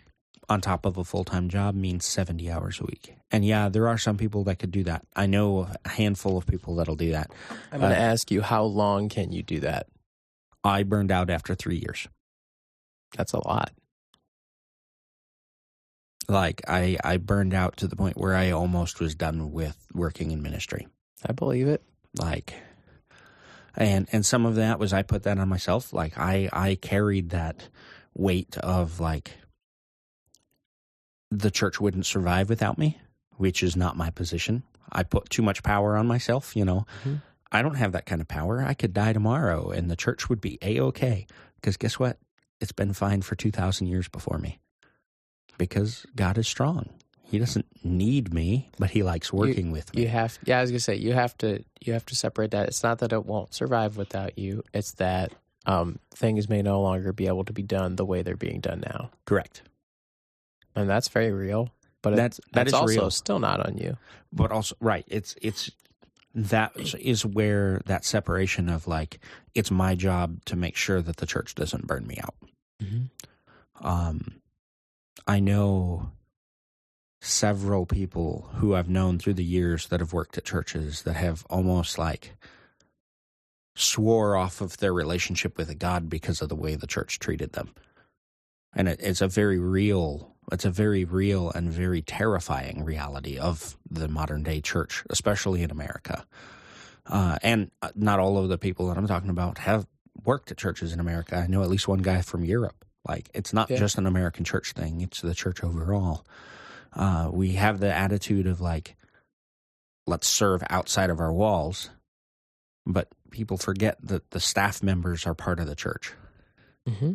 on 0.49 0.61
top 0.61 0.87
of 0.87 0.97
a 0.97 1.05
full 1.05 1.25
time 1.25 1.49
job 1.49 1.75
means 1.75 2.05
seventy 2.05 2.51
hours 2.51 2.81
a 2.81 2.85
week. 2.85 3.17
And 3.33 3.45
yeah, 3.45 3.69
there 3.69 3.89
are 3.89 3.99
some 3.99 4.17
people 4.17 4.45
that 4.45 4.61
could 4.61 4.71
do 4.71 4.85
that. 4.85 5.05
I 5.17 5.27
know 5.27 5.69
a 5.85 5.89
handful 5.89 6.39
of 6.39 6.47
people 6.47 6.77
that'll 6.77 6.95
do 6.95 7.11
that. 7.13 7.33
I'm 7.73 7.81
going 7.81 7.91
to 7.91 7.99
Uh, 7.99 8.01
ask 8.01 8.31
you, 8.31 8.43
how 8.43 8.63
long 8.63 9.09
can 9.09 9.33
you 9.33 9.43
do 9.43 9.59
that? 9.61 9.89
I 10.63 10.85
burned 10.85 11.11
out 11.11 11.29
after 11.29 11.57
three 11.57 11.79
years. 11.79 12.07
That's 13.17 13.33
a 13.33 13.47
lot. 13.47 13.73
Like 16.29 16.63
I, 16.69 16.97
I 17.05 17.17
burned 17.19 17.55
out 17.55 17.77
to 17.79 17.87
the 17.89 17.97
point 17.97 18.17
where 18.17 18.35
I 18.35 18.51
almost 18.51 19.01
was 19.01 19.15
done 19.15 19.53
with 19.53 19.77
working 19.93 20.31
in 20.31 20.43
ministry. 20.43 20.89
I 21.25 21.33
believe 21.33 21.69
it. 21.69 21.83
Like, 22.15 22.55
and 23.77 24.09
and 24.13 24.25
some 24.25 24.47
of 24.47 24.57
that 24.57 24.79
was 24.79 24.93
I 24.93 25.03
put 25.03 25.25
that 25.25 25.39
on 25.39 25.49
myself. 25.49 25.93
Like 25.93 26.17
I, 26.19 26.49
I 26.53 26.77
carried 26.77 27.31
that 27.31 27.69
weight 28.15 28.57
of 28.59 29.01
like 29.01 29.33
the 31.31 31.51
church 31.51 31.81
wouldn't 31.81 32.07
survive 32.07 32.49
without 32.49 32.79
me, 32.79 32.99
which 33.37 33.63
is 33.63 33.77
not 33.77 33.97
my 33.97 34.11
position. 34.11 34.63
I 34.91 35.03
put 35.03 35.29
too 35.29 35.43
much 35.43 35.63
power 35.63 35.97
on 35.97 36.07
myself, 36.07 36.55
you 36.57 36.65
know. 36.65 36.87
Mhm. 37.05 37.21
I 37.53 37.63
don't 37.63 37.75
have 37.75 37.93
that 37.93 38.07
kind 38.07 38.21
of 38.21 38.29
power. 38.29 38.63
I 38.63 38.75
could 38.75 38.93
die 38.95 39.13
tomorrow 39.13 39.71
and 39.71 39.91
the 39.91 39.97
church 39.97 40.29
would 40.29 40.41
be 40.41 40.59
a 40.63 40.81
okay. 40.81 41.27
Because 41.57 41.77
guess 41.77 41.99
what? 41.99 42.19
It's 42.61 42.73
been 42.73 42.93
fine 42.93 43.23
for 43.23 43.35
2,000 43.35 43.87
years 43.87 44.09
before 44.09 44.39
me. 44.39 44.59
Because 45.59 46.07
God 46.15 46.39
is 46.39 46.49
strong. 46.49 46.89
He 47.29 47.39
doesn't 47.39 47.67
need 47.85 48.33
me, 48.33 48.71
but 48.79 48.91
he 48.91 49.03
likes 49.03 49.33
working 49.33 49.71
with 49.73 49.93
me. 49.95 50.03
You 50.03 50.09
have, 50.09 50.39
yeah, 50.45 50.59
I 50.59 50.61
was 50.63 50.71
gonna 50.71 50.79
say 50.81 50.95
you 50.95 51.13
have 51.13 51.37
to, 51.39 51.63
you 51.81 51.93
have 51.93 52.07
to 52.07 52.15
separate 52.15 52.53
that. 52.53 52.69
It's 52.69 52.83
not 52.83 52.99
that 53.01 53.13
it 53.13 53.27
won't 53.27 53.53
survive 53.53 53.97
without 53.97 54.39
you. 54.39 54.63
It's 54.73 54.93
that 54.93 55.33
um, 55.67 55.99
things 56.15 56.49
may 56.49 56.63
no 56.63 56.81
longer 56.81 57.13
be 57.13 57.27
able 57.27 57.45
to 57.45 57.53
be 57.53 57.63
done 57.63 57.97
the 57.97 58.05
way 58.05 58.23
they're 58.23 58.37
being 58.37 58.61
done 58.61 58.85
now, 58.87 59.11
Correct. 59.25 59.63
and 60.77 60.89
that's 60.89 61.09
very 61.09 61.33
real. 61.33 61.71
But 62.03 62.11
That's- 62.11 62.39
it's, 62.39 62.47
that 62.53 62.53
that's 62.53 62.69
is 62.69 62.75
also 62.75 63.01
real. 63.01 63.11
still 63.11 63.39
not 63.41 63.67
on 63.67 63.79
you. 63.79 63.97
but 64.33 64.53
also 64.53 64.77
right 64.81 65.05
it's 65.09 65.35
it's 65.43 65.73
that 66.37 66.71
is 67.01 67.27
where 67.27 67.81
that 67.87 68.05
separation 68.05 68.69
of 68.69 68.87
like 68.87 69.19
it's 69.57 69.73
my 69.73 69.97
job 69.97 70.45
to 70.45 70.55
make 70.55 70.77
sure 70.77 71.03
that 71.03 71.17
the 71.17 71.27
church 71.27 71.57
doesn't 71.57 71.87
burn 71.89 72.07
me 72.07 72.19
out 72.23 72.35
um 73.81 74.35
i 75.27 75.41
know 75.41 76.11
several 77.21 77.87
people 77.87 78.49
who 78.57 78.75
i've 78.75 78.89
known 78.89 79.19
through 79.19 79.35
the 79.35 79.45
years 79.45 79.89
that 79.89 80.01
have 80.01 80.13
worked 80.13 80.37
at 80.37 80.45
churches 80.45 81.03
that 81.03 81.15
have 81.17 81.45
almost 81.49 81.99
like 81.99 82.37
swore 83.75 84.37
off 84.37 84.61
of 84.61 84.77
their 84.79 84.93
relationship 84.93 85.57
with 85.59 85.79
god 85.79 86.09
because 86.09 86.41
of 86.41 86.49
the 86.49 86.57
way 86.57 86.75
the 86.75 86.87
church 86.87 87.19
treated 87.19 87.53
them. 87.53 87.75
And 88.75 88.89
it, 88.89 89.01
it's 89.03 89.21
a 89.21 89.29
very 89.29 89.59
real 89.59 90.35
it's 90.53 90.65
a 90.65 90.71
very 90.71 91.05
real 91.05 91.51
and 91.51 91.71
very 91.73 92.01
terrifying 92.03 92.85
reality 92.85 93.37
of 93.39 93.77
the 93.91 94.09
modern 94.09 94.43
day 94.43 94.61
church 94.61 95.03
especially 95.11 95.63
in 95.63 95.71
america. 95.71 96.25
Uh, 97.07 97.39
and 97.43 97.71
uh, 97.83 97.91
not 97.95 98.19
all 98.19 98.39
of 98.39 98.49
the 98.49 98.59
people 98.59 98.89
that 98.89 98.97
i'm 98.97 99.07
talking 99.07 99.31
about 99.31 99.59
have 99.59 99.87
worked 100.25 100.51
at 100.51 100.57
churches 100.57 100.93
in 100.93 101.01
america. 101.01 101.37
I 101.37 101.47
know 101.47 101.63
at 101.63 101.69
least 101.71 101.87
one 101.89 102.01
guy 102.01 102.23
from 102.23 102.45
europe. 102.45 102.85
Like 103.07 103.29
it's 103.35 103.53
not 103.53 103.69
Yeah. 103.71 103.77
just 103.77 103.99
an 103.99 104.07
american 104.07 104.45
church 104.45 104.73
thing. 104.73 105.03
It's 105.03 105.21
the 105.21 105.35
church 105.35 105.63
overall 105.63 106.25
uh, 106.97 107.29
we 107.33 107.53
have 107.53 107.79
the 107.79 107.93
attitude 107.95 108.47
of 108.47 108.61
like 108.61 108.97
let's 110.07 110.27
serve 110.27 110.63
outside 110.71 111.11
of 111.11 111.21
our 111.21 111.33
walls 111.33 111.91
but 112.87 113.09
people 113.31 113.57
forget 113.59 113.97
that 114.03 114.31
the 114.31 114.41
staff 114.41 114.83
members 114.83 115.27
are 115.27 115.35
part 115.35 115.61
of 115.61 115.67
the 115.67 115.75
church 115.77 116.13
Mm-hmm. 116.89 117.15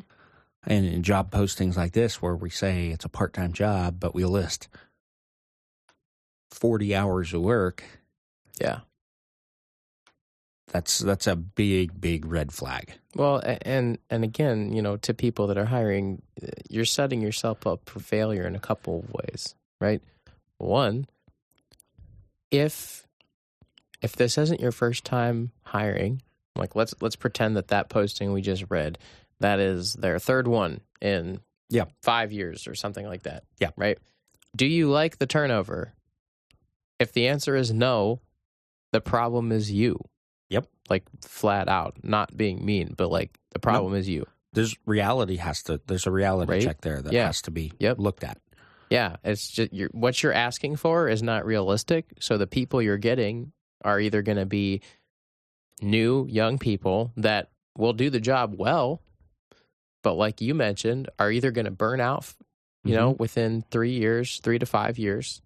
and 0.67 0.85
in 0.85 1.01
job 1.01 1.31
postings 1.31 1.77
like 1.77 1.93
this 1.93 2.21
where 2.21 2.35
we 2.35 2.49
say 2.49 2.87
it's 2.89 3.05
a 3.05 3.09
part-time 3.09 3.53
job 3.53 3.99
but 3.99 4.13
we 4.13 4.25
list 4.25 4.67
40 6.51 6.93
hours 6.95 7.33
of 7.33 7.41
work 7.41 7.83
Yeah. 8.59 8.79
that's 10.67 10.99
that's 10.99 11.27
a 11.27 11.35
big 11.35 11.99
big 12.01 12.25
red 12.25 12.51
flag 12.51 12.93
Well, 13.15 13.41
and 13.61 13.97
and 14.09 14.23
again, 14.23 14.73
you 14.73 14.81
know, 14.81 14.97
to 14.97 15.13
people 15.13 15.47
that 15.47 15.57
are 15.57 15.65
hiring, 15.65 16.21
uh, 16.43 16.47
you're 16.69 16.85
setting 16.85 17.21
yourself 17.21 17.65
up 17.65 17.89
for 17.89 17.99
failure 17.99 18.45
in 18.45 18.55
a 18.55 18.59
couple 18.59 18.99
of 18.99 19.13
ways, 19.13 19.55
right? 19.81 20.01
One, 20.57 21.05
if 22.51 23.05
if 24.01 24.15
this 24.15 24.37
isn't 24.37 24.61
your 24.61 24.71
first 24.71 25.03
time 25.03 25.51
hiring, 25.63 26.21
like 26.55 26.75
let's 26.75 26.93
let's 27.01 27.15
pretend 27.15 27.57
that 27.57 27.69
that 27.69 27.89
posting 27.89 28.31
we 28.33 28.41
just 28.41 28.65
read, 28.69 28.97
that 29.39 29.59
is 29.59 29.93
their 29.93 30.19
third 30.19 30.47
one 30.47 30.81
in 31.01 31.39
Yeah. 31.69 31.85
five 32.03 32.31
years 32.31 32.67
or 32.67 32.75
something 32.75 33.05
like 33.05 33.23
that. 33.23 33.43
Yeah. 33.59 33.71
right. 33.77 33.97
Do 34.55 34.65
you 34.65 34.89
like 34.89 35.17
the 35.17 35.27
turnover? 35.27 35.93
If 36.99 37.13
the 37.13 37.27
answer 37.29 37.55
is 37.55 37.71
no, 37.73 38.19
the 38.91 39.01
problem 39.01 39.51
is 39.51 39.71
you. 39.71 39.97
Yep. 40.49 40.67
Like 40.89 41.05
flat 41.21 41.69
out, 41.69 41.97
not 42.03 42.35
being 42.35 42.65
mean, 42.65 42.93
but 42.97 43.09
like 43.09 43.37
the 43.53 43.59
problem 43.59 43.95
is 43.95 44.07
you. 44.09 44.25
there's 44.53 44.75
reality 44.85 45.37
has 45.37 45.63
to 45.63 45.79
there's 45.87 46.05
a 46.05 46.11
reality 46.11 46.51
Right? 46.51 46.61
check 46.61 46.81
there 46.81 47.01
that 47.01 47.13
Yeah. 47.13 47.27
has 47.27 47.41
to 47.43 47.51
be 47.51 47.71
Yep. 47.79 47.99
looked 47.99 48.23
at 48.25 48.37
Yeah, 48.91 49.15
it's 49.23 49.49
just 49.49 49.71
you're, 49.73 49.89
what 49.93 50.21
you're 50.21 50.33
asking 50.33 50.75
for 50.75 51.07
is 51.07 51.23
not 51.23 51.45
realistic. 51.45 52.05
So 52.19 52.37
the 52.37 52.45
people 52.45 52.81
you're 52.81 52.97
getting 52.97 53.53
are 53.83 53.99
either 53.99 54.21
going 54.21 54.37
to 54.37 54.45
be 54.45 54.81
new 55.81 56.27
young 56.29 56.59
people 56.59 57.13
that 57.17 57.49
will 57.77 57.93
do 57.93 58.09
the 58.09 58.19
job 58.19 58.53
well, 58.57 59.01
but 60.03 60.15
like 60.15 60.41
you 60.41 60.53
mentioned, 60.53 61.09
are 61.17 61.31
either 61.31 61.51
going 61.51 61.65
to 61.65 61.71
burn 61.71 62.01
out, 62.01 62.33
you 62.83 62.93
know, 62.95 63.13
mm-hmm. 63.13 63.23
within 63.23 63.63
three 63.71 63.93
years, 63.93 64.39
three 64.43 64.59
to 64.59 64.65
five 64.65 64.99
years, 64.99 65.41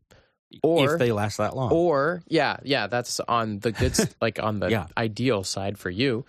or 0.63 0.93
if 0.95 0.99
they 0.99 1.11
last 1.11 1.37
that 1.37 1.55
long 1.55 1.71
or 1.71 2.23
yeah, 2.27 2.57
yeah, 2.63 2.87
that's 2.87 3.19
on 3.19 3.59
the 3.59 3.71
good, 3.71 3.93
like 4.21 4.41
on 4.41 4.59
the 4.59 4.69
Yeah. 4.69 4.87
ideal 4.97 5.43
side 5.43 5.77
for 5.77 5.89
you, 5.91 6.25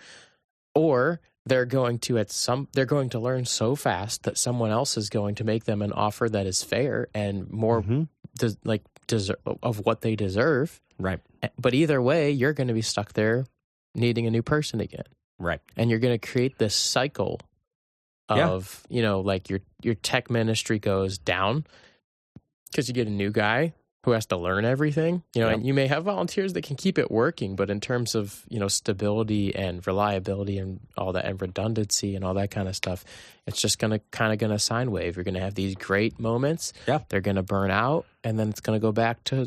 or 0.75 1.19
they're 1.47 1.65
going 1.65 1.99
to 1.99 2.17
at 2.17 2.29
some 2.31 2.67
they're 2.73 2.85
going 2.85 3.09
to 3.09 3.19
learn 3.19 3.45
so 3.45 3.75
fast 3.75 4.23
that 4.23 4.37
someone 4.37 4.71
else 4.71 4.97
is 4.97 5.09
going 5.09 5.35
to 5.35 5.43
make 5.43 5.63
them 5.65 5.81
an 5.81 5.91
offer 5.93 6.27
that 6.29 6.45
is 6.45 6.63
fair 6.63 7.07
and 7.13 7.49
more 7.49 7.81
Mhm. 7.81 8.07
des- 8.37 8.57
like 8.63 8.83
deser- 9.07 9.35
of 9.63 9.79
what 9.85 10.01
they 10.01 10.15
deserve. 10.15 10.81
right 10.99 11.19
But 11.59 11.73
either 11.73 12.01
way, 12.01 12.31
you're 12.31 12.53
going 12.53 12.67
to 12.67 12.73
be 12.73 12.81
stuck 12.81 13.13
there 13.13 13.45
needing 13.95 14.25
a 14.27 14.31
new 14.31 14.41
person 14.43 14.79
again, 14.81 15.05
right 15.39 15.61
and 15.75 15.89
you're 15.89 15.99
going 15.99 16.17
to 16.19 16.27
create 16.31 16.57
this 16.57 16.75
cycle 16.75 17.39
Yeah. 18.29 18.49
of 18.49 18.83
you 18.89 19.01
know 19.01 19.21
like 19.21 19.49
your 19.49 19.61
your 19.81 19.95
tech 19.95 20.29
ministry 20.29 20.79
goes 20.79 21.17
down 21.17 21.65
because 22.69 22.87
you 22.89 22.93
get 22.93 23.07
a 23.07 23.11
new 23.11 23.31
guy 23.31 23.73
who 24.07 24.13
has 24.13 24.25
to 24.25 24.37
learn 24.37 24.63
everything 24.63 25.21
you 25.35 25.41
know 25.41 25.49
and 25.49 25.65
you 25.65 25.73
may 25.73 25.85
have 25.85 26.05
volunteers 26.05 26.53
that 26.53 26.63
can 26.63 26.77
keep 26.77 26.97
it 26.97 27.11
working 27.11 27.57
but 27.57 27.69
in 27.69 27.81
terms 27.81 28.15
of 28.15 28.45
you 28.47 28.57
know 28.57 28.69
stability 28.69 29.53
and 29.53 29.85
reliability 29.85 30.57
and 30.57 30.79
all 30.97 31.11
that 31.11 31.25
and 31.25 31.41
redundancy 31.41 32.15
and 32.15 32.23
all 32.23 32.33
that 32.33 32.49
kind 32.49 32.69
of 32.69 32.75
stuff 32.77 33.03
it's 33.45 33.61
just 33.61 33.79
gonna 33.79 33.99
kind 34.11 34.31
of 34.31 34.39
gonna 34.39 34.57
sine 34.57 34.91
wave 34.91 35.17
you're 35.17 35.25
gonna 35.25 35.41
have 35.41 35.55
these 35.55 35.75
great 35.75 36.17
moments 36.21 36.71
Yeah. 36.87 36.99
they're 37.09 37.19
gonna 37.19 37.43
burn 37.43 37.69
out 37.69 38.05
and 38.23 38.39
then 38.39 38.47
it's 38.47 38.61
gonna 38.61 38.79
go 38.79 38.93
back 38.93 39.21
to 39.25 39.45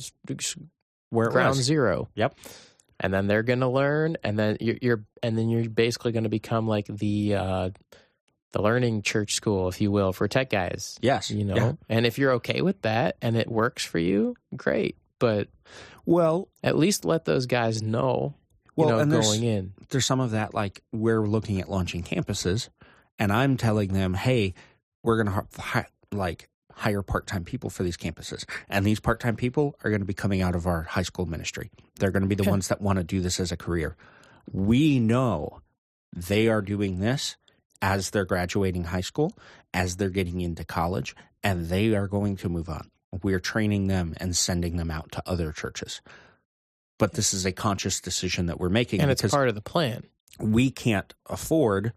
where 1.09 1.31
ground 1.31 1.57
was. 1.57 1.65
zero 1.65 2.09
Yep. 2.15 2.37
and 3.01 3.15
then 3.15 3.27
they're 3.29 3.43
gonna 3.43 3.71
learn 3.71 4.19
and 4.23 4.39
then 4.39 4.59
you're, 4.61 4.77
you're 4.83 5.05
and 5.23 5.39
then 5.39 5.49
you're 5.49 5.71
basically 5.71 6.13
gonna 6.13 6.29
become 6.29 6.69
like 6.69 6.87
the 6.87 7.35
uh 7.35 7.71
the 8.53 8.61
learning 8.63 9.03
church 9.03 9.35
school 9.35 9.69
if 9.69 9.81
you 9.81 9.91
will 9.91 10.13
for 10.13 10.27
tech 10.29 10.51
guys 10.51 10.99
yes. 11.01 11.31
you 11.31 11.45
know? 11.45 11.55
Yeah. 11.57 11.73
and 11.89 12.07
if 12.07 12.19
you're 12.19 12.33
okay 12.35 12.61
with 12.63 12.83
that 12.83 13.17
and 13.23 13.37
it 13.37 13.49
works 13.51 13.85
for 13.85 13.99
you 13.99 14.35
great. 14.57 14.97
But 15.19 15.49
well 16.07 16.49
at 16.65 16.77
least 16.77 17.05
let 17.05 17.25
those 17.27 17.47
guys 17.47 17.83
know 17.83 18.35
well 18.77 18.89
you 18.89 18.95
know 18.95 19.01
and 19.01 19.13
going 19.13 19.43
in. 19.45 19.73
there's 19.91 20.07
some 20.07 20.21
of 20.21 20.31
that 20.33 20.55
like 20.55 20.83
we're 20.93 21.27
looking 21.27 21.61
at 21.61 21.69
launching 21.69 22.03
campuses 22.03 22.69
and 23.19 23.33
i'm 23.33 23.57
telling 23.59 23.93
them 23.93 24.15
hey 24.15 24.55
we're 25.03 25.23
going 25.23 25.35
to 25.35 25.61
hi- 25.61 25.87
like 26.13 26.49
hire 26.73 27.03
part-time 27.03 27.45
people 27.45 27.69
for 27.69 27.83
these 27.83 27.97
campuses. 27.99 28.45
And 28.71 28.87
these 28.87 29.01
part-time 29.01 29.37
people 29.37 29.77
are 29.85 29.91
going 29.91 30.01
to 30.01 30.07
be 30.07 30.15
coming 30.15 30.41
out 30.41 30.55
of 30.55 30.67
our 30.67 30.83
high 30.85 31.03
school 31.03 31.27
ministry. 31.27 31.71
They're 31.99 32.11
going 32.11 32.23
to 32.23 32.29
be 32.29 32.35
the 32.35 32.43
Okay. 32.43 32.51
ones 32.51 32.69
that 32.69 32.81
want 32.81 32.97
to 32.99 33.05
do 33.05 33.21
this 33.21 33.39
as 33.39 33.53
a 33.53 33.57
career. 33.57 33.97
We 34.51 34.99
know 34.99 35.61
they 36.17 36.49
are 36.49 36.63
doing 36.63 37.01
this 37.01 37.37
as 37.83 38.11
they're 38.11 38.25
graduating 38.25 38.85
high 38.85 39.01
school 39.01 39.33
as 39.75 39.97
they're 39.97 40.11
getting 40.11 40.41
into 40.41 40.65
college 40.65 41.15
and 41.43 41.67
they 41.69 41.95
are 41.95 42.07
going 42.09 42.37
to 42.37 42.49
move 42.49 42.69
on 42.69 42.91
we're 43.23 43.41
training 43.41 43.87
them 43.89 44.15
and 44.19 44.37
sending 44.37 44.77
them 44.77 44.91
out 44.91 45.11
to 45.13 45.23
other 45.27 45.53
churches 45.53 46.01
but 46.99 47.13
this 47.15 47.33
is 47.33 47.47
a 47.47 47.53
conscious 47.53 48.01
decision 48.01 48.47
that 48.47 48.61
we're 48.61 48.69
making 48.69 49.01
and 49.01 49.11
it's 49.11 49.23
part 49.29 49.49
of 49.49 49.55
the 49.55 49.61
plan 49.63 50.03
we 50.39 50.71
can't 50.71 51.15
afford 51.27 51.93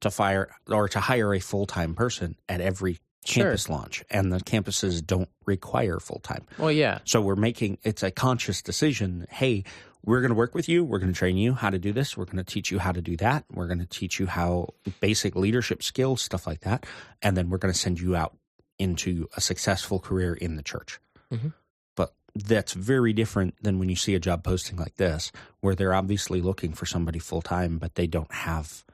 to 0.00 0.10
fire 0.10 0.48
or 0.70 0.88
to 0.88 1.00
hire 1.00 1.34
a 1.34 1.40
full 1.40 1.66
time 1.66 1.94
person 1.94 2.36
at 2.48 2.60
every 2.60 2.98
Sure. 3.24 3.44
campus 3.44 3.68
launch, 3.68 4.04
and 4.10 4.32
the 4.32 4.38
campuses 4.38 5.04
don't 5.04 5.28
require 5.44 5.98
full 5.98 6.20
time. 6.20 6.46
well 6.56 6.72
yeah 6.72 7.00
So 7.04 7.20
we're 7.20 7.34
making 7.36 7.76
it's 7.82 8.02
a 8.02 8.10
conscious 8.10 8.62
decision. 8.62 9.26
Hey, 9.28 9.64
we're 10.04 10.20
going 10.20 10.30
to 10.30 10.34
work 10.36 10.54
with 10.54 10.68
you. 10.68 10.84
We're 10.84 10.98
going 10.98 11.12
to 11.12 11.18
train 11.18 11.36
you 11.36 11.54
how 11.54 11.70
to 11.70 11.78
do 11.78 11.92
this. 11.92 12.16
We're 12.16 12.24
going 12.24 12.36
to 12.36 12.44
teach 12.44 12.70
you 12.70 12.78
how 12.78 12.92
to 12.92 13.02
do 13.02 13.16
that. 13.18 13.44
We're 13.52 13.66
going 13.66 13.80
to 13.80 13.86
teach 13.86 14.18
you 14.20 14.26
how 14.26 14.74
basic 15.00 15.34
leadership 15.36 15.82
skills, 15.82 16.22
stuff 16.22 16.46
like 16.46 16.60
that, 16.60 16.86
and 17.22 17.36
then 17.36 17.50
we're 17.50 17.58
going 17.58 17.72
to 17.72 17.78
send 17.78 18.00
you 18.00 18.16
out 18.16 18.36
into 18.78 19.28
a 19.36 19.40
successful 19.40 19.98
career 19.98 20.34
in 20.34 20.56
the 20.56 20.62
church. 20.62 21.00
Mhm. 21.32 21.52
But 21.96 22.14
that's 22.34 22.72
very 22.74 23.12
different 23.12 23.60
than 23.62 23.78
when 23.80 23.88
you 23.88 23.96
see 23.96 24.14
a 24.14 24.20
job 24.20 24.44
posting 24.44 24.76
like 24.78 24.94
this, 24.96 25.32
where 25.60 25.74
they're 25.74 25.94
obviously 25.94 26.40
looking 26.40 26.72
for 26.72 26.86
somebody 26.86 27.18
full 27.18 27.42
time, 27.42 27.78
but 27.78 27.96
they 27.96 28.06
don't 28.06 28.32
have 28.32 28.84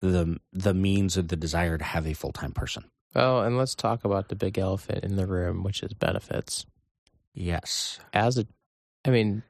the 0.00 0.40
the 0.52 0.74
means 0.74 1.16
or 1.16 1.22
the 1.22 1.36
desire 1.36 1.78
to 1.78 1.84
have 1.84 2.06
a 2.06 2.14
full 2.14 2.32
time 2.32 2.50
person. 2.52 2.84
Oh, 3.14 3.40
and 3.42 3.56
let's 3.56 3.74
talk 3.76 4.04
about 4.04 4.28
the 4.28 4.34
big 4.34 4.58
elephant 4.58 5.04
in 5.04 5.14
the 5.16 5.26
room, 5.26 5.62
which 5.62 5.82
is 5.82 5.92
benefits. 5.94 6.66
Yes. 7.34 8.00
As 8.12 8.38
a, 8.38 8.46
I 9.04 9.10
mean, 9.10 9.42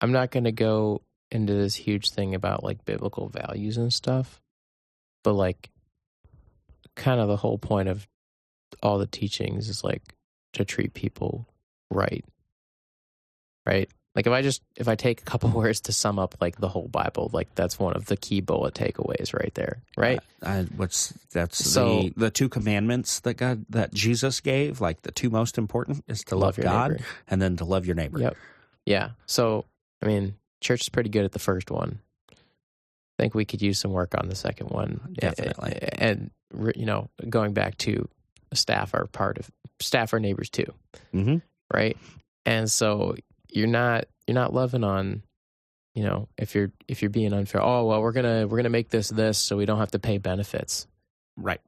I'm 0.00 0.12
not 0.12 0.30
going 0.30 0.44
to 0.44 0.52
go 0.52 1.02
into 1.30 1.54
this 1.54 1.74
huge 1.74 2.10
thing 2.10 2.34
about 2.34 2.62
like 2.62 2.84
biblical 2.84 3.28
values 3.28 3.76
and 3.76 3.92
stuff, 3.92 4.40
but 5.22 5.32
like, 5.32 5.70
kind 6.96 7.20
of 7.20 7.28
the 7.28 7.36
whole 7.36 7.58
point 7.58 7.88
of 7.88 8.06
all 8.82 8.98
the 8.98 9.06
teachings 9.06 9.68
is 9.68 9.82
like 9.82 10.02
to 10.52 10.64
treat 10.64 10.94
people 10.94 11.48
right. 11.90 12.24
Right? 13.66 13.88
Like 14.14 14.28
if 14.28 14.32
I 14.32 14.42
just 14.42 14.62
if 14.76 14.86
I 14.86 14.94
take 14.94 15.22
a 15.22 15.24
couple 15.24 15.48
words 15.60 15.80
to 15.82 15.92
sum 15.92 16.18
up 16.20 16.36
like 16.40 16.58
the 16.58 16.68
whole 16.68 16.86
Bible, 16.86 17.30
like 17.32 17.52
that's 17.56 17.78
one 17.80 17.94
of 17.94 18.06
the 18.06 18.16
key 18.16 18.40
bullet 18.40 18.74
takeaways 18.74 19.34
right 19.34 19.52
there, 19.54 19.78
right? 19.96 20.20
Uh, 20.40 20.46
uh, 20.46 20.64
what's 20.76 21.12
that's 21.32 21.64
So- 21.64 22.02
the 22.02 22.12
the 22.16 22.30
two 22.30 22.48
commandments 22.48 23.18
that 23.20 23.34
God 23.34 23.64
that 23.70 23.92
Jesus 23.92 24.40
gave, 24.40 24.80
like 24.80 25.02
the 25.02 25.10
two 25.10 25.30
most 25.30 25.58
important 25.58 26.04
is 26.06 26.22
to 26.24 26.36
love, 26.36 26.56
your 26.58 26.64
God 26.64 26.92
neighbor. 26.92 27.04
and 27.26 27.42
then 27.42 27.56
to 27.56 27.64
love 27.64 27.86
your 27.86 27.96
neighbor. 27.96 28.20
Yep. 28.20 28.36
Yeah. 28.86 29.10
So, 29.26 29.64
I 30.04 30.06
mean, 30.08 30.34
church 30.60 30.82
is 30.82 30.88
pretty 30.88 31.10
good 31.10 31.24
at 31.24 31.32
the 31.32 31.38
first 31.38 31.70
one. 31.70 31.98
I 32.30 33.22
think 33.22 33.34
we 33.34 33.44
could 33.44 33.62
use 33.62 33.78
some 33.78 33.92
work 33.92 34.14
on 34.20 34.28
the 34.28 34.34
second 34.34 34.70
one. 34.70 35.00
Eh, 35.22 35.26
eh, 35.26 35.30
Definitely. 35.30 35.78
Eh, 35.82 35.88
and, 35.98 36.30
re- 36.52 36.72
you 36.76 36.84
know, 36.86 37.08
going 37.28 37.52
back 37.54 37.78
to 37.78 38.08
staff 38.52 38.92
are 38.94 39.06
part 39.06 39.38
of 39.38 39.50
staff 39.80 40.12
are 40.12 40.20
neighbors 40.20 40.50
too, 40.50 40.72
hmm 41.12 41.36
right? 41.72 41.96
And 42.46 42.70
so 42.70 43.16
you're 43.50 43.66
not 43.66 44.04
you're 44.26 44.34
not 44.34 44.52
loving 44.54 44.84
on 44.84 45.22
you 45.94 46.02
know 46.04 46.28
if 46.38 46.54
you're 46.54 46.70
if 46.88 47.02
you're 47.02 47.10
being 47.10 47.32
unfair 47.32 47.62
oh 47.62 47.84
well 47.86 48.02
we're 48.02 48.12
gonna 48.12 48.46
we're 48.48 48.56
gonna 48.58 48.68
make 48.68 48.90
this 48.90 49.08
this 49.08 49.38
so 49.38 49.56
we 49.56 49.64
don't 49.66 49.78
have 49.78 49.90
to 49.92 49.98
pay 49.98 50.18
benefits 50.18 50.86
Right. 51.36 51.60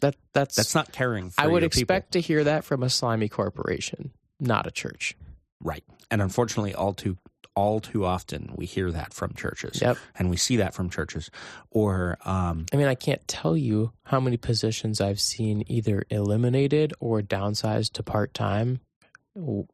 that 0.00 0.16
that's 0.34 0.56
That's 0.56 0.74
not 0.74 0.92
caring. 0.92 1.30
For 1.30 1.40
i 1.40 1.46
would 1.46 1.62
your 1.62 1.70
people. 1.70 1.80
expect 1.82 2.12
to 2.12 2.20
hear 2.20 2.44
that 2.44 2.64
from 2.64 2.82
a 2.82 2.90
slimy 2.90 3.28
corporation 3.28 4.10
not 4.38 4.66
a 4.66 4.70
church 4.70 5.14
Right. 5.60 5.84
And 6.10 6.22
unfortunately, 6.22 6.74
all 6.74 6.94
too 6.94 7.18
all 7.54 7.80
too 7.80 8.04
often 8.04 8.52
we 8.54 8.66
hear 8.66 8.92
that 8.92 9.14
from 9.14 9.32
churches, 9.32 9.80
yep 9.80 9.96
and 10.18 10.28
we 10.28 10.36
see 10.36 10.56
that 10.56 10.74
from 10.74 10.90
churches, 10.90 11.30
or 11.70 12.18
um, 12.24 12.66
I 12.72 12.76
mean, 12.76 12.86
I 12.86 12.94
can't 12.94 13.26
tell 13.26 13.56
you 13.56 13.92
how 14.04 14.20
many 14.20 14.36
positions 14.36 15.00
I've 15.00 15.20
seen 15.20 15.64
either 15.66 16.04
eliminated 16.10 16.92
or 17.00 17.22
downsized 17.22 17.92
to 17.94 18.02
part 18.02 18.34
time, 18.34 18.80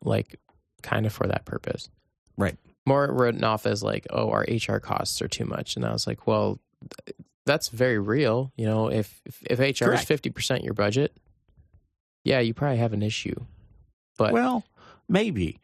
like 0.01 0.39
kind 0.83 1.07
of 1.07 1.13
for 1.13 1.27
that 1.27 1.45
purpose. 1.45 1.89
Right. 2.37 2.57
More 2.85 3.11
written 3.13 3.45
off 3.45 3.67
as 3.67 3.83
like, 3.83 4.07
oh, 4.11 4.31
our 4.31 4.45
HR 4.49 4.79
costs 4.79 5.23
are 5.23 5.29
too 5.29 5.45
much. 5.45 5.77
And 5.77 5.85
I 5.85 5.93
was 5.93 6.07
like, 6.07 6.27
well, 6.27 6.59
that's 7.47 7.69
very 7.69 7.99
real. 7.99 8.53
You 8.57 8.67
know, 8.67 8.89
if, 8.89 9.21
if, 9.25 9.43
if 9.43 9.59
HR 9.81 9.87
Correct. 9.87 10.11
is 10.11 10.21
50% 10.21 10.65
your 10.65 10.75
budget, 10.75 11.17
yeah, 12.25 12.41
you 12.41 12.55
probably 12.55 12.79
have 12.79 12.93
an 12.93 13.03
issue. 13.03 13.37
But 14.19 14.33
well, 14.33 14.65
maybe 15.13 15.59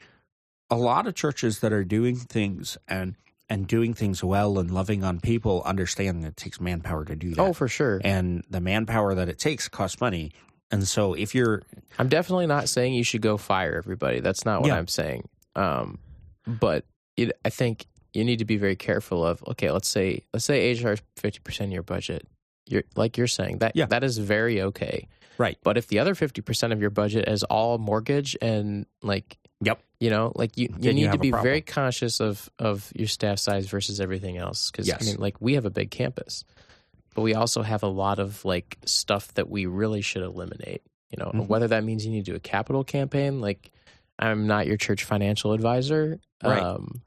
a 0.70 0.76
lot 0.76 1.06
of 1.06 1.14
churches 1.14 1.60
that 1.60 1.72
are 1.72 1.84
doing 1.84 2.16
things 2.16 2.76
and 2.86 3.14
and 3.50 3.66
doing 3.66 3.94
things 3.94 4.22
well 4.22 4.58
and 4.58 4.70
loving 4.70 5.02
on 5.02 5.18
people 5.20 5.62
understand 5.64 6.22
that 6.22 6.28
it 6.28 6.36
takes 6.36 6.60
manpower 6.60 7.04
to 7.06 7.16
do 7.16 7.30
that. 7.34 7.40
oh, 7.40 7.52
for 7.54 7.66
sure. 7.66 7.98
and 8.04 8.44
the 8.50 8.60
manpower 8.60 9.14
that 9.14 9.28
it 9.30 9.38
takes 9.38 9.66
costs 9.68 10.00
money. 10.02 10.32
And 10.70 10.86
so 10.86 11.14
if 11.14 11.34
you're 11.34 11.62
I'm 11.98 12.10
definitely 12.10 12.46
not 12.46 12.68
saying 12.68 12.92
you 12.92 13.04
should 13.04 13.22
go 13.22 13.38
fire 13.38 13.74
everybody. 13.76 14.20
That's 14.20 14.44
not 14.44 14.60
what 14.60 14.68
Yeah. 14.68 14.76
I'm 14.76 14.86
saying. 14.88 15.26
Um, 15.56 15.98
but 16.46 16.84
it, 17.16 17.32
I 17.44 17.48
think 17.48 17.86
you 18.12 18.22
need 18.22 18.38
to 18.40 18.44
be 18.44 18.58
very 18.58 18.76
careful 18.76 19.24
of. 19.24 19.42
Okay, 19.48 19.70
let's 19.70 19.88
say 19.88 20.24
let's 20.34 20.44
say 20.44 20.72
HR 20.74 20.90
is 20.92 21.02
fifty 21.16 21.40
percent 21.40 21.68
of 21.70 21.72
your 21.72 21.82
budget. 21.82 22.26
You're 22.68 22.84
like 22.96 23.16
you're 23.18 23.26
saying 23.26 23.58
that 23.58 23.76
Yeah. 23.76 23.86
that 23.86 24.04
is 24.04 24.18
very 24.18 24.62
okay. 24.62 25.08
Right. 25.38 25.56
But 25.62 25.76
if 25.76 25.86
the 25.88 25.98
other 26.00 26.14
fifty 26.14 26.40
percent 26.42 26.72
of 26.72 26.80
your 26.80 26.90
budget 26.90 27.28
is 27.28 27.42
all 27.44 27.78
mortgage 27.78 28.36
and 28.42 28.86
like 29.02 29.38
Yep. 29.60 29.80
you 29.98 30.10
know, 30.10 30.32
like 30.36 30.56
you, 30.56 30.68
you 30.70 30.78
Then 30.78 30.96
you 30.96 31.06
need 31.06 31.12
to 31.12 31.18
be 31.18 31.30
very 31.32 31.60
conscious 31.62 32.20
of 32.20 32.48
of 32.58 32.92
your 32.94 33.08
staff 33.08 33.38
size 33.38 33.66
versus 33.68 34.00
everything 34.00 34.36
else. 34.36 34.70
Because 34.70 34.86
Yes. 34.88 35.02
I 35.02 35.04
mean, 35.06 35.16
like 35.20 35.40
we 35.40 35.54
have 35.54 35.64
a 35.64 35.70
big 35.70 35.90
campus, 35.90 36.44
but 37.14 37.22
we 37.22 37.34
also 37.34 37.62
have 37.62 37.82
a 37.82 37.88
lot 37.88 38.18
of 38.18 38.44
like 38.44 38.78
stuff 38.84 39.34
that 39.34 39.48
we 39.48 39.66
really 39.66 40.00
should 40.02 40.22
eliminate. 40.22 40.82
You 41.10 41.24
know, 41.24 41.30
Mhm. 41.34 41.46
whether 41.48 41.68
that 41.68 41.84
means 41.84 42.04
you 42.04 42.12
need 42.12 42.24
to 42.26 42.32
do 42.32 42.36
a 42.36 42.40
capital 42.40 42.84
campaign. 42.84 43.40
Like, 43.40 43.70
I'm 44.18 44.46
not 44.46 44.66
your 44.66 44.76
church 44.76 45.04
financial 45.04 45.52
advisor, 45.54 46.20
Right. 46.44 46.62
um, 46.62 47.00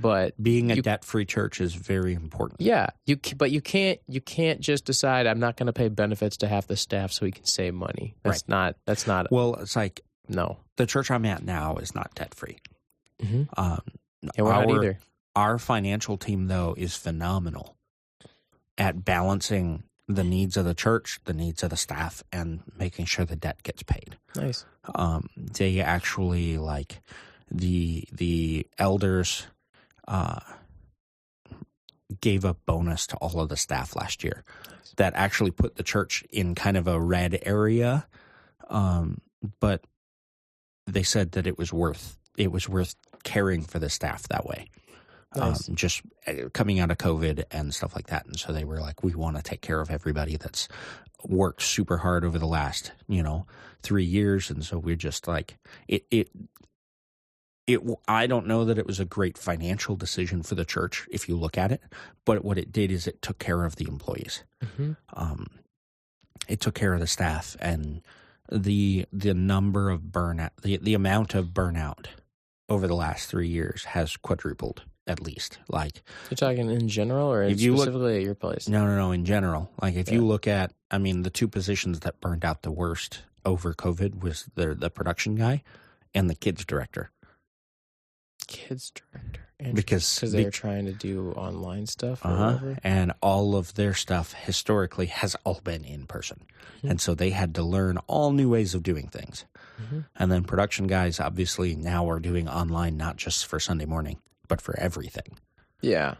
but 0.00 0.40
being 0.42 0.72
a 0.72 0.76
You- 0.76 0.82
debt 0.82 1.04
free 1.04 1.24
church 1.26 1.60
is 1.60 1.74
very 1.74 2.14
important. 2.14 2.60
yeah, 2.60 2.88
you 3.06 3.18
but 3.36 3.50
you 3.50 3.60
can't 3.60 4.00
you 4.08 4.20
can't 4.20 4.60
just 4.60 4.84
decide 4.84 5.26
I'm 5.26 5.40
not 5.40 5.56
going 5.56 5.66
to 5.66 5.72
pay 5.72 5.88
benefits 5.88 6.36
to 6.38 6.48
half 6.48 6.66
the 6.66 6.76
staff 6.76 7.12
so 7.12 7.26
we 7.26 7.32
can 7.32 7.44
save 7.44 7.74
money. 7.74 8.14
That's 8.22 8.48
not 8.48 8.76
that's 8.86 9.06
not 9.06 9.30
Well, 9.30 9.54
it's 9.56 9.76
like 9.76 10.00
no. 10.28 10.58
the 10.76 10.86
church 10.86 11.10
I'm 11.10 11.24
at 11.26 11.44
now 11.44 11.76
is 11.76 11.94
not 11.94 12.14
debt 12.14 12.34
free. 12.34 12.58
Mhm. 13.20 13.48
Um, 13.56 13.80
Yeah, 14.22 14.42
we're 14.44 14.52
our, 14.52 14.66
not 14.66 14.76
either. 14.76 14.98
Our 15.36 15.58
financial 15.58 16.16
team, 16.16 16.46
though, 16.48 16.74
is 16.76 16.94
phenomenal 16.96 17.76
at 18.78 19.04
balancing 19.04 19.82
the 20.08 20.24
needs 20.24 20.56
of 20.56 20.64
the 20.64 20.74
church, 20.74 21.20
the 21.24 21.32
needs 21.32 21.62
of 21.62 21.70
the 21.70 21.76
staff, 21.76 22.22
and 22.32 22.60
making 22.78 23.06
sure 23.06 23.24
the 23.24 23.36
debt 23.36 23.62
gets 23.62 23.82
paid. 23.82 24.16
Nice. 24.36 24.64
Um, 24.94 25.28
they 25.36 25.80
actually 25.80 26.58
like 26.58 27.00
the 27.50 28.04
the 28.12 28.66
elders 28.78 29.46
uh, 30.12 30.40
gave 32.20 32.44
a 32.44 32.52
bonus 32.52 33.06
to 33.06 33.16
all 33.16 33.40
of 33.40 33.48
the 33.48 33.56
staff 33.56 33.96
last 33.96 34.22
year 34.22 34.44
Nice. 34.68 34.94
that 34.98 35.14
actually 35.16 35.50
put 35.50 35.76
the 35.76 35.82
church 35.82 36.22
in 36.30 36.54
kind 36.54 36.76
of 36.76 36.86
a 36.86 37.00
red 37.00 37.40
area. 37.44 38.06
Um, 38.68 39.22
but 39.58 39.82
they 40.86 41.02
said 41.02 41.32
that 41.32 41.46
it 41.46 41.56
was 41.56 41.72
worth 41.72 42.18
it 42.36 42.52
was 42.52 42.68
worth 42.68 42.94
caring 43.24 43.62
for 43.62 43.78
the 43.78 43.88
staff 43.88 44.28
that 44.28 44.46
way. 44.46 44.68
Nice. 45.34 45.68
Um, 45.68 45.76
just 45.76 46.02
uh, 46.26 46.50
coming 46.52 46.78
out 46.78 46.90
of 46.90 46.98
COVID 46.98 47.44
and 47.50 47.74
stuff 47.74 47.94
like 47.94 48.08
that, 48.08 48.26
and 48.26 48.38
so 48.38 48.52
they 48.52 48.64
were 48.64 48.80
like, 48.80 49.02
"We 49.02 49.14
want 49.14 49.36
to 49.36 49.42
take 49.42 49.62
care 49.62 49.80
of 49.80 49.90
everybody 49.90 50.36
that's 50.36 50.68
worked 51.24 51.62
super 51.62 51.98
hard 51.98 52.24
over 52.24 52.38
the 52.38 52.46
last, 52.46 52.92
you 53.08 53.22
know, 53.22 53.46
three 53.82 54.04
years," 54.04 54.50
and 54.50 54.62
so 54.62 54.78
we're 54.78 54.96
just 54.96 55.26
like, 55.26 55.56
it, 55.88 56.04
it, 56.10 56.28
it. 57.66 57.80
I 58.08 58.26
don't 58.26 58.46
know 58.46 58.64
that 58.64 58.78
it 58.78 58.86
was 58.86 58.98
a 59.00 59.04
great 59.04 59.38
financial 59.38 59.96
decision 59.96 60.42
for 60.42 60.54
the 60.54 60.64
church 60.64 61.06
if 61.10 61.28
you 61.28 61.36
look 61.36 61.56
at 61.56 61.70
it, 61.72 61.80
but 62.24 62.44
what 62.44 62.58
it 62.58 62.72
did 62.72 62.90
is 62.90 63.06
it 63.06 63.22
took 63.22 63.38
care 63.38 63.64
of 63.64 63.76
the 63.76 63.86
employees 63.86 64.44
Mhm. 64.64 64.96
um, 65.14 65.46
it 66.48 66.60
took 66.60 66.74
care 66.74 66.94
of 66.94 67.00
the 67.00 67.06
staff 67.06 67.56
and 67.60 68.02
the 68.50 69.06
the 69.12 69.32
number 69.34 69.90
of 69.90 70.00
burnout 70.02 70.50
the 70.62 70.76
the 70.78 70.94
amount 70.94 71.34
of 71.34 71.48
burnout 71.48 72.06
over 72.68 72.86
the 72.86 72.94
last 72.96 73.28
three 73.28 73.48
years 73.48 73.84
has 73.84 74.16
quadrupled 74.16 74.82
at 75.06 75.20
least 75.20 75.58
like 75.68 76.02
You're 76.30 76.36
talking 76.36 76.70
in 76.70 76.88
general 76.88 77.28
or 77.32 77.42
If 77.42 77.60
you 77.60 77.72
look- 77.72 77.82
specifically 77.84 78.16
at 78.18 78.22
your 78.22 78.34
place? 78.34 78.68
no 78.68 78.84
no 78.86 78.96
no 78.96 79.12
in 79.12 79.24
general 79.24 79.70
like 79.80 79.94
if 79.94 80.10
you 80.12 80.24
look 80.24 80.46
at 80.46 80.72
i 80.90 80.98
mean 80.98 81.22
the 81.22 81.30
two 81.30 81.48
positions 81.48 82.00
that 82.00 82.20
burned 82.20 82.44
out 82.44 82.62
the 82.62 82.70
worst 82.72 83.22
over 83.44 83.72
covid 83.74 84.20
was 84.22 84.48
the 84.54 84.74
the 84.74 84.90
production 84.90 85.34
guy 85.36 85.62
and 86.14 86.28
the 86.28 86.34
kids 86.34 86.64
director 86.64 87.10
Kids 88.52 88.90
director. 88.90 89.40
Because- 89.58 90.14
because 90.16 90.32
they're 90.32 90.44
bec- 90.44 90.52
trying 90.52 90.86
to 90.86 90.92
do 90.92 91.30
online 91.32 91.86
stuff 91.86 92.24
or 92.24 92.28
uh-huh. 92.30 92.74
and 92.82 93.12
all 93.20 93.54
of 93.54 93.74
their 93.74 93.94
stuff 93.94 94.32
historically 94.32 95.06
has 95.06 95.36
all 95.44 95.60
been 95.62 95.84
in 95.84 96.06
person 96.06 96.40
Mhm. 96.82 96.90
and 96.90 97.00
so 97.00 97.14
they 97.14 97.30
had 97.30 97.54
to 97.54 97.62
learn 97.62 97.98
all 98.08 98.32
new 98.32 98.48
ways 98.48 98.74
of 98.74 98.82
doing 98.82 99.06
things 99.08 99.44
Mhm. 99.80 100.04
And 100.16 100.32
then 100.32 100.42
production 100.44 100.86
guys 100.88 101.20
obviously 101.20 101.74
now 101.76 102.08
are 102.10 102.18
doing 102.20 102.48
online 102.48 102.96
not 102.96 103.16
just 103.16 103.46
for 103.46 103.58
Sunday 103.60 103.86
morning, 103.86 104.18
but 104.48 104.60
for 104.60 104.76
everything. 104.78 105.38
Yeah. 105.80 106.14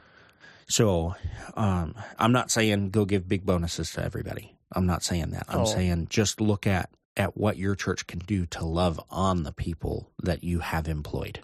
So 0.69 1.17
um, 1.57 1.95
I'm 2.19 2.33
not 2.33 2.51
saying 2.51 2.91
go 2.91 3.05
give 3.05 3.29
big 3.29 3.45
bonuses 3.45 3.91
to 3.93 4.05
everybody. 4.05 4.57
I'm 4.73 4.87
not 4.87 5.03
saying 5.03 5.31
that. 5.31 5.47
I'm 5.49 5.61
Oh. 5.63 5.65
saying 5.65 6.07
just 6.11 6.41
look 6.41 6.67
at 6.67 6.91
at 7.17 7.37
what 7.37 7.59
your 7.59 7.75
church 7.75 8.07
can 8.07 8.21
do 8.21 8.47
to 8.47 8.65
love 8.65 8.99
on 9.11 9.43
the 9.43 9.53
people 9.53 10.11
that 10.23 10.43
you 10.43 10.61
have 10.61 10.89
employed. 10.89 11.41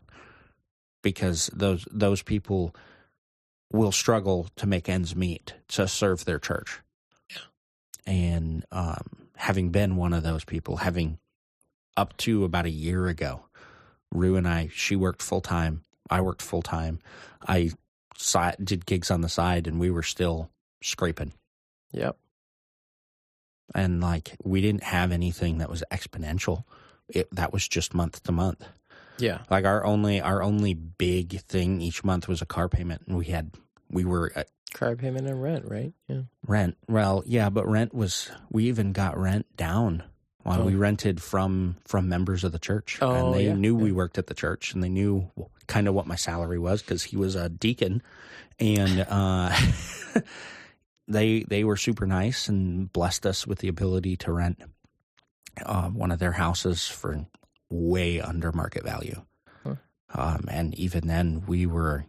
Because 1.03 1.51
those 1.53 1.87
those 1.91 2.23
people 2.23 2.75
will 3.73 3.93
struggle 3.93 4.49
to 4.57 4.67
make 4.67 4.89
ends 4.89 5.15
meet 5.15 5.55
to 5.69 5.87
serve 5.87 6.25
their 6.25 6.39
church. 6.39 6.81
Yeah. 7.31 8.13
And 8.13 8.65
um, 8.73 9.29
having 9.37 9.71
been 9.71 9.97
one 9.97 10.13
of 10.13 10.23
those 10.23 10.45
people, 10.45 10.77
having 10.77 11.19
up 11.97 12.17
to 12.19 12.45
about 12.45 12.67
a 12.67 12.71
year 12.71 13.07
ago, 13.09 13.45
Rue 14.13 14.37
and 14.37 14.49
I, 14.49 14.71
she 14.73 14.97
worked 14.97 15.23
full 15.23 15.41
time. 15.41 15.85
I 16.11 16.21
worked 16.21 16.43
full 16.43 16.63
time. 16.63 17.01
I 17.47 17.71
si- 18.17 18.63
did 18.63 18.87
gigs 18.87 19.11
on 19.11 19.21
the 19.21 19.29
side, 19.29 19.67
and 19.67 19.79
we 19.79 19.91
were 19.91 20.03
still 20.03 20.51
scraping. 20.83 21.33
Yep. 21.93 22.17
And 23.75 24.01
like 24.01 24.37
we 24.43 24.61
didn't 24.61 24.85
have 24.85 25.13
anything 25.13 25.59
that 25.59 25.71
was 25.71 25.85
exponential. 25.93 26.65
It 27.09 27.29
that 27.35 27.53
was 27.53 27.69
just 27.69 27.95
month 27.95 28.23
to 28.25 28.33
month. 28.33 28.67
Yeah. 29.19 29.41
Like 29.51 29.65
our 29.65 29.85
only 29.85 30.21
our 30.21 30.43
only 30.43 30.75
big 30.75 31.41
thing 31.43 31.81
each 31.81 32.05
month 32.05 32.29
was 32.29 32.43
a 32.43 32.47
car 32.47 32.69
payment, 32.69 33.03
and 33.07 33.17
we 33.17 33.27
had 33.27 33.53
we 33.91 34.05
were 34.05 34.33
uh, 34.37 34.45
Car 34.75 34.97
payment 34.97 35.27
and 35.27 35.43
rent, 35.43 35.65
right? 35.67 35.95
Yeah. 36.09 36.23
Rent. 36.47 36.77
Well, 36.89 37.23
yeah, 37.27 37.49
but 37.49 37.67
rent 37.67 37.95
was 37.95 38.31
we 38.51 38.65
even 38.65 38.93
got 38.93 39.17
rent 39.19 39.47
down 39.57 40.03
while 40.43 40.61
Oh. 40.61 40.65
we 40.67 40.75
rented 40.75 41.23
from 41.23 41.77
from 41.87 42.09
members 42.11 42.45
of 42.45 42.53
the 42.53 42.59
church, 42.59 42.99
Oh, 43.01 43.15
and 43.15 43.35
they 43.35 43.47
yeah, 43.47 43.55
knew 43.55 43.75
we 43.75 43.93
worked 43.93 44.19
at 44.19 44.27
the 44.27 44.35
church, 44.35 44.75
and 44.75 44.83
they 44.85 44.91
knew 44.91 45.31
kind 45.69 45.89
of 45.89 45.95
what 45.95 46.07
my 46.07 46.17
salary 46.17 46.59
was 46.59 46.83
because 46.83 47.03
he 47.03 47.17
was 47.17 47.35
a 47.35 47.49
deacon, 47.49 48.03
and 48.61 49.01
uh, 49.09 49.57
they 51.09 51.45
they 51.45 51.65
were 51.65 51.77
super 51.77 52.07
nice 52.07 52.49
and 52.49 52.93
blessed 52.93 53.25
us 53.27 53.47
with 53.47 53.61
the 53.61 53.69
ability 53.69 54.17
to 54.19 54.33
rent 54.33 54.61
uh, 55.65 55.89
one 55.89 56.11
of 56.13 56.19
their 56.19 56.33
houses 56.33 56.87
for 56.87 57.25
way 57.71 58.21
under 58.21 58.53
market 58.53 58.85
value. 58.85 59.23
Huh. 59.65 59.75
Um, 60.15 60.45
and 60.51 60.75
even 60.79 61.07
then, 61.07 61.45
we 61.47 61.67
were 61.67 62.07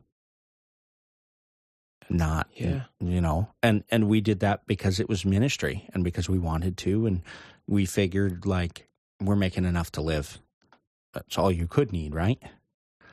not, 2.09 2.47
Yeah. 2.55 2.83
you 2.99 3.21
know, 3.21 3.49
and 3.61 3.83
and 3.89 4.07
we 4.07 4.21
did 4.21 4.39
that 4.39 4.65
because 4.65 4.99
it 4.99 5.07
was 5.07 5.25
ministry 5.25 5.87
and 5.93 6.03
because 6.03 6.27
we 6.29 6.39
wanted 6.39 6.77
to, 6.77 7.05
and 7.05 7.21
we 7.67 7.85
figured 7.85 8.45
like 8.45 8.87
we're 9.21 9.35
making 9.35 9.65
enough 9.65 9.91
to 9.93 10.01
live. 10.01 10.39
That's 11.13 11.37
all 11.37 11.51
you 11.51 11.67
could 11.67 11.91
need, 11.91 12.15
right? 12.15 12.41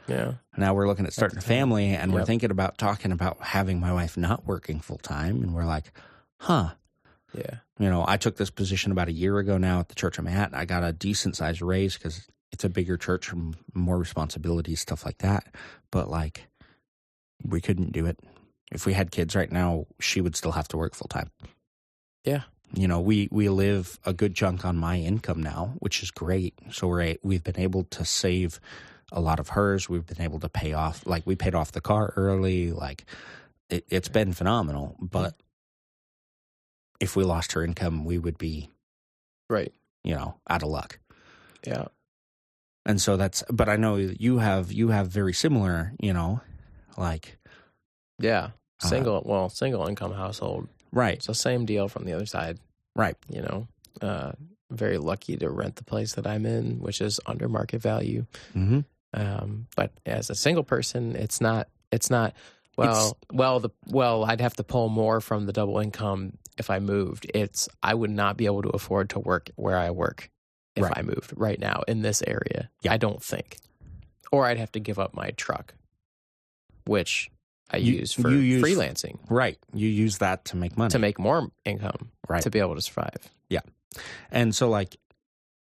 Yeah. 0.07 0.35
Now 0.57 0.73
we're 0.73 0.87
looking 0.87 1.05
at 1.07 1.13
starting 1.13 1.39
a 1.39 1.43
family, 1.43 1.89
and 1.89 2.13
we're 2.13 2.25
thinking 2.25 2.51
about 2.51 2.79
talking 2.79 3.13
about 3.13 3.39
having 3.41 3.81
my 3.81 3.93
wife 3.93 4.17
not 4.17 4.47
working 4.47 4.81
full 4.81 4.99
time, 4.99 5.43
and 5.43 5.53
we're 5.55 5.65
like, 5.65 5.93
huh. 6.39 6.71
Yeah. 7.35 7.57
You 7.79 7.91
know, 7.91 8.05
I 8.07 8.17
took 8.17 8.37
this 8.37 8.49
position 8.51 8.93
about 8.93 9.09
a 9.09 9.13
year 9.13 9.39
ago 9.39 9.59
now 9.59 9.81
at 9.81 9.89
the 9.89 9.95
church 9.95 10.19
I'm 10.19 10.29
at. 10.29 10.55
I 10.55 10.65
got 10.65 10.85
a 10.85 10.93
decent 10.93 11.37
sized 11.37 11.61
raise 11.61 11.95
because 11.99 12.29
it's 12.53 12.65
a 12.65 12.69
bigger 12.69 12.97
church, 12.97 13.33
more 13.75 13.99
responsibilities, 13.99 14.81
stuff 14.81 15.05
like 15.05 15.19
that. 15.19 15.47
But 15.91 16.09
like, 16.11 16.47
we 17.45 17.61
couldn't 17.61 17.93
do 17.93 18.07
it. 18.07 18.19
If 18.73 18.87
we 18.87 18.95
had 18.95 19.11
kids 19.11 19.37
right 19.37 19.51
now, 19.51 19.87
she 20.01 20.21
would 20.21 20.37
still 20.37 20.53
have 20.53 20.69
to 20.69 20.77
work 20.77 20.95
full 20.95 21.09
time. 21.09 21.31
Yeah. 22.25 22.43
You 22.75 22.89
know, 22.89 23.01
we 23.01 23.29
we 23.31 23.49
live 23.49 23.99
a 24.05 24.13
good 24.13 24.35
chunk 24.35 24.65
on 24.65 24.77
my 24.77 24.99
income 24.99 25.43
now, 25.43 25.75
which 25.79 26.03
is 26.03 26.11
great. 26.11 26.55
So 26.73 26.89
we're 26.89 27.03
a- 27.03 27.19
we've 27.23 27.45
been 27.45 27.59
able 27.61 27.85
to 27.85 28.05
save 28.05 28.59
a 29.13 29.21
lot 29.21 29.39
of 29.39 29.51
hers. 29.51 29.89
We've 29.89 30.05
been 30.07 30.21
able 30.21 30.41
to 30.41 30.49
pay 30.49 30.73
off, 30.73 31.07
like 31.07 31.25
we 31.27 31.37
paid 31.37 31.55
off 31.55 31.71
the 31.73 31.81
car 31.81 32.13
early. 32.17 32.73
Like 32.73 33.05
it, 33.71 33.85
it's 33.89 34.09
been 34.09 34.33
phenomenal. 34.33 34.97
But 35.01 35.35
mm-hmm. 35.35 35.43
if 37.01 37.15
we 37.15 37.23
lost 37.23 37.53
her 37.53 37.63
income, 37.63 38.05
we 38.05 38.19
would 38.19 38.39
be 38.39 38.71
Right. 39.49 39.73
you 40.03 40.15
know 40.15 40.35
out 40.51 40.65
of 40.65 40.69
luck. 40.71 40.99
Yeah. 41.65 41.87
And 42.87 43.01
so 43.03 43.17
that's. 43.19 43.43
But 43.51 43.69
I 43.69 43.77
know 43.77 43.97
you 43.97 44.39
have 44.39 44.73
you 44.73 44.89
have 44.89 45.09
very 45.09 45.35
similar. 45.35 45.93
You 46.01 46.15
know, 46.15 46.41
like 46.97 47.37
Yeah. 48.19 48.51
Uh, 48.83 48.89
Single, 48.89 49.23
well, 49.27 49.49
single 49.49 49.87
income 49.87 50.13
household. 50.13 50.69
right, 50.93 51.23
so 51.23 51.33
same 51.33 51.65
deal 51.65 51.89
from 51.89 52.05
the 52.05 52.13
other 52.13 52.27
side. 52.27 52.59
right, 52.95 53.17
You 53.31 53.41
know, 53.41 53.69
uh, 54.03 54.33
very 54.71 54.99
lucky 54.99 55.35
to 55.39 55.49
rent 55.49 55.77
the 55.77 55.85
place 55.85 56.13
that 56.15 56.27
I'm 56.27 56.45
in, 56.45 56.81
which 56.81 57.01
is 57.01 57.19
under 57.25 57.49
market 57.49 57.81
value. 57.81 58.27
hmm 58.53 58.81
Um, 59.15 59.67
but 59.77 59.93
as 60.05 60.29
a 60.29 60.35
single 60.35 60.63
person, 60.63 61.17
it's 61.17 61.41
not. 61.41 61.69
It's 61.91 62.11
not. 62.11 62.35
Well, 62.77 63.17
well, 63.33 63.61
the 63.61 63.71
well, 63.87 64.27
I'd 64.27 64.43
have 64.43 64.57
to 64.57 64.63
pull 64.65 64.91
more 64.91 65.23
from 65.23 65.47
the 65.47 65.53
double 65.55 65.79
income 65.79 66.37
if 66.59 66.69
I 66.69 66.79
moved. 66.79 67.27
It's 67.33 67.71
I 67.83 67.95
would 67.95 68.11
not 68.11 68.37
be 68.37 68.45
able 68.45 68.61
to 68.63 68.69
afford 68.69 69.09
to 69.11 69.19
work 69.19 69.49
where 69.57 69.79
I 69.79 69.91
work 69.91 70.31
if 70.77 70.83
Right. 70.83 70.93
I 70.99 71.03
moved 71.03 71.33
right 71.37 71.59
now 71.59 71.83
in 71.89 72.03
this 72.03 72.23
area. 72.27 72.71
Yeah. 72.83 72.93
I 72.93 72.97
don't 72.99 73.23
think, 73.23 73.57
or 74.31 74.47
I'd 74.47 74.59
have 74.59 74.73
to 74.73 74.81
give 74.81 74.99
up 74.99 75.15
my 75.15 75.31
truck, 75.31 75.75
which 76.87 77.31
I 77.71 77.79
You- 77.79 77.95
use 78.01 78.13
for 78.13 78.31
use- 78.31 78.63
freelancing 78.63 79.19
right. 79.29 79.59
You 79.75 79.89
use 79.89 80.19
that 80.19 80.45
to 80.47 80.57
make 80.57 80.77
money. 80.77 80.91
to 80.91 80.99
make 80.99 81.19
more 81.19 81.51
income 81.65 82.13
Right. 82.29 82.43
to 82.43 82.51
be 82.51 82.61
able 82.61 82.77
to 82.77 82.83
survive. 82.83 83.31
Yeah. 83.49 83.61
And 84.31 84.55
so 84.55 84.69
like 84.69 84.97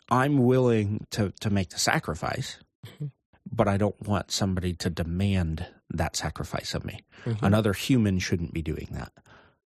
I'm 0.09 0.39
willing 0.45 1.07
to 1.11 1.31
to 1.39 1.49
make 1.49 1.69
the 1.69 1.79
sacrifice, 1.79 2.57
Mhm. 2.85 3.11
but 3.51 3.67
I 3.67 3.77
don't 3.77 3.99
want 4.01 4.29
somebody 4.31 4.73
to 4.73 4.89
demand 4.89 5.67
that 5.89 6.15
sacrifice 6.15 6.73
of 6.75 6.83
me. 6.85 6.99
Mhm. 7.23 7.41
Another 7.41 7.73
human 7.73 8.19
shouldn't 8.19 8.53
be 8.53 8.61
doing 8.61 8.89
that. 8.91 9.13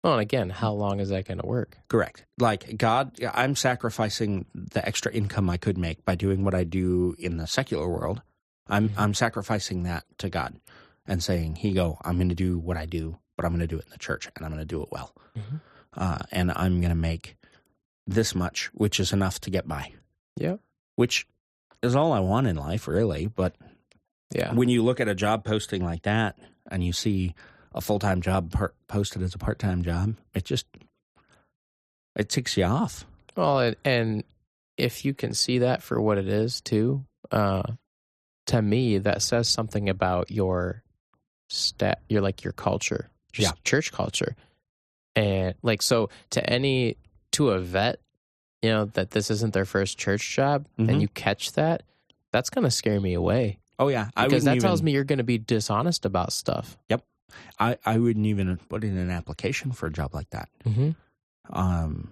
Well, 0.07 0.13
and 0.15 0.23
again, 0.23 0.51
how 0.51 0.71
long 0.73 1.01
is 1.01 1.09
that 1.09 1.25
going 1.27 1.41
to 1.41 1.47
work? 1.47 1.79
Correct. 1.89 2.25
Like 2.39 2.77
God, 2.79 3.19
I'm 3.35 3.57
sacrificing 3.57 4.47
the 4.55 4.87
extra 4.87 5.11
income 5.13 5.51
I 5.51 5.57
could 5.57 5.77
make 5.77 6.05
by 6.05 6.15
doing 6.15 6.45
what 6.45 6.55
I 6.55 6.63
do 6.63 7.17
in 7.19 7.39
the 7.39 7.47
secular 7.49 7.89
world. 7.89 8.23
I'm 8.69 8.91
Mhm. 8.91 8.99
I'm 8.99 9.15
sacrificing 9.15 9.83
that 9.83 10.05
to 10.19 10.29
God 10.31 10.61
and 11.09 11.25
saying, 11.25 11.57
"He 11.57 11.73
go, 11.73 11.99
I'm 12.05 12.19
going 12.19 12.29
to 12.29 12.37
do 12.37 12.57
what 12.57 12.77
I 12.77 12.87
do, 12.87 13.19
but 13.37 13.45
I'm 13.45 13.51
going 13.51 13.63
to 13.63 13.67
do 13.67 13.79
it 13.81 13.85
in 13.87 13.91
the 13.91 13.99
church 13.99 14.29
and 14.37 14.47
I'm 14.47 14.53
going 14.53 14.61
to 14.63 14.65
do 14.65 14.81
it 14.81 14.91
well, 14.93 15.13
Mhm. 15.37 15.61
uh, 15.95 16.19
and 16.31 16.53
I'm 16.55 16.79
going 16.81 16.91
to 16.91 16.95
make 16.95 17.37
this 18.07 18.33
much, 18.33 18.67
which 18.75 19.01
is 19.01 19.13
enough 19.13 19.41
to 19.41 19.51
get 19.51 19.67
by." 19.67 19.93
Yeah. 20.37 20.59
Which 20.95 21.27
is 21.83 21.97
all 21.97 22.13
I 22.13 22.21
want 22.21 22.47
in 22.47 22.55
life, 22.55 22.87
really. 22.87 23.27
But 23.27 23.57
Yeah. 24.33 24.55
when 24.55 24.69
you 24.69 24.85
look 24.85 25.01
at 25.01 25.09
a 25.09 25.17
job 25.17 25.43
posting 25.45 25.83
like 25.83 26.03
that 26.03 26.39
and 26.71 26.85
you 26.85 26.93
see 26.93 27.35
a 27.77 27.81
full 27.81 27.99
time 28.01 28.21
job 28.23 28.53
posted 28.89 29.23
as 29.23 29.35
a 29.35 29.39
part 29.39 29.59
time 29.61 29.83
job, 29.83 30.17
it 30.35 30.45
just 30.45 30.67
it 32.17 32.29
ticks 32.29 32.57
you 32.57 32.65
off. 32.65 33.05
Well, 33.37 33.61
and, 33.61 33.77
and 33.85 34.25
if 34.79 35.05
you 35.05 35.15
can 35.15 35.35
see 35.35 35.59
that 35.59 35.83
for 35.83 36.01
what 36.01 36.19
it 36.19 36.29
is, 36.29 36.61
too, 36.63 37.05
uh, 37.31 37.63
to 38.47 38.63
me, 38.63 38.99
that 38.99 39.21
says 39.23 39.49
something 39.49 39.89
about 39.89 40.31
your 40.31 40.83
stat, 41.51 42.01
your 42.09 42.23
like 42.23 42.43
your 42.45 42.53
culture, 42.53 43.11
just 43.33 43.55
Yeah. 43.55 43.61
church 43.65 43.93
culture, 43.93 44.35
and 45.15 45.55
like 45.63 45.83
so 45.83 46.09
to 46.31 46.49
any 46.49 46.97
to 47.33 47.51
a 47.51 47.59
vet, 47.61 48.01
you 48.63 48.71
know 48.71 48.87
that 48.87 49.11
this 49.11 49.31
isn't 49.31 49.53
their 49.53 49.67
first 49.67 49.99
church 49.99 50.35
job, 50.35 50.67
Mhm. 50.79 50.89
and 50.89 51.03
you 51.03 51.09
catch 51.09 51.53
that, 51.53 51.83
that's 52.33 52.49
gonna 52.51 52.71
scare 52.71 53.01
me 53.01 53.13
away 53.15 53.59
Oh 53.79 53.89
yeah, 53.89 54.09
I 54.17 54.25
because 54.25 54.45
that 54.45 54.61
tells 54.61 54.83
me 54.83 54.93
you're 54.93 55.05
gonna 55.05 55.23
be 55.25 55.37
dishonest 55.39 56.07
about 56.07 56.33
stuff. 56.33 56.79
I, 57.59 57.77
I 57.85 57.99
wouldn't 57.99 58.27
even 58.27 58.57
put 58.69 58.85
in 58.85 58.97
an 58.97 59.11
application 59.11 59.73
for 59.73 59.87
a 59.87 59.93
job 59.93 60.15
like 60.15 60.31
that. 60.31 60.49
Mm-hmm. 60.65 60.91
Um, 61.51 62.11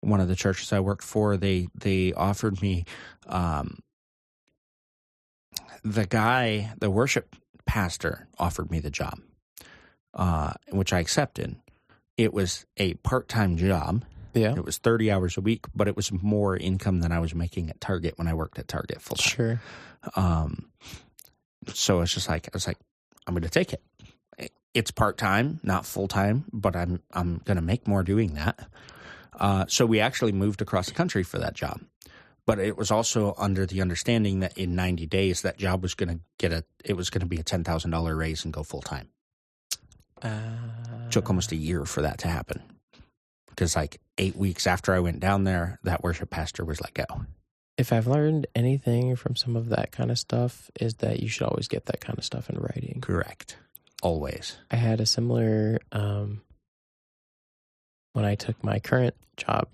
one 0.00 0.20
of 0.20 0.28
the 0.28 0.36
churches 0.36 0.72
I 0.72 0.80
worked 0.80 1.04
for, 1.04 1.36
they 1.36 1.68
they 1.74 2.12
offered 2.12 2.62
me, 2.62 2.84
um, 3.26 3.78
the 5.84 6.06
guy, 6.06 6.72
the 6.78 6.90
worship 6.90 7.36
pastor, 7.66 8.28
offered 8.38 8.70
me 8.70 8.80
the 8.80 8.90
job, 8.90 9.20
uh, 10.14 10.52
which 10.70 10.92
I 10.92 10.98
accepted. 11.00 11.56
It 12.16 12.32
was 12.34 12.66
a 12.76 12.94
part 12.94 13.28
time 13.28 13.56
job. 13.56 14.04
Yeah, 14.32 14.54
It 14.54 14.64
was 14.64 14.78
thirty 14.78 15.10
hours 15.10 15.36
a 15.36 15.40
week, 15.40 15.66
but 15.74 15.88
it 15.88 15.96
was 15.96 16.12
more 16.12 16.56
income 16.56 17.00
than 17.00 17.10
I 17.12 17.18
was 17.18 17.34
making 17.34 17.68
at 17.68 17.80
Target 17.80 18.14
when 18.16 18.28
I 18.28 18.34
worked 18.34 18.58
at 18.58 18.68
Target 18.68 19.02
full 19.02 19.16
time. 19.16 19.28
sure. 19.30 19.60
Um, 20.14 20.70
so 21.74 22.00
it's 22.00 22.14
just 22.14 22.28
like 22.28 22.46
I 22.46 22.50
was 22.54 22.66
like, 22.66 22.78
I'm 23.26 23.34
going 23.34 23.42
to 23.42 23.48
take 23.50 23.72
it. 23.72 23.82
It's 24.72 24.90
part 24.92 25.18
time, 25.18 25.58
not 25.62 25.84
full 25.84 26.06
time, 26.08 26.44
but 26.52 26.76
I'm 26.76 27.02
I'm 27.12 27.38
going 27.44 27.56
to 27.56 27.62
make 27.62 27.88
more 27.88 28.02
doing 28.02 28.34
that. 28.34 28.68
Uh, 29.38 29.64
so 29.68 29.86
we 29.86 30.00
actually 30.00 30.32
moved 30.32 30.60
across 30.62 30.86
the 30.86 30.94
country 30.94 31.22
for 31.22 31.38
that 31.38 31.54
job, 31.54 31.80
but 32.46 32.58
it 32.58 32.76
was 32.76 32.90
also 32.90 33.34
under 33.38 33.66
the 33.66 33.80
understanding 33.80 34.40
that 34.40 34.56
in 34.58 34.74
90 34.74 35.06
days 35.06 35.42
that 35.42 35.56
job 35.58 35.82
was 35.82 35.94
going 35.94 36.08
to 36.10 36.20
get 36.38 36.52
a 36.52 36.64
it 36.84 36.94
was 36.94 37.10
going 37.10 37.20
to 37.20 37.26
be 37.26 37.38
a 37.40 37.42
ten 37.42 37.64
thousand 37.64 37.90
dollar 37.90 38.14
raise 38.14 38.44
and 38.44 38.52
go 38.54 38.62
full 38.62 38.82
time. 38.82 39.08
Uh, 40.22 41.08
Took 41.10 41.28
almost 41.30 41.50
a 41.52 41.56
year 41.56 41.84
for 41.84 42.02
that 42.02 42.18
to 42.18 42.28
happen 42.28 42.62
because 43.48 43.74
like 43.74 44.00
eight 44.18 44.36
weeks 44.36 44.66
after 44.66 44.92
I 44.94 45.00
went 45.00 45.18
down 45.20 45.44
there, 45.44 45.78
that 45.82 46.02
worship 46.02 46.30
pastor 46.30 46.64
was 46.64 46.80
let 46.80 46.94
go. 46.94 47.22
if 47.78 47.92
I've 47.92 48.06
learned 48.06 48.46
anything 48.54 49.16
from 49.16 49.34
some 49.34 49.56
of 49.56 49.70
that 49.70 49.90
kind 49.92 50.10
of 50.10 50.18
stuff, 50.18 50.70
is 50.78 50.94
that 50.96 51.20
you 51.20 51.28
should 51.28 51.46
always 51.48 51.66
get 51.68 51.86
that 51.86 52.00
kind 52.00 52.18
of 52.18 52.24
stuff 52.24 52.50
in 52.50 52.58
writing. 52.58 53.00
Correct, 53.00 53.56
always. 54.02 54.56
I 54.70 54.76
had 54.76 55.00
a 55.00 55.06
similar 55.06 55.78
um, 55.92 56.42
when 58.12 58.24
I 58.24 58.34
took 58.34 58.62
my 58.64 58.78
current 58.80 59.14
job, 59.36 59.68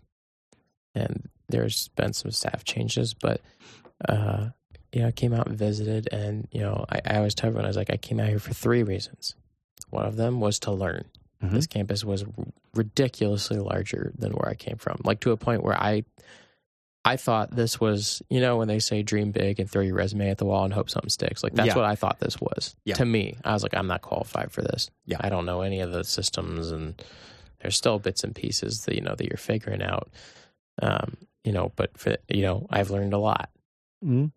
and 0.95 1.29
there's 1.49 1.89
been 1.89 2.13
some 2.13 2.31
staff 2.31 2.65
changes, 2.65 3.15
but 3.15 3.41
uh, 4.09 4.49
you 4.93 5.03
know, 5.03 5.09
I 5.09 5.13
came 5.13 5.33
out 5.33 5.47
and 5.47 5.59
visited, 5.59 6.09
and 6.13 6.49
you 6.51 6.61
know, 6.61 6.85
I, 6.89 7.01
I 7.05 7.17
always 7.19 7.35
tell 7.35 7.49
everyone 7.49 7.65
I 7.65 7.69
was 7.69 7.77
like, 7.77 7.91
I 7.91 7.97
came 7.97 8.21
out 8.21 8.29
here 8.29 8.39
for 8.39 8.55
three 8.55 8.83
reasons. 8.83 9.35
One 9.91 10.07
of 10.07 10.17
them 10.17 10.41
was 10.41 10.59
to 10.61 10.73
learn. 10.73 11.05
Mhm. 11.43 11.51
This 11.53 11.67
campus 11.67 12.03
was 12.05 12.25
r- 12.25 12.31
ridiculously 12.75 13.59
larger 13.59 14.13
than 14.19 14.33
where 14.33 14.49
I 14.49 14.55
came 14.55 14.77
from, 14.77 15.01
like 15.05 15.21
to 15.21 15.33
a 15.33 15.37
point 15.37 15.63
where 15.63 15.81
I. 15.81 16.05
I 17.07 17.17
thought 17.17 17.51
this 17.55 17.81
was, 17.81 18.23
you 18.29 18.41
know, 18.41 18.57
when 18.57 18.69
they 18.69 18.79
say 18.81 19.03
dream 19.03 19.31
big 19.31 19.61
and 19.61 19.71
throw 19.71 19.83
your 19.83 19.95
resume 19.95 20.29
at 20.31 20.39
the 20.39 20.45
wall 20.45 20.65
and 20.65 20.75
hope 20.75 20.91
something 20.91 21.09
sticks. 21.11 21.43
Like 21.43 21.55
that's 21.55 21.69
Yeah. 21.69 21.77
what 21.77 21.85
I 21.85 21.95
thought 21.95 22.19
this 22.21 22.41
was. 22.41 22.75
Yeah. 22.85 22.97
To 22.97 23.05
me, 23.05 23.37
I 23.45 23.53
was 23.53 23.63
like, 23.63 23.75
I'm 23.75 23.87
not 23.87 24.03
qualified 24.03 24.51
for 24.53 24.63
this. 24.63 24.91
Yeah. 25.05 25.19
I 25.21 25.29
don't 25.29 25.47
know 25.47 25.61
any 25.63 25.81
of 25.81 25.93
the 25.93 26.05
systems, 26.05 26.71
and 26.73 27.01
there's 27.61 27.77
still 27.77 27.99
bits 27.99 28.25
and 28.25 28.35
pieces 28.35 28.85
that 28.85 28.95
you 28.95 29.01
know 29.01 29.15
that 29.15 29.27
you're 29.29 29.37
figuring 29.39 29.83
out. 29.83 30.11
Um, 30.83 31.17
you 31.45 31.53
know, 31.53 31.73
but 31.77 31.97
for, 31.97 32.17
you 32.29 32.43
know, 32.43 32.67
I've 32.71 32.91
learned 32.91 33.13
a 33.15 33.19
lot. 33.19 33.51
Mhm. 34.05 34.33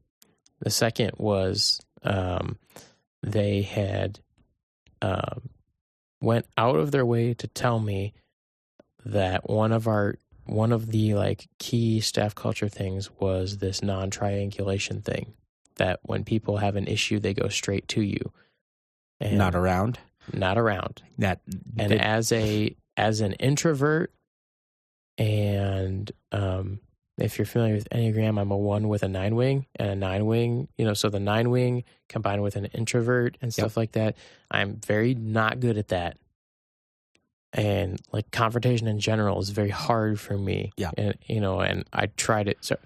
The 0.60 0.70
second 0.70 1.14
was 1.18 1.82
um, 2.04 2.58
they 3.24 3.62
had 3.64 4.20
um, 5.02 5.50
went 6.22 6.46
out 6.58 6.76
of 6.76 6.92
their 6.92 7.06
way 7.06 7.34
to 7.34 7.48
tell 7.48 7.80
me 7.80 8.14
that 9.06 9.50
one 9.50 9.72
of 9.72 9.88
our 9.88 10.16
one 10.50 10.72
of 10.72 10.88
the 10.92 11.14
like 11.14 11.48
key 11.60 12.00
staff 12.02 12.34
culture 12.36 12.68
things 12.70 13.10
was 13.20 13.58
this 13.60 13.82
non-triangulation 13.84 15.02
thing 15.02 15.34
that 15.78 16.00
when 16.04 16.24
people 16.24 16.58
have 16.58 16.76
an 16.76 16.88
issue 16.88 17.20
they 17.20 17.34
go 17.34 17.48
straight 17.48 17.88
to 17.90 18.02
you. 18.02 18.32
And 19.22 19.38
Not 19.38 19.54
around. 19.56 20.00
not 20.34 20.58
around. 20.58 21.02
That 21.18 21.42
and 21.78 21.92
that- 21.92 22.02
as 22.06 22.32
a 22.32 22.76
as 22.98 23.22
an 23.22 23.34
introvert 23.34 24.12
and 25.18 26.12
um 26.32 26.80
if 27.18 27.38
you're 27.38 27.46
familiar 27.46 27.76
with 27.76 27.90
enneagram 27.90 28.40
i'm 28.40 28.52
a 28.52 28.58
one 28.58 28.88
with 28.88 29.04
a 29.04 29.08
nine 29.08 29.36
wing 29.36 29.66
and 29.76 29.90
a 29.90 29.96
nine 29.96 30.26
wing 30.26 30.68
you 30.78 30.86
know 30.86 30.94
so 30.94 31.10
the 31.10 31.20
nine 31.20 31.50
wing 31.50 31.84
combined 32.08 32.42
with 32.42 32.56
an 32.56 32.66
introvert 32.68 33.38
and 33.42 33.54
stuff 33.54 33.76
like 33.76 33.92
that 33.94 34.16
i'm 34.52 34.76
very 34.86 35.14
not 35.16 35.60
good 35.60 35.78
at 35.78 35.90
that 35.90 36.18
and 37.54 38.00
like 38.12 38.30
confrontation 38.32 38.88
in 38.88 39.00
general 39.00 39.40
is 39.40 39.50
very 39.50 39.70
hard 39.70 40.20
for 40.20 40.38
me 40.38 40.72
Yeah. 40.78 40.92
and 40.98 41.16
you 41.26 41.42
know 41.42 41.60
and 41.62 41.84
i 41.94 42.06
tried 42.08 42.48
it 42.48 42.58
so 42.62 42.78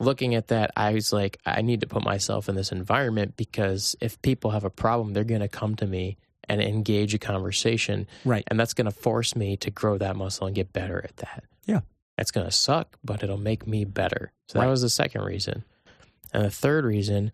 looking 0.00 0.34
at 0.34 0.48
that 0.48 0.70
i 0.76 0.92
was 0.94 1.12
like 1.12 1.38
i 1.46 1.62
need 1.62 1.80
to 1.82 1.86
put 1.86 2.02
myself 2.04 2.48
in 2.48 2.54
this 2.56 2.72
environment 2.72 3.36
because 3.36 3.94
if 4.00 4.20
people 4.22 4.50
have 4.50 4.64
a 4.64 4.70
problem 4.70 5.12
they're 5.12 5.22
going 5.24 5.40
to 5.42 5.48
come 5.48 5.76
to 5.76 5.86
me 5.86 6.16
and 6.48 6.60
engage 6.60 7.14
a 7.14 7.18
conversation 7.18 8.08
right. 8.24 8.42
and 8.48 8.58
that's 8.58 8.74
going 8.74 8.86
to 8.86 8.90
force 8.90 9.36
me 9.36 9.56
to 9.58 9.70
grow 9.70 9.96
that 9.98 10.16
muscle 10.16 10.46
and 10.48 10.56
get 10.56 10.72
better 10.72 11.00
at 11.04 11.16
that. 11.18 11.44
Yeah. 11.64 11.80
It's 12.18 12.32
going 12.32 12.46
to 12.46 12.50
suck, 12.50 12.98
but 13.04 13.22
it'll 13.22 13.36
make 13.38 13.68
me 13.68 13.84
better. 13.84 14.32
So 14.48 14.58
that 14.58 14.64
Right. 14.64 14.70
was 14.70 14.82
the 14.82 14.90
second 14.90 15.22
reason. 15.22 15.62
And 16.34 16.44
the 16.44 16.50
third 16.50 16.84
reason 16.84 17.30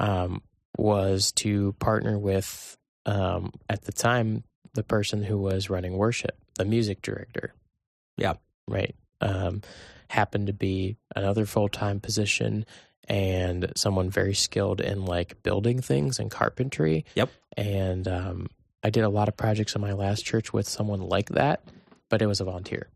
um, 0.00 0.42
was 0.76 1.30
to 1.32 1.74
partner 1.78 2.18
with, 2.18 2.76
um, 3.04 3.52
at 3.70 3.82
the 3.82 3.92
time, 3.92 4.42
the 4.76 4.84
person 4.84 5.22
who 5.24 5.36
was 5.38 5.68
running 5.68 5.96
worship, 5.96 6.36
the 6.54 6.64
music 6.64 7.02
director. 7.02 7.52
Yeah. 8.16 8.34
Right. 8.68 8.94
Um, 9.20 9.62
happened 10.08 10.46
to 10.46 10.52
be 10.52 10.96
another 11.16 11.44
full 11.46 11.68
time 11.68 11.98
position 12.00 12.64
and 13.08 13.72
someone 13.76 14.10
very 14.10 14.34
skilled 14.34 14.80
in 14.80 15.04
like 15.04 15.42
building 15.42 15.80
things 15.80 16.18
and 16.18 16.30
carpentry. 16.30 17.04
Yep. 17.14 17.30
And 17.56 18.06
um, 18.08 18.46
I 18.82 18.90
did 18.90 19.04
a 19.04 19.08
lot 19.08 19.28
of 19.28 19.36
projects 19.36 19.74
in 19.74 19.80
my 19.80 19.92
last 19.92 20.24
church 20.24 20.52
with 20.52 20.68
someone 20.68 21.00
like 21.00 21.30
that, 21.30 21.62
but 22.08 22.22
it 22.22 22.26
was 22.26 22.40
a 22.40 22.44
volunteer. 22.44 22.88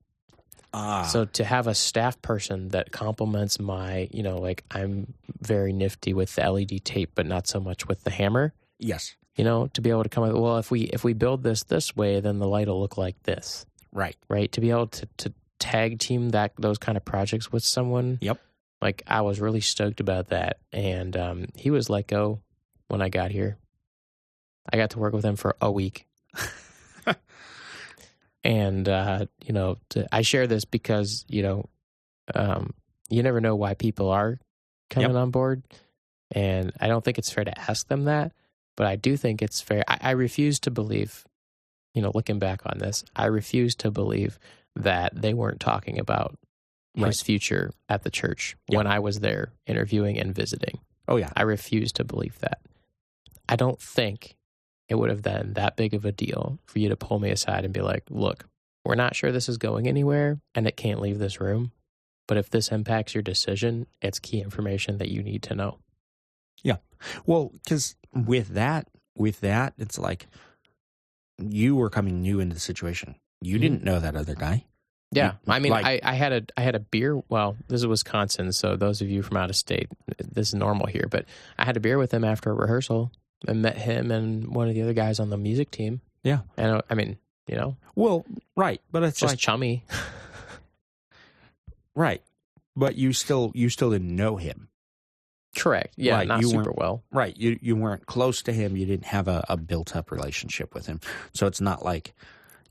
Ah, 0.72 1.02
So 1.02 1.24
to 1.24 1.44
have 1.44 1.66
a 1.66 1.74
staff 1.74 2.20
person 2.22 2.68
that 2.68 2.92
complements 2.92 3.58
my, 3.58 4.08
you 4.12 4.22
know, 4.22 4.38
like 4.38 4.62
I'm 4.70 5.14
very 5.40 5.72
nifty 5.72 6.12
with 6.14 6.34
the 6.36 6.48
LED 6.48 6.84
tape, 6.84 7.10
but 7.16 7.26
not 7.26 7.46
so 7.48 7.58
much 7.60 7.88
with 7.88 8.04
the 8.04 8.10
hammer. 8.10 8.52
yes. 8.78 9.14
You 9.40 9.44
know, 9.44 9.68
to 9.68 9.80
be 9.80 9.88
able 9.88 10.02
to 10.02 10.10
come 10.10 10.24
with, 10.24 10.36
well, 10.36 10.58
if 10.58 10.70
we 10.70 10.82
if 10.82 11.02
we 11.02 11.14
build 11.14 11.42
this 11.42 11.62
this 11.64 11.96
way, 11.96 12.20
then 12.20 12.38
the 12.38 12.46
light 12.46 12.68
will 12.68 12.78
look 12.78 12.98
like 12.98 13.22
this, 13.22 13.64
Right. 13.90 14.14
right? 14.28 14.52
To 14.52 14.60
be 14.60 14.68
able 14.70 14.88
to 14.88 15.06
to 15.16 15.32
tag 15.58 15.98
team 15.98 16.28
that 16.30 16.52
those 16.58 16.76
kind 16.76 16.98
of 16.98 17.06
projects 17.06 17.50
with 17.50 17.64
someone. 17.64 18.18
Yep. 18.20 18.38
Like 18.82 19.02
I 19.06 19.22
was 19.22 19.40
really 19.40 19.62
stoked 19.62 19.98
about 20.00 20.28
that, 20.28 20.58
and 20.74 21.16
um, 21.16 21.46
he 21.54 21.70
was 21.70 21.88
let 21.88 22.06
go 22.06 22.40
when 22.88 23.00
I 23.00 23.08
got 23.08 23.30
here. 23.30 23.56
I 24.70 24.76
got 24.76 24.90
to 24.90 24.98
work 24.98 25.14
with 25.14 25.24
him 25.24 25.36
for 25.36 25.56
a 25.58 25.70
week. 25.72 26.06
and 28.44 28.88
uh, 28.88 29.24
you 29.44 29.54
know, 29.54 29.76
to, 29.90 30.06
I 30.14 30.20
share 30.22 30.46
this 30.48 30.66
because 30.66 31.24
you 31.28 31.42
know, 31.42 31.64
um, 32.34 32.74
you 33.08 33.22
never 33.22 33.40
know 33.40 33.56
why 33.56 33.72
people 33.72 34.10
are 34.10 34.38
coming 34.90 35.16
on 35.16 35.30
board, 35.30 35.62
and 36.30 36.72
I 36.78 36.88
don't 36.88 37.02
think 37.04 37.16
it's 37.18 37.30
fair 37.32 37.44
to 37.44 37.58
ask 37.70 37.88
them 37.88 38.04
that, 38.04 38.32
but 38.80 38.86
I 38.86 38.96
do 38.96 39.14
think 39.18 39.42
it's 39.42 39.60
fair. 39.60 39.84
I, 39.86 39.98
I 40.00 40.10
refuse 40.12 40.58
to 40.60 40.70
believe, 40.70 41.26
you 41.92 42.00
know, 42.00 42.12
looking 42.14 42.38
back 42.38 42.62
on 42.64 42.78
this, 42.78 43.04
I 43.14 43.26
refuse 43.26 43.74
to 43.74 43.90
believe 43.90 44.38
that 44.74 45.12
they 45.20 45.34
weren't 45.34 45.60
talking 45.60 45.98
about 45.98 46.38
his 46.94 47.20
future 47.20 47.72
at 47.90 48.04
the 48.04 48.10
church 48.10 48.56
Yeah. 48.68 48.78
when 48.78 48.86
I 48.86 49.00
was 49.00 49.20
there 49.20 49.52
interviewing 49.66 50.18
and 50.18 50.34
visiting. 50.34 50.78
Oh 51.06 51.16
yeah. 51.18 51.28
I 51.36 51.42
refuse 51.42 51.92
to 51.92 52.04
believe 52.04 52.38
that. 52.38 52.62
I 53.46 53.56
don't 53.56 53.78
think 53.78 54.36
it 54.88 54.94
would 54.94 55.10
have 55.10 55.20
been 55.20 55.52
that 55.54 55.76
big 55.76 55.92
of 55.92 56.06
a 56.06 56.12
deal 56.12 56.58
for 56.64 56.78
you 56.78 56.88
to 56.88 56.96
pull 56.96 57.18
me 57.18 57.30
aside 57.30 57.66
and 57.66 57.74
be 57.74 57.82
like, 57.82 58.04
look, 58.08 58.46
we're 58.86 58.94
not 58.94 59.14
sure 59.14 59.30
this 59.30 59.50
is 59.50 59.58
going 59.58 59.88
anywhere 59.88 60.40
and 60.54 60.66
it 60.66 60.78
can't 60.78 61.02
leave 61.02 61.18
this 61.18 61.38
room. 61.38 61.72
But 62.26 62.38
if 62.38 62.48
this 62.48 62.72
impacts 62.72 63.14
your 63.14 63.22
decision, 63.22 63.86
it's 64.00 64.18
key 64.18 64.40
information 64.40 64.96
that 64.98 65.10
you 65.10 65.22
need 65.22 65.42
to 65.42 65.54
know. 65.54 65.80
Well, 67.24 67.50
because 67.64 67.96
with 68.12 68.48
that, 68.48 68.86
with 69.16 69.40
that, 69.40 69.72
it's 69.78 69.98
like 69.98 70.26
you 71.38 71.74
were 71.74 71.88
coming 71.88 72.20
new 72.20 72.40
into 72.40 72.52
the 72.52 72.60
situation. 72.60 73.14
You 73.40 73.56
Mhm. 73.56 73.60
didn't 73.62 73.84
know 73.84 74.00
that 74.00 74.16
other 74.16 74.34
guy. 74.34 74.66
Yeah. 75.10 75.36
I 75.48 75.60
mean, 75.60 75.72
like- 75.72 75.86
I, 75.86 75.98
I 76.02 76.12
had 76.12 76.32
a 76.34 76.42
I 76.58 76.60
had 76.60 76.74
a 76.74 76.78
beer. 76.80 77.18
Well, 77.30 77.56
this 77.68 77.80
is 77.80 77.86
Wisconsin, 77.86 78.52
so 78.52 78.76
those 78.76 79.00
of 79.00 79.08
you 79.08 79.22
from 79.22 79.38
out 79.38 79.48
of 79.48 79.56
state, 79.56 79.88
this 80.18 80.48
is 80.48 80.54
normal 80.54 80.88
here. 80.88 81.06
But 81.10 81.24
I 81.58 81.64
had 81.64 81.78
a 81.78 81.80
beer 81.80 81.96
with 81.96 82.12
him 82.12 82.22
after 82.22 82.50
a 82.50 82.54
rehearsal 82.54 83.10
and 83.48 83.62
met 83.62 83.78
him 83.78 84.10
and 84.10 84.54
one 84.54 84.68
of 84.68 84.74
the 84.74 84.82
other 84.82 84.92
guys 84.92 85.18
on 85.18 85.30
the 85.30 85.38
music 85.38 85.70
team. 85.70 86.02
Yeah. 86.22 86.40
And 86.58 86.76
uh, 86.76 86.82
I 86.90 86.94
mean, 86.94 87.16
you 87.48 87.56
know, 87.56 87.78
Well, 87.96 88.26
right, 88.56 88.82
but 88.92 89.04
it's 89.04 89.20
just 89.20 89.32
like 89.32 89.38
chummy. 89.38 89.84
right, 91.94 92.22
but 92.76 92.96
you 92.96 93.12
still 93.12 93.52
you 93.54 93.68
still 93.68 93.90
didn't 93.90 94.14
know 94.14 94.36
him. 94.36 94.68
Correct. 95.56 95.94
Yeah, 95.96 96.14
Right, 96.16 96.28
not 96.28 96.40
you 96.42 96.48
super 96.50 96.72
well. 96.72 97.02
Right, 97.10 97.36
you 97.36 97.58
you 97.60 97.74
weren't 97.76 98.06
close 98.06 98.42
to 98.42 98.52
him. 98.52 98.76
You 98.76 98.86
didn't 98.86 99.06
have 99.06 99.26
a, 99.28 99.44
a 99.48 99.56
built 99.56 99.96
up 99.96 100.10
relationship 100.10 100.74
with 100.74 100.86
him. 100.86 101.00
So 101.34 101.46
it's 101.46 101.60
not 101.60 101.84
like 101.84 102.14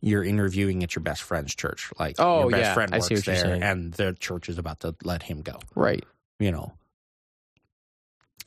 you're 0.01 0.23
interviewing 0.23 0.81
at 0.83 0.95
your 0.95 1.03
best 1.03 1.21
friend's 1.23 1.53
church. 1.53 1.91
Like 1.99 2.15
Oh, 2.19 2.41
your 2.43 2.51
best 2.51 2.61
yeah, 2.61 2.73
friend 2.73 2.93
I 2.95 2.97
works 2.99 3.07
see 3.09 3.15
what 3.15 3.27
you're 3.27 3.35
there, 3.35 3.69
and 3.71 3.93
the 3.93 4.13
church 4.13 4.47
is 4.47 4.57
about 4.57 4.79
to 4.81 4.95
let 5.03 5.23
him 5.23 5.41
go. 5.41 5.59
Right. 5.75 6.03
you 6.39 6.51
know 6.51 6.71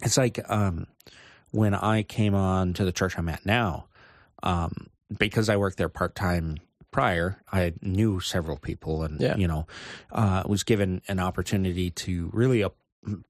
it's 0.03 0.17
like 0.17 0.41
um 0.51 0.87
when 1.51 1.75
i 1.75 2.03
came 2.03 2.35
on 2.35 2.73
to 2.73 2.85
the 2.85 2.93
church 2.93 3.17
i'm 3.19 3.29
at 3.29 3.45
now 3.47 3.85
um 4.43 4.87
because 5.17 5.49
i 5.49 5.57
worked 5.57 5.77
there 5.79 5.89
part-time 5.89 6.57
prior 6.91 7.37
i 7.53 7.73
knew 7.83 8.19
several 8.19 8.57
people 8.57 9.03
and 9.03 9.21
Yeah. 9.21 9.37
you 9.37 9.47
know 9.47 9.67
uh 10.11 10.43
was 10.47 10.63
given 10.65 11.03
an 11.09 11.21
opportunity 11.21 11.91
to 11.91 12.31
really 12.33 12.65
up, 12.65 12.75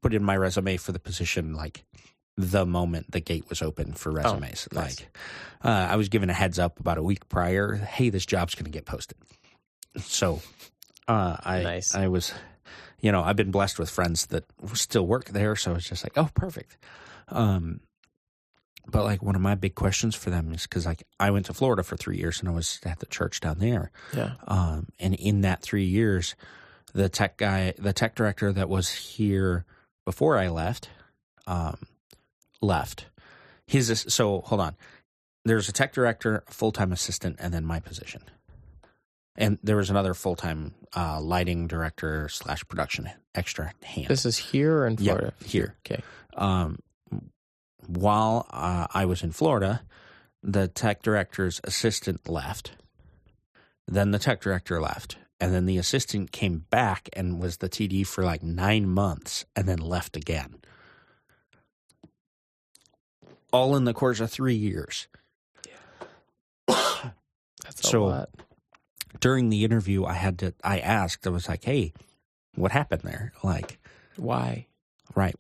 put 0.03 0.13
in 0.15 0.23
my 0.23 0.37
resume 0.37 0.77
for 0.77 0.93
the 0.93 0.99
position 0.99 1.55
like 1.55 1.85
the 2.37 2.65
moment 2.67 3.11
the 3.11 3.21
gate 3.21 3.45
was 3.49 3.63
open 3.63 3.93
for 3.93 4.11
resumes 4.13 4.69
Oh, 4.73 4.81
nice. 4.81 5.01
like 5.01 5.17
uh, 5.65 5.69
i 5.91 5.97
was 5.97 6.09
given 6.09 6.31
a 6.31 6.35
heads 6.35 6.59
up 6.59 6.81
about 6.81 6.99
a 6.99 7.03
week 7.03 7.29
prior 7.29 7.75
hey 7.75 8.11
this 8.11 8.25
job's 8.27 8.55
going 8.55 8.65
to 8.65 8.71
get 8.71 8.85
posted 8.87 9.17
so 10.01 10.41
uh 11.09 11.37
i 11.45 11.63
Nice. 11.63 11.95
i 11.95 12.09
was 12.09 12.33
you 13.01 13.11
know, 13.11 13.21
I've 13.25 13.35
been 13.35 13.51
blessed 13.51 13.81
with 13.81 13.91
friends 13.91 14.27
that 14.27 14.45
still 14.75 15.05
work 15.05 15.25
there, 15.31 15.57
so 15.57 15.75
it's 15.75 15.89
just 15.89 16.05
like, 16.05 16.17
oh, 16.17 16.29
perfect. 16.37 16.77
Um, 17.27 17.81
but 18.87 19.03
like 19.03 19.25
one 19.25 19.35
of 19.35 19.41
my 19.41 19.57
big 19.57 19.75
questions 19.75 20.15
for 20.15 20.31
them 20.31 20.53
is 20.53 20.63
because 20.63 20.87
like 20.87 21.03
I 21.19 21.33
went 21.33 21.47
to 21.47 21.53
Florida 21.53 21.83
for 21.83 21.97
three 21.97 22.17
years 22.19 22.39
and 22.39 22.49
I 22.49 22.53
was 22.53 22.79
at 22.85 23.01
the 23.01 23.07
church 23.07 23.41
down 23.41 23.59
there, 23.59 23.91
Yeah. 24.15 24.35
um, 24.47 24.87
and 25.01 25.15
in 25.17 25.41
that 25.41 25.63
three 25.63 25.83
years, 25.85 26.37
the 26.93 27.09
tech 27.09 27.37
guy, 27.37 27.75
the 27.79 27.93
tech 27.93 28.15
director 28.15 28.53
that 28.53 28.69
was 28.69 28.91
here 28.91 29.65
before 30.05 30.39
I 30.39 30.49
left, 30.49 30.89
um, 31.47 31.79
left. 32.61 33.07
His 33.67 34.05
so 34.09 34.41
hold 34.43 34.61
on. 34.61 34.77
There's 35.45 35.69
a 35.69 35.73
tech 35.73 35.93
director, 35.93 36.45
a 36.47 36.53
full 36.53 36.73
time 36.73 36.93
assistant, 36.93 37.37
and 37.39 37.53
then 37.53 37.65
my 37.65 37.81
position. 37.81 38.23
And 39.35 39.59
there 39.63 39.77
was 39.77 39.91
another 39.91 40.15
full 40.15 40.37
time 40.37 40.75
uh, 40.95 41.21
lighting 41.21 41.67
director 41.67 42.29
slash 42.29 42.67
production 42.69 43.11
extra 43.35 43.73
hand. 43.83 44.09
This 44.09 44.27
is 44.27 44.37
here 44.37 44.79
or 44.79 44.87
in 44.87 44.97
Florida? 44.99 45.33
here. 45.45 45.77
Okay. 45.87 46.03
um, 46.37 46.79
while 47.87 48.47
uh, 48.51 48.87
I 48.93 49.07
was 49.07 49.23
in 49.23 49.33
Florida, 49.33 49.83
the 50.43 50.69
tech 50.69 51.03
director's 51.03 51.61
assistant 51.65 52.29
left. 52.29 52.73
Then 53.89 54.11
the 54.11 54.19
tech 54.19 54.41
director 54.41 54.81
left. 54.81 55.17
And 55.43 55.53
then 55.53 55.67
the 55.67 55.77
assistant 55.77 56.31
came 56.31 56.67
back 56.71 57.09
and 57.15 57.41
was 57.41 57.57
the 57.57 57.69
TD 57.69 58.07
for 58.07 58.23
like 58.23 58.45
nine 58.45 58.89
months 58.89 59.45
and 59.57 59.67
then 59.69 59.81
left 59.81 60.17
again. 60.17 60.55
All 63.53 63.77
in 63.77 63.85
the 63.85 63.93
course 63.93 64.21
of 64.21 64.31
three 64.31 64.55
years. 64.55 65.09
Yeah. 66.69 66.75
That's 67.65 67.81
a 67.81 67.87
So- 67.87 68.05
lot. 68.05 68.31
During 69.21 69.51
the 69.51 69.63
interview, 69.65 70.05
I 70.05 70.15
had 70.15 70.39
to, 70.39 70.55
I 70.65 70.79
asked, 70.79 71.27
I 71.27 71.31
was 71.31 71.47
like, 71.49 71.65
hey, 71.65 71.93
what 72.55 72.73
happened 72.73 73.03
there? 73.03 73.33
Like, 73.45 73.79
Why? 74.17 74.67
right. 75.15 75.35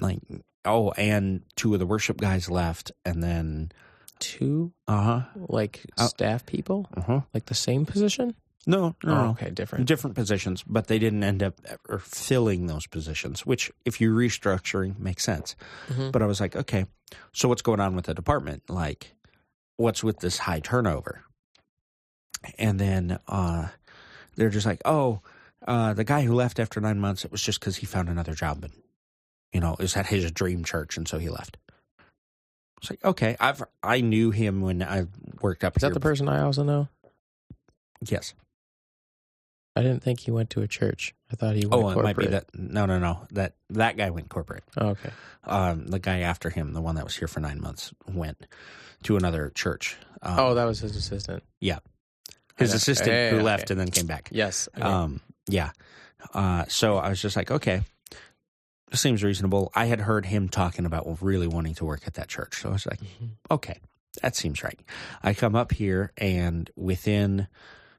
Like, 0.00 0.20
oh, 0.64 0.92
and 0.92 1.42
two 1.56 1.72
of 1.74 1.80
the 1.80 1.86
worship 1.86 2.18
guys 2.18 2.48
left. 2.48 2.92
And 3.04 3.22
then, 3.22 3.72
Two 4.20 4.72
uh 4.86 5.02
huh. 5.02 5.20
like 5.48 5.84
Uh, 5.98 6.06
staff 6.06 6.46
people? 6.46 6.86
Uh 6.96 7.00
huh. 7.02 7.20
Like 7.34 7.46
the 7.46 7.54
same 7.54 7.84
position? 7.86 8.34
No, 8.68 8.94
no, 9.02 9.12
Oh, 9.14 9.30
okay, 9.30 9.48
different. 9.50 9.86
different 9.86 10.14
positions, 10.14 10.62
but 10.62 10.88
they 10.88 10.98
didn't 10.98 11.24
end 11.24 11.42
up 11.42 11.54
ever 11.66 11.98
filling 11.98 12.66
those 12.66 12.86
positions, 12.86 13.46
which, 13.46 13.72
if 13.86 13.98
you're 13.98 14.14
restructuring, 14.14 14.98
makes 14.98 15.24
sense. 15.24 15.56
Mhm. 15.88 16.12
But 16.12 16.20
I 16.22 16.26
was 16.26 16.38
like, 16.38 16.54
okay, 16.54 16.84
so 17.32 17.48
what's 17.48 17.62
going 17.62 17.80
on 17.80 17.96
with 17.96 18.04
the 18.04 18.12
department? 18.14 18.68
Like, 18.68 19.14
what's 19.78 20.04
with 20.04 20.18
this 20.20 20.38
high 20.38 20.60
turnover? 20.60 21.24
and 22.56 22.78
then 22.78 23.18
uh, 23.26 23.68
they're 24.36 24.48
just 24.50 24.64
like, 24.66 24.80
oh, 24.84 25.20
uh, 25.66 25.92
the 25.92 26.04
guy 26.04 26.22
who 26.22 26.32
left 26.34 26.60
after 26.60 26.80
nine 26.80 27.00
months, 27.00 27.24
it 27.24 27.32
was 27.32 27.42
just 27.42 27.58
because 27.58 27.76
he 27.76 27.86
found 27.86 28.08
another 28.08 28.32
job, 28.34 28.62
and 28.62 28.72
you 29.52 29.60
know, 29.60 29.72
it 29.72 29.80
was 29.80 29.96
at 29.96 30.06
his 30.06 30.30
dream 30.30 30.62
church, 30.62 30.96
and 30.96 31.08
so 31.08 31.18
he 31.18 31.28
left. 31.28 31.56
It's 32.80 32.90
like 32.90 33.04
okay, 33.04 33.36
I've 33.40 33.62
I 33.82 34.02
knew 34.02 34.30
him 34.30 34.60
when 34.60 34.82
I 34.84 35.06
worked 35.42 35.64
up 35.64 35.76
Is 35.76 35.82
here. 35.82 35.90
that 35.90 35.94
the 35.94 36.00
person 36.00 36.28
I 36.28 36.42
also 36.42 36.62
know? 36.62 36.88
yes. 38.06 38.34
I 39.78 39.82
didn't 39.82 40.02
think 40.02 40.20
he 40.20 40.30
went 40.30 40.50
to 40.50 40.62
a 40.62 40.66
church. 40.68 41.14
I 41.32 41.36
thought 41.36 41.54
he 41.54 41.66
went 41.66 41.72
Oh, 41.74 41.82
corporate. 41.92 41.96
Oh, 41.96 42.00
it 42.00 42.02
might 42.04 42.16
be 42.16 42.26
that. 42.28 42.46
No, 42.54 42.86
no, 42.86 42.98
no. 42.98 43.26
That 43.32 43.54
that 43.70 43.96
guy 43.96 44.10
went 44.10 44.28
corporate. 44.28 44.64
Oh, 44.76 44.88
okay. 44.88 45.10
Um, 45.44 45.86
the 45.86 45.98
guy 45.98 46.20
after 46.20 46.50
him, 46.50 46.72
the 46.72 46.80
one 46.80 46.96
that 46.96 47.04
was 47.04 47.16
here 47.16 47.28
for 47.28 47.40
nine 47.40 47.60
months, 47.60 47.92
went 48.12 48.46
to 49.04 49.16
another 49.16 49.50
church. 49.54 49.96
Um, 50.22 50.38
oh, 50.38 50.54
that 50.54 50.64
was 50.64 50.80
his 50.80 50.96
assistant. 50.96 51.42
yeah, 51.60 51.78
his 52.56 52.74
assistant 52.74 53.10
yeah, 53.10 53.30
who 53.30 53.40
left 53.42 53.70
and 53.70 53.78
then 53.78 53.90
came 53.90 54.06
back. 54.06 54.28
Yes. 54.32 54.68
okay. 54.76 54.82
Um, 54.86 55.20
yeah. 55.48 55.70
Uh, 56.34 56.64
so 56.68 56.96
I 56.96 57.08
was 57.08 57.22
just 57.22 57.36
like, 57.36 57.50
okay, 57.52 57.82
this 58.90 59.00
seems 59.00 59.22
reasonable. 59.22 59.70
I 59.74 59.84
had 59.86 60.00
heard 60.00 60.26
him 60.26 60.48
talking 60.48 60.84
about 60.84 61.22
really 61.22 61.46
wanting 61.46 61.74
to 61.76 61.84
work 61.84 62.02
at 62.06 62.14
that 62.14 62.28
church, 62.28 62.60
so 62.62 62.70
I 62.70 62.72
was 62.72 62.86
like, 62.86 63.00
Mhm. 63.00 63.30
okay, 63.50 63.78
that 64.22 64.34
seems 64.34 64.64
right. 64.64 64.80
I 65.22 65.34
come 65.34 65.54
up 65.54 65.70
here, 65.72 66.12
and 66.16 66.68
within 66.74 67.46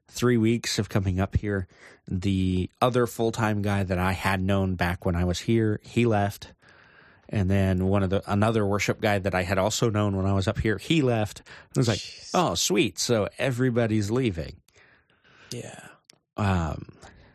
three 0.09 0.37
weeks 0.37 0.79
of 0.79 0.89
coming 0.89 1.19
up 1.19 1.37
here, 1.37 1.67
the 2.07 2.69
other 2.81 3.07
full 3.07 3.31
time 3.31 3.61
guy 3.61 3.83
that 3.83 3.97
I 3.97 4.11
had 4.13 4.41
known 4.41 4.75
back 4.75 5.05
when 5.05 5.15
I 5.15 5.23
was 5.23 5.39
here, 5.39 5.79
he 5.83 6.05
left. 6.05 6.53
And 7.31 7.49
then 7.49 7.85
one 7.87 8.01
of 8.01 8.09
the 8.09 8.23
another 8.31 8.65
worship 8.65 8.99
guy 8.99 9.19
that 9.19 9.35
I 9.35 9.43
had 9.43 9.59
also 9.59 9.89
known 9.91 10.17
when 10.17 10.25
I 10.25 10.33
was 10.33 10.47
up 10.47 10.59
here, 10.59 10.79
he 10.79 11.01
left. 11.03 11.43
I 11.75 11.79
was 11.79 11.87
like, 11.87 11.99
Jeez. 11.99 12.31
oh, 12.33 12.55
sweet. 12.55 12.97
So 12.97 13.29
everybody's 13.37 14.09
leaving. 14.09 14.55
yeah. 15.51 15.79
Um, 16.37 16.87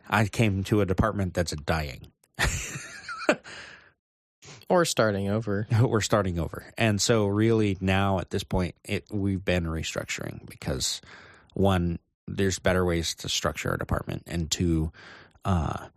I 0.09 0.25
came 0.25 0.63
to 0.65 0.81
a 0.81 0.85
department 0.85 1.33
that's 1.33 1.53
dying. 1.53 2.11
Or 4.67 4.83
starting 4.83 5.29
over. 5.29 5.67
We're 5.81 6.01
starting 6.01 6.39
over, 6.39 6.65
and 6.75 6.99
so 6.99 7.27
really 7.27 7.77
now 7.79 8.17
at 8.17 8.31
this 8.31 8.43
point, 8.43 8.73
it 8.83 9.05
we've 9.11 9.43
been 9.45 9.65
restructuring 9.65 10.49
because 10.49 11.01
one, 11.53 11.99
there's 12.27 12.59
better 12.59 12.83
ways 12.85 13.15
to 13.15 13.29
structure 13.29 13.69
our 13.71 13.77
department, 13.77 14.23
and 14.27 14.49
to 14.51 14.91
uh, 15.43 15.87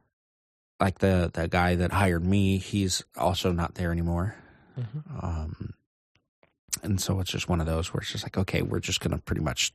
like 0.81 0.99
the 0.99 1.31
the 1.33 1.49
guy 1.49 1.75
that 1.77 1.93
hired 1.93 2.25
me, 2.25 2.59
he's 2.59 3.03
also 3.17 3.53
not 3.53 3.75
there 3.75 3.91
anymore. 3.93 4.35
Mhm. 4.79 5.25
Um, 5.25 5.75
and 6.83 7.01
so 7.01 7.19
it's 7.21 7.31
just 7.31 7.49
one 7.49 7.61
of 7.61 7.67
those 7.67 7.93
where 7.93 8.01
it's 8.01 8.13
just 8.13 8.25
like, 8.25 8.37
okay, 8.39 8.63
we're 8.63 8.79
just 8.81 9.01
gonna 9.01 9.19
pretty 9.19 9.43
much 9.43 9.73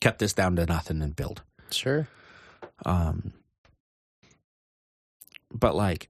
cut 0.00 0.18
this 0.18 0.32
down 0.32 0.56
to 0.56 0.66
nothing 0.66 1.02
and 1.02 1.16
build. 1.16 1.42
Sure. 1.70 2.06
Um, 2.84 3.32
but 5.52 5.74
like 5.74 6.08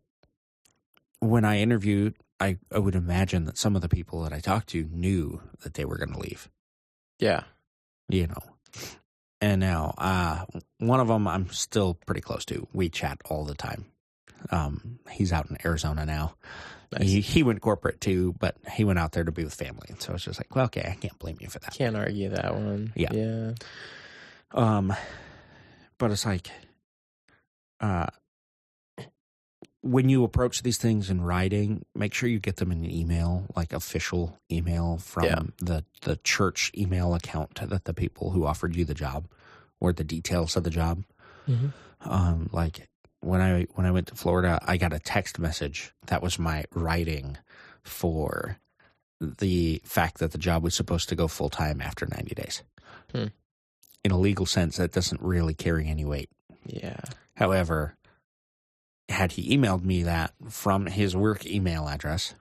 when 1.20 1.44
I 1.44 1.58
interviewed, 1.60 2.14
I, 2.40 2.58
I 2.72 2.78
would 2.78 2.94
imagine 2.94 3.44
that 3.44 3.56
some 3.58 3.76
of 3.76 3.82
the 3.82 3.88
people 3.88 4.22
that 4.22 4.32
I 4.32 4.40
talked 4.40 4.68
to 4.70 4.84
knew 4.90 5.40
that 5.62 5.74
they 5.74 5.84
were 5.84 5.96
going 5.98 6.12
to 6.12 6.18
leave, 6.18 6.48
Yeah. 7.20 7.44
you 8.08 8.26
know. 8.26 8.56
And 9.42 9.60
now, 9.60 9.92
uh, 9.98 10.44
one 10.78 11.00
of 11.00 11.08
them 11.08 11.26
I'm 11.26 11.50
still 11.50 11.94
pretty 12.06 12.20
close 12.20 12.44
to. 12.44 12.68
We 12.72 12.88
chat 12.88 13.18
all 13.24 13.44
the 13.44 13.56
time. 13.56 13.86
Um, 14.50 15.00
he's 15.10 15.32
out 15.32 15.50
in 15.50 15.58
Arizona 15.64 16.06
now. 16.06 16.36
Nice. 16.92 17.08
He, 17.08 17.20
he 17.20 17.42
went 17.42 17.60
corporate 17.60 18.00
too, 18.00 18.36
but 18.38 18.56
he 18.70 18.84
went 18.84 19.00
out 19.00 19.12
there 19.12 19.24
to 19.24 19.32
be 19.32 19.42
with 19.42 19.54
family. 19.54 19.88
And 19.88 20.00
so 20.00 20.14
it's 20.14 20.22
just 20.24 20.38
like, 20.38 20.54
well, 20.54 20.66
okay, 20.66 20.88
I 20.88 20.94
can't 20.94 21.18
blame 21.18 21.38
you 21.40 21.48
for 21.48 21.58
that. 21.58 21.74
Can't 21.74 21.96
argue 21.96 22.28
that 22.28 22.54
one. 22.54 22.92
Yeah. 22.94 23.12
Yeah. 23.12 23.52
Um, 24.52 24.94
but 25.98 26.12
it's 26.12 26.24
like, 26.24 26.48
uh, 27.80 28.06
when 29.82 30.08
you 30.08 30.24
approach 30.24 30.62
these 30.62 30.78
things 30.78 31.10
in 31.10 31.20
writing, 31.22 31.84
make 31.94 32.14
sure 32.14 32.28
you 32.28 32.38
get 32.38 32.56
them 32.56 32.72
in 32.72 32.84
an 32.84 32.90
email, 32.90 33.44
like 33.56 33.72
official 33.72 34.38
email 34.50 34.96
from 34.98 35.24
Yeah. 35.24 35.42
the 35.58 35.84
the 36.02 36.16
church 36.24 36.70
email 36.76 37.14
account 37.14 37.56
that 37.68 37.84
the 37.84 37.94
people 37.94 38.30
who 38.30 38.44
offered 38.46 38.74
you 38.76 38.84
the 38.84 38.94
job, 38.94 39.26
or 39.80 39.92
the 39.92 40.04
details 40.04 40.56
of 40.56 40.64
the 40.64 40.70
job. 40.70 41.04
Mhm. 41.48 41.72
Um, 42.00 42.48
like 42.52 42.88
when 43.20 43.40
I 43.40 43.64
when 43.74 43.86
I 43.86 43.90
went 43.90 44.06
to 44.08 44.14
Florida, 44.14 44.58
I 44.62 44.76
got 44.76 44.92
a 44.92 44.98
text 44.98 45.38
message 45.38 45.92
that 46.06 46.22
was 46.22 46.38
my 46.38 46.64
writing 46.72 47.38
for 47.82 48.58
the 49.20 49.80
fact 49.84 50.18
that 50.18 50.32
the 50.32 50.38
job 50.38 50.62
was 50.64 50.74
supposed 50.74 51.08
to 51.08 51.14
go 51.16 51.28
full 51.28 51.50
time 51.50 51.80
after 51.80 52.06
ninety 52.06 52.34
days. 52.34 52.62
Hmm. 53.12 53.26
In 54.04 54.10
a 54.10 54.18
legal 54.18 54.46
sense, 54.46 54.76
that 54.78 54.92
doesn't 54.92 55.20
really 55.22 55.54
carry 55.54 55.86
any 55.86 56.04
weight. 56.04 56.30
Yeah. 56.66 57.00
However, 57.36 57.96
had 59.12 59.32
he 59.32 59.56
emailed 59.56 59.84
me 59.84 60.02
that 60.04 60.32
from 60.48 60.86
his 60.86 61.14
work 61.16 61.46
email 61.46 61.86
address, 61.88 62.34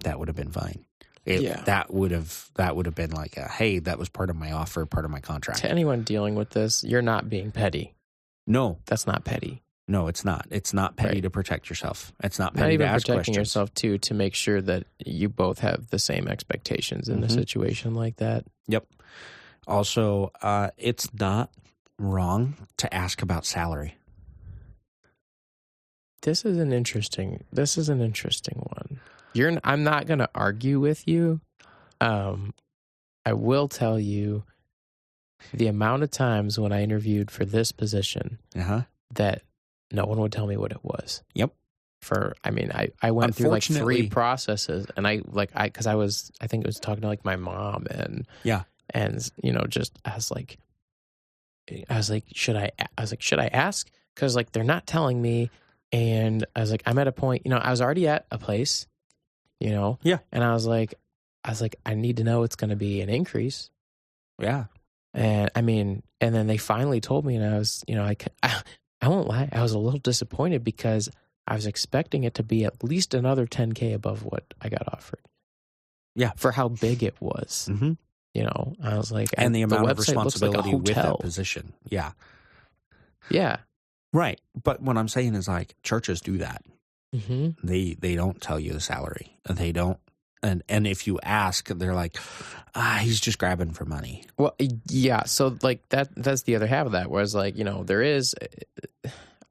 that 0.00 0.18
would 0.18 0.28
have 0.28 0.36
been 0.36 0.50
fine. 0.52 0.84
It, 1.24 1.42
Yeah. 1.42 1.62
That 1.64 1.92
would 1.92 2.10
have 2.10 2.50
that 2.54 2.76
would 2.76 2.86
have 2.86 2.94
been 2.94 3.10
like 3.10 3.36
a 3.36 3.48
hey, 3.48 3.80
that 3.80 3.98
was 3.98 4.08
part 4.08 4.30
of 4.30 4.36
my 4.36 4.52
offer, 4.52 4.86
part 4.86 5.04
of 5.04 5.10
my 5.10 5.20
contract. 5.20 5.60
To 5.60 5.70
anyone 5.70 6.02
dealing 6.02 6.34
with 6.36 6.50
this, 6.50 6.84
you're 6.84 7.02
not 7.02 7.28
being 7.28 7.50
petty. 7.50 7.94
No, 8.46 8.78
That's 8.86 9.06
not 9.06 9.24
petty. 9.24 9.62
no, 9.86 10.06
it's 10.08 10.24
not. 10.24 10.46
It's 10.50 10.72
not 10.72 10.96
petty 10.96 11.16
Right. 11.16 11.22
to 11.24 11.30
protect 11.30 11.68
yourself. 11.68 12.12
It's 12.24 12.38
not 12.38 12.54
Not 12.54 12.62
petty 12.62 12.74
even 12.74 12.86
to 12.86 12.92
ask 12.92 13.04
protecting 13.06 13.34
questions. 13.34 13.36
yourself 13.36 13.74
too 13.74 13.98
to 13.98 14.14
make 14.14 14.34
sure 14.34 14.62
that 14.62 14.84
you 15.04 15.28
both 15.28 15.58
have 15.58 15.88
the 15.90 15.98
same 15.98 16.28
expectations 16.28 17.08
in 17.10 17.22
a 17.22 17.26
Mhm. 17.26 17.32
situation 17.34 17.94
like 17.94 18.16
that. 18.16 18.46
Yep. 18.68 18.86
Also, 19.66 20.32
uh, 20.40 20.70
it's 20.78 21.12
not 21.12 21.50
wrong 21.98 22.56
to 22.78 22.94
ask 22.94 23.20
about 23.20 23.44
salary. 23.44 23.97
This 26.22 26.44
is 26.44 26.58
an 26.58 26.72
interesting. 26.72 27.44
This 27.52 27.78
is 27.78 27.88
an 27.88 28.00
interesting 28.00 28.58
one. 28.58 29.00
You're. 29.34 29.58
I'm 29.64 29.84
not 29.84 30.06
going 30.06 30.18
to 30.18 30.30
argue 30.34 30.80
with 30.80 31.06
you. 31.06 31.40
Um, 32.00 32.54
I 33.24 33.32
will 33.34 33.68
tell 33.68 33.98
you 34.00 34.44
the 35.54 35.66
amount 35.68 36.02
of 36.02 36.10
times 36.10 36.58
when 36.58 36.72
I 36.72 36.82
interviewed 36.82 37.30
for 37.30 37.44
this 37.44 37.70
position 37.72 38.38
Uh 38.56 38.62
huh. 38.62 38.82
that 39.14 39.42
no 39.92 40.04
one 40.06 40.18
would 40.20 40.32
tell 40.32 40.46
me 40.46 40.56
what 40.56 40.72
it 40.72 40.82
was. 40.82 41.22
Yep. 41.34 41.52
For 42.02 42.34
I 42.44 42.50
mean, 42.50 42.70
I 42.72 42.90
I 43.02 43.10
went 43.10 43.34
through 43.34 43.50
like 43.50 43.62
three 43.64 44.08
processes, 44.08 44.86
and 44.96 45.06
I 45.06 45.20
like 45.26 45.50
I 45.54 45.66
because 45.66 45.86
I 45.86 45.94
was 45.96 46.30
I 46.40 46.46
think 46.46 46.64
it 46.64 46.66
was 46.68 46.78
talking 46.80 47.02
to 47.02 47.08
like 47.08 47.24
my 47.24 47.36
mom 47.36 47.86
and 47.90 48.26
Yeah. 48.44 48.62
and 48.90 49.28
you 49.42 49.52
know 49.52 49.64
just 49.68 49.98
I 50.04 50.14
was 50.14 50.30
like 50.30 50.58
I 51.90 51.96
was 51.96 52.08
like 52.10 52.24
should 52.32 52.56
I 52.56 52.70
I 52.96 53.00
was 53.00 53.10
like 53.12 53.20
should 53.22 53.40
I 53.40 53.48
ask 53.48 53.90
because 54.14 54.36
like 54.36 54.52
they're 54.52 54.62
not 54.64 54.86
telling 54.86 55.20
me 55.20 55.50
and 55.92 56.44
I 56.54 56.60
was 56.60 56.70
like 56.70 56.82
I'm 56.86 56.98
at 56.98 57.08
a 57.08 57.12
point 57.12 57.42
you 57.44 57.50
know 57.50 57.58
I 57.58 57.70
was 57.70 57.80
already 57.80 58.08
at 58.08 58.26
a 58.30 58.38
place 58.38 58.86
you 59.60 59.70
know 59.70 59.98
Yeah. 60.02 60.18
and 60.32 60.42
I 60.44 60.52
was 60.52 60.66
like 60.66 60.94
I 61.44 61.50
was 61.50 61.60
like 61.60 61.76
I 61.86 61.94
need 61.94 62.18
to 62.18 62.24
know 62.24 62.42
it's 62.42 62.56
going 62.56 62.70
to 62.70 62.76
be 62.76 63.00
an 63.00 63.08
increase 63.08 63.70
Yeah. 64.38 64.64
and 65.14 65.50
I 65.54 65.62
mean, 65.62 66.02
and 66.20 66.34
then 66.34 66.46
they 66.48 66.56
finally 66.58 67.00
told 67.00 67.24
me, 67.24 67.36
and 67.36 67.44
I 67.44 67.58
was, 67.58 67.84
you 67.88 67.94
know, 67.94 68.02
I, 68.04 68.16
I, 68.42 68.60
I 69.00 69.08
won't 69.08 69.28
lie, 69.28 69.48
I 69.52 69.62
was 69.62 69.72
a 69.72 69.78
little 69.78 70.00
disappointed 70.00 70.64
because 70.64 71.08
I 71.46 71.54
was 71.54 71.64
expecting 71.66 72.24
it 72.24 72.34
to 72.34 72.42
be 72.42 72.64
at 72.64 72.82
least 72.84 73.14
another 73.14 73.46
10K 73.46 73.94
above 73.94 74.24
what 74.24 74.44
I 74.60 74.68
got 74.68 74.92
offered. 74.92 75.20
Yeah. 76.14 76.32
For 76.36 76.50
how 76.52 76.68
big 76.68 77.02
it 77.04 77.14
was. 77.20 77.68
hmm 77.72 77.92
You 78.34 78.42
know, 78.42 78.74
I 78.82 78.96
was 78.98 79.10
like, 79.12 79.28
And 79.38 79.54
the 79.54 79.62
amount 79.62 79.88
of 79.88 79.96
website 79.96 79.98
looks 79.98 80.08
like 80.08 80.16
responsibility 80.52 80.74
with 80.74 80.94
that 80.96 81.20
position. 81.20 81.72
Yeah. 81.88 82.12
Yeah. 83.30 83.58
Right. 84.12 84.40
But 84.62 84.80
what 84.82 84.96
I'm 84.96 85.08
saying 85.08 85.34
is 85.34 85.48
like 85.48 85.74
churches 85.82 86.20
do 86.20 86.38
that. 86.38 86.62
hmm 87.14 87.50
They 87.62 87.94
they 87.98 88.14
don't 88.14 88.40
tell 88.40 88.58
you 88.60 88.72
the 88.72 88.80
salary. 88.80 89.38
They 89.48 89.72
don't 89.72 89.98
and 90.42 90.62
and 90.68 90.86
if 90.86 91.06
you 91.06 91.18
ask, 91.22 91.68
they're 91.68 91.94
like, 91.94 92.16
ah, 92.74 92.98
he's 93.02 93.20
just 93.20 93.38
grabbing 93.38 93.72
for 93.72 93.84
money. 93.84 94.24
Well, 94.38 94.54
yeah. 94.88 95.24
So 95.24 95.56
like 95.62 95.88
that, 95.88 96.14
that's 96.14 96.42
the 96.42 96.54
other 96.56 96.66
half 96.68 96.86
of 96.86 96.92
that 96.92 97.10
was 97.10 97.34
like, 97.34 97.56
you 97.58 97.64
know, 97.64 97.82
there 97.82 98.02
is, 98.02 98.34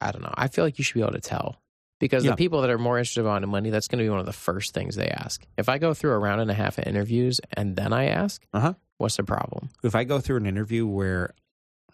I 0.00 0.12
don't 0.12 0.22
know. 0.22 0.32
I 0.34 0.48
feel 0.48 0.64
like 0.64 0.78
you 0.78 0.84
should 0.84 0.94
be 0.94 1.02
able 1.02 1.12
to 1.12 1.20
tell 1.20 1.60
because 2.00 2.24
Yeah. 2.24 2.30
the 2.30 2.36
people 2.36 2.60
that 2.62 2.70
are 2.70 2.78
more 2.78 2.98
interested 2.98 3.26
in 3.26 3.48
money, 3.48 3.70
that's 3.70 3.88
going 3.88 3.98
to 3.98 4.04
be 4.04 4.08
one 4.10 4.20
of 4.20 4.26
the 4.26 4.32
first 4.32 4.72
things 4.72 4.96
they 4.96 5.08
ask. 5.08 5.44
If 5.56 5.68
I 5.68 5.78
go 5.78 5.92
through 5.94 6.12
a 6.12 6.18
round 6.18 6.40
and 6.40 6.50
a 6.50 6.54
half 6.54 6.78
of 6.78 6.86
interviews 6.86 7.40
and 7.52 7.76
then 7.76 7.92
I 7.92 8.06
ask, 8.06 8.42
Uh-huh. 8.52 8.74
what's 8.98 9.16
the 9.16 9.24
problem? 9.24 9.70
If 9.82 9.94
I 9.94 10.04
go 10.04 10.20
through 10.20 10.36
an 10.38 10.46
interview 10.46 10.86
where, 10.86 11.34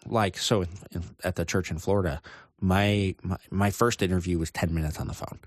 like, 0.05 0.37
so 0.37 0.61
in, 0.61 0.69
in, 0.91 1.03
at 1.23 1.35
the 1.35 1.45
church 1.45 1.71
in 1.71 1.79
Florida, 1.79 2.21
my, 2.61 3.15
my 3.21 3.37
my 3.51 3.71
first 3.71 4.01
interview 4.01 4.37
was 4.37 4.51
ten 4.51 4.73
minutes 4.73 4.99
on 4.99 5.07
the 5.07 5.13
phone. 5.13 5.39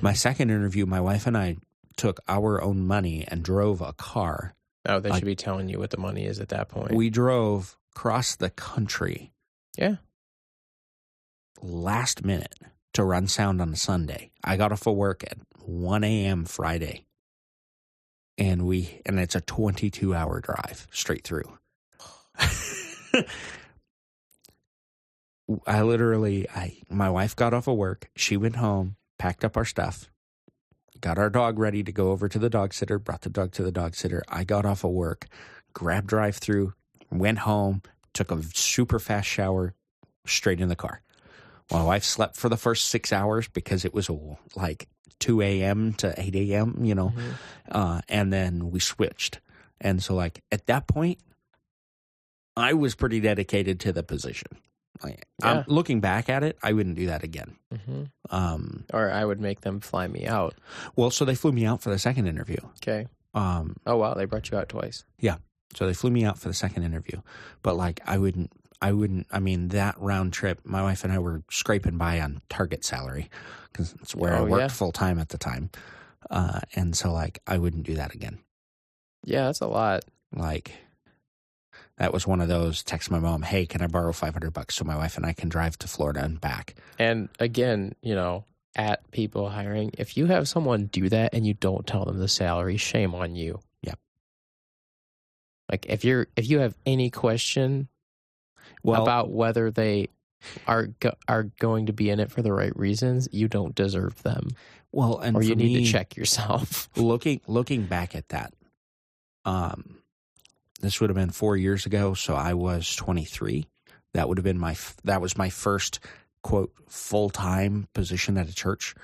My 0.00 0.12
second 0.12 0.50
interview, 0.50 0.86
my 0.86 1.00
wife 1.00 1.26
and 1.26 1.36
I 1.36 1.56
took 1.96 2.20
our 2.28 2.62
own 2.62 2.86
money 2.86 3.24
and 3.28 3.42
drove 3.42 3.80
a 3.80 3.92
car. 3.92 4.54
Oh, 4.86 5.00
they 5.00 5.12
should 5.12 5.24
be 5.24 5.36
telling 5.36 5.68
you 5.68 5.78
what 5.78 5.90
the 5.90 5.98
money 5.98 6.26
is 6.26 6.40
at 6.40 6.48
that 6.50 6.68
point. 6.68 6.92
We 6.92 7.10
drove 7.10 7.76
across 7.94 8.36
the 8.36 8.50
country. 8.50 9.32
Yeah. 9.76 9.96
Last 11.62 12.24
minute 12.24 12.54
to 12.92 13.04
run 13.04 13.26
sound 13.28 13.62
on 13.62 13.72
a 13.72 13.76
Sunday. 13.76 14.30
I 14.42 14.56
got 14.56 14.72
off 14.72 14.86
of 14.86 14.94
work 14.94 15.24
at 15.24 15.38
1 15.64 16.04
a.m. 16.04 16.44
Friday. 16.44 17.06
And 18.36 18.66
we 18.66 19.00
and 19.06 19.20
it's 19.20 19.36
a 19.36 19.40
22 19.40 20.14
hour 20.14 20.40
drive 20.40 20.88
straight 20.90 21.24
through. 21.24 21.56
I 25.66 25.82
literally, 25.82 26.48
I 26.50 26.78
my 26.88 27.10
wife 27.10 27.36
got 27.36 27.52
off 27.54 27.66
of 27.68 27.76
work. 27.76 28.08
She 28.16 28.36
went 28.36 28.56
home, 28.56 28.96
packed 29.18 29.44
up 29.44 29.56
our 29.56 29.64
stuff, 29.64 30.10
got 31.00 31.18
our 31.18 31.30
dog 31.30 31.58
ready 31.58 31.82
to 31.82 31.92
go 31.92 32.10
over 32.12 32.28
to 32.28 32.38
the 32.38 32.50
dog 32.50 32.72
sitter. 32.72 32.98
Brought 32.98 33.22
the 33.22 33.30
dog 33.30 33.52
to 33.52 33.62
the 33.62 33.72
dog 33.72 33.94
sitter. 33.94 34.22
I 34.28 34.44
got 34.44 34.64
off 34.64 34.84
of 34.84 34.90
work, 34.92 35.26
grabbed 35.72 36.06
drive 36.06 36.36
through, 36.36 36.72
went 37.10 37.38
home, 37.40 37.82
took 38.14 38.30
a 38.30 38.42
super 38.54 38.98
fast 38.98 39.28
shower, 39.28 39.74
straight 40.26 40.60
in 40.60 40.68
the 40.68 40.76
car. 40.76 41.02
My 41.70 41.82
wife 41.82 42.04
slept 42.04 42.36
for 42.36 42.48
the 42.48 42.56
first 42.56 42.86
six 42.88 43.12
hours 43.12 43.48
because 43.48 43.84
it 43.84 43.94
was 43.94 44.10
like 44.54 44.88
2 45.20 45.40
a.m. 45.42 45.94
to 45.94 46.14
8 46.20 46.34
a.m., 46.36 46.84
you 46.84 46.94
know, 46.94 47.10
Mhm. 47.10 47.34
uh, 47.70 48.00
and 48.08 48.32
then 48.32 48.70
we 48.70 48.80
switched. 48.80 49.40
And 49.80 50.02
so, 50.02 50.14
like, 50.14 50.42
at 50.52 50.66
that 50.66 50.86
point, 50.86 51.18
I 52.56 52.74
was 52.74 52.94
pretty 52.94 53.20
dedicated 53.20 53.80
to 53.80 53.92
the 53.92 54.02
position. 54.02 54.48
Like, 55.02 55.26
I'm 55.42 55.64
looking 55.66 56.00
back 56.00 56.28
at 56.28 56.42
it, 56.42 56.56
I 56.62 56.72
wouldn't 56.72 56.96
do 56.96 57.06
that 57.06 57.22
again. 57.24 57.56
Mhm. 57.72 58.10
Um, 58.30 58.84
Or 58.92 59.10
I 59.10 59.24
would 59.24 59.40
make 59.40 59.62
them 59.62 59.80
fly 59.80 60.06
me 60.06 60.26
out. 60.26 60.54
well, 60.96 61.10
so 61.10 61.24
they 61.24 61.34
flew 61.34 61.52
me 61.52 61.66
out 61.66 61.82
for 61.82 61.90
the 61.90 61.98
second 61.98 62.26
interview. 62.26 62.58
Okay. 62.82 63.06
Um, 63.34 63.76
Oh 63.86 63.96
wow, 63.96 64.14
they 64.14 64.24
brought 64.24 64.50
you 64.50 64.56
out 64.58 64.68
twice. 64.68 65.04
Yeah. 65.18 65.36
So 65.74 65.86
they 65.86 65.94
flew 65.94 66.10
me 66.10 66.24
out 66.24 66.38
for 66.38 66.48
the 66.48 66.54
second 66.54 66.84
interview. 66.84 67.20
But 67.62 67.76
like, 67.76 68.00
I 68.06 68.18
wouldn't, 68.18 68.52
I 68.80 68.92
wouldn't, 68.92 69.26
I 69.32 69.40
mean, 69.40 69.68
that 69.68 69.96
round 69.98 70.32
trip, 70.32 70.60
my 70.64 70.82
wife 70.82 71.02
and 71.02 71.12
I 71.12 71.18
were 71.18 71.42
scraping 71.50 71.98
by 71.98 72.20
on 72.20 72.42
target 72.48 72.84
salary 72.84 73.28
because 73.72 73.92
it's 74.00 74.14
where 74.14 74.34
I 74.34 74.38
Oh, 74.40 74.44
worked 74.44 74.60
yeah. 74.60 74.68
full 74.68 74.92
time 74.92 75.18
at 75.18 75.30
the 75.30 75.38
time. 75.38 75.70
Uh, 76.30 76.60
and 76.76 76.96
so, 76.96 77.12
like, 77.12 77.40
I 77.46 77.58
wouldn't 77.58 77.84
do 77.84 77.94
that 77.96 78.14
again. 78.14 78.38
Yeah, 79.24 79.46
that's 79.46 79.60
a 79.60 79.66
lot. 79.66 80.04
like 80.36 80.72
that 81.98 82.12
was 82.12 82.26
one 82.26 82.40
of 82.40 82.48
those 82.48 82.82
text 82.82 83.10
my 83.10 83.18
mom 83.18 83.42
hey 83.42 83.66
can 83.66 83.80
i 83.82 83.86
borrow 83.86 84.12
500 84.12 84.52
bucks 84.52 84.74
so 84.74 84.84
my 84.84 84.96
wife 84.96 85.16
and 85.16 85.24
i 85.26 85.32
can 85.32 85.48
drive 85.48 85.78
to 85.78 85.88
florida 85.88 86.22
and 86.24 86.40
back 86.40 86.74
And 86.98 87.28
again, 87.38 87.94
you 88.02 88.14
know, 88.14 88.44
at 88.76 89.08
people 89.12 89.48
hiring, 89.50 89.92
if 89.98 90.16
you 90.16 90.26
have 90.26 90.48
someone 90.48 90.86
do 90.86 91.08
that 91.08 91.32
and 91.34 91.46
you 91.46 91.54
don't 91.54 91.86
tell 91.86 92.04
them 92.04 92.18
the 92.18 92.26
salary, 92.28 92.76
shame 92.76 93.14
on 93.14 93.36
you. 93.36 93.60
Yep. 93.82 93.98
Like 95.70 95.86
if 95.88 96.04
you're 96.04 96.26
if 96.36 96.48
you 96.50 96.58
have 96.60 96.74
any 96.84 97.10
question 97.10 97.88
well 98.82 99.02
about 99.02 99.30
whether 99.30 99.70
they 99.70 100.08
are 100.66 100.88
go- 100.98 101.14
are 101.28 101.44
going 101.58 101.86
to 101.86 101.92
be 101.92 102.10
in 102.10 102.18
it 102.20 102.30
for 102.32 102.42
the 102.42 102.52
right 102.52 102.76
reasons, 102.76 103.28
you 103.32 103.46
don't 103.48 103.74
deserve 103.74 104.22
them, 104.24 104.50
well 104.92 105.18
and 105.18 105.36
or 105.36 105.42
you 105.42 105.54
need 105.54 105.74
me, 105.74 105.84
to 105.84 105.92
check 105.92 106.16
yourself. 106.16 106.88
looking 106.96 107.40
looking 107.46 107.86
back 107.86 108.14
at 108.14 108.28
that 108.30 108.52
um 109.44 109.98
this 110.84 111.00
would 111.00 111.10
have 111.10 111.16
been 111.16 111.30
four 111.30 111.56
years 111.56 111.86
ago 111.86 112.14
so 112.14 112.34
i 112.34 112.52
was 112.54 112.94
23 112.96 113.66
that 114.12 114.28
would 114.28 114.38
have 114.38 114.44
been 114.44 114.58
my 114.58 114.76
that 115.04 115.20
was 115.20 115.36
my 115.36 115.48
first 115.50 115.98
quote 116.42 116.72
full-time 116.88 117.88
position 117.94 118.36
at 118.38 118.48
a 118.48 118.54
church 118.54 118.94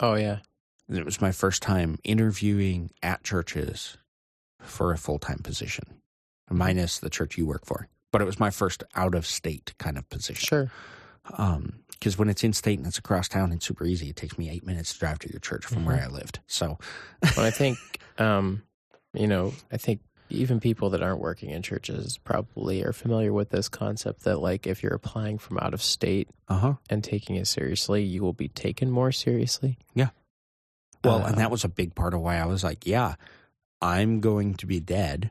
oh 0.00 0.14
yeah, 0.14 0.38
it 0.88 1.04
was 1.04 1.20
my 1.20 1.32
first 1.32 1.62
time 1.62 1.98
interviewing 2.04 2.90
at 3.02 3.22
churches 3.24 3.96
for 4.60 4.92
a 4.92 4.98
full-time 4.98 5.38
position 5.42 5.84
minus 6.50 6.98
the 6.98 7.10
church 7.10 7.36
you 7.36 7.46
work 7.46 7.64
for 7.64 7.88
but 8.12 8.22
it 8.22 8.24
was 8.26 8.38
my 8.40 8.50
first 8.50 8.82
out 8.94 9.14
of 9.14 9.26
state 9.26 9.74
kind 9.78 9.98
of 9.98 10.08
position 10.08 10.46
sure. 10.46 10.70
Um, 11.36 11.80
because 11.90 12.16
when 12.16 12.28
it's 12.28 12.44
in 12.44 12.52
state 12.52 12.78
and 12.78 12.86
it's 12.86 12.96
across 12.96 13.28
town, 13.28 13.50
it's 13.50 13.66
super 13.66 13.84
easy. 13.84 14.08
It 14.08 14.14
takes 14.14 14.38
me 14.38 14.48
eight 14.48 14.64
minutes 14.64 14.92
to 14.92 14.98
drive 15.00 15.18
to 15.18 15.30
your 15.30 15.40
church 15.40 15.66
from 15.66 15.78
Mm-hmm. 15.78 15.86
where 15.88 16.00
I 16.02 16.06
lived. 16.06 16.38
So, 16.46 16.78
But 17.20 17.38
I 17.38 17.50
think, 17.60 17.76
um, 18.18 18.62
you 19.12 19.26
know, 19.26 19.52
I 19.72 19.78
think 19.78 20.00
even 20.30 20.60
people 20.60 20.90
that 20.90 21.02
aren't 21.02 21.20
working 21.20 21.50
in 21.50 21.62
churches 21.62 22.18
probably 22.18 22.84
are 22.84 22.92
familiar 22.92 23.32
with 23.32 23.50
this 23.50 23.68
concept 23.68 24.24
that, 24.24 24.40
like, 24.40 24.66
if 24.66 24.82
you're 24.82 24.94
applying 24.94 25.38
from 25.38 25.58
out 25.58 25.74
of 25.74 25.82
state 25.82 26.28
uh 26.48 26.58
huh. 26.58 26.74
and 26.90 27.02
taking 27.02 27.36
it 27.36 27.46
seriously, 27.46 28.02
you 28.02 28.22
will 28.22 28.32
be 28.32 28.48
taken 28.48 28.90
more 28.90 29.12
seriously. 29.12 29.78
Yeah. 29.94 30.10
Well, 31.04 31.22
Uh, 31.22 31.28
and 31.28 31.38
that 31.38 31.50
was 31.50 31.64
a 31.64 31.68
big 31.68 31.94
part 31.94 32.14
of 32.14 32.20
why 32.20 32.36
I 32.36 32.46
was 32.46 32.64
like, 32.64 32.86
yeah, 32.86 33.14
I'm 33.80 34.20
going 34.20 34.54
to 34.54 34.66
be 34.66 34.80
dead, 34.80 35.30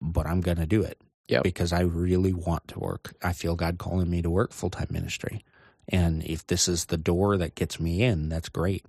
but 0.00 0.26
I'm 0.26 0.40
going 0.40 0.58
to 0.58 0.66
do 0.66 0.82
it. 0.82 1.00
Yep. 1.28 1.42
Because 1.42 1.72
I 1.72 1.80
really 1.80 2.32
want 2.32 2.68
to 2.68 2.78
work. 2.78 3.14
I 3.22 3.32
feel 3.32 3.56
God 3.56 3.78
calling 3.78 4.08
me 4.08 4.22
to 4.22 4.30
work 4.30 4.52
full 4.52 4.70
time 4.70 4.88
ministry. 4.90 5.44
And 5.88 6.22
if 6.24 6.46
this 6.46 6.68
is 6.68 6.86
the 6.86 6.96
door 6.96 7.36
that 7.36 7.54
gets 7.54 7.80
me 7.80 8.02
in, 8.02 8.28
that's 8.28 8.48
great. 8.48 8.84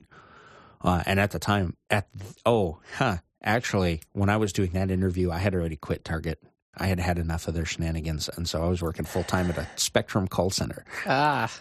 Uh, 0.82 1.02
and 1.08 1.20
at 1.20 1.32
the 1.32 1.40
time, 1.40 1.76
at 1.90 2.08
oh, 2.46 2.80
huh, 2.98 3.18
actually, 3.44 4.02
when 4.14 4.30
I 4.30 4.38
was 4.38 4.54
doing 4.54 4.72
that 4.72 4.92
interview, 4.92 5.32
I 5.32 5.38
had 5.38 5.54
already 5.54 5.76
quit 5.78 6.04
Target. 6.04 6.42
I 6.78 6.88
had 6.88 7.00
had 7.00 7.18
enough 7.18 7.48
of 7.48 7.54
their 7.56 7.66
shenanigans, 7.66 8.30
and 8.36 8.48
so 8.48 8.64
I 8.64 8.68
was 8.68 8.82
working 8.82 9.06
full 9.06 9.24
time 9.24 9.50
at 9.50 9.58
a 9.58 9.68
Spectrum 9.78 10.28
call 10.28 10.50
center. 10.52 10.86
Ah, 11.06 11.52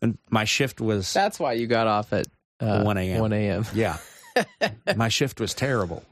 And 0.00 0.16
my 0.30 0.44
shift 0.44 0.80
was 0.80 1.12
that's 1.12 1.38
why 1.38 1.52
you 1.52 1.66
got 1.66 1.86
off 1.86 2.12
at 2.12 2.26
uh, 2.60 2.82
1 2.82 2.96
a.m.. 2.96 3.20
1 3.20 3.32
a.m. 3.34 3.66
yeah, 3.74 3.98
my 4.96 5.08
shift 5.08 5.40
was 5.40 5.52
terrible. 5.54 6.04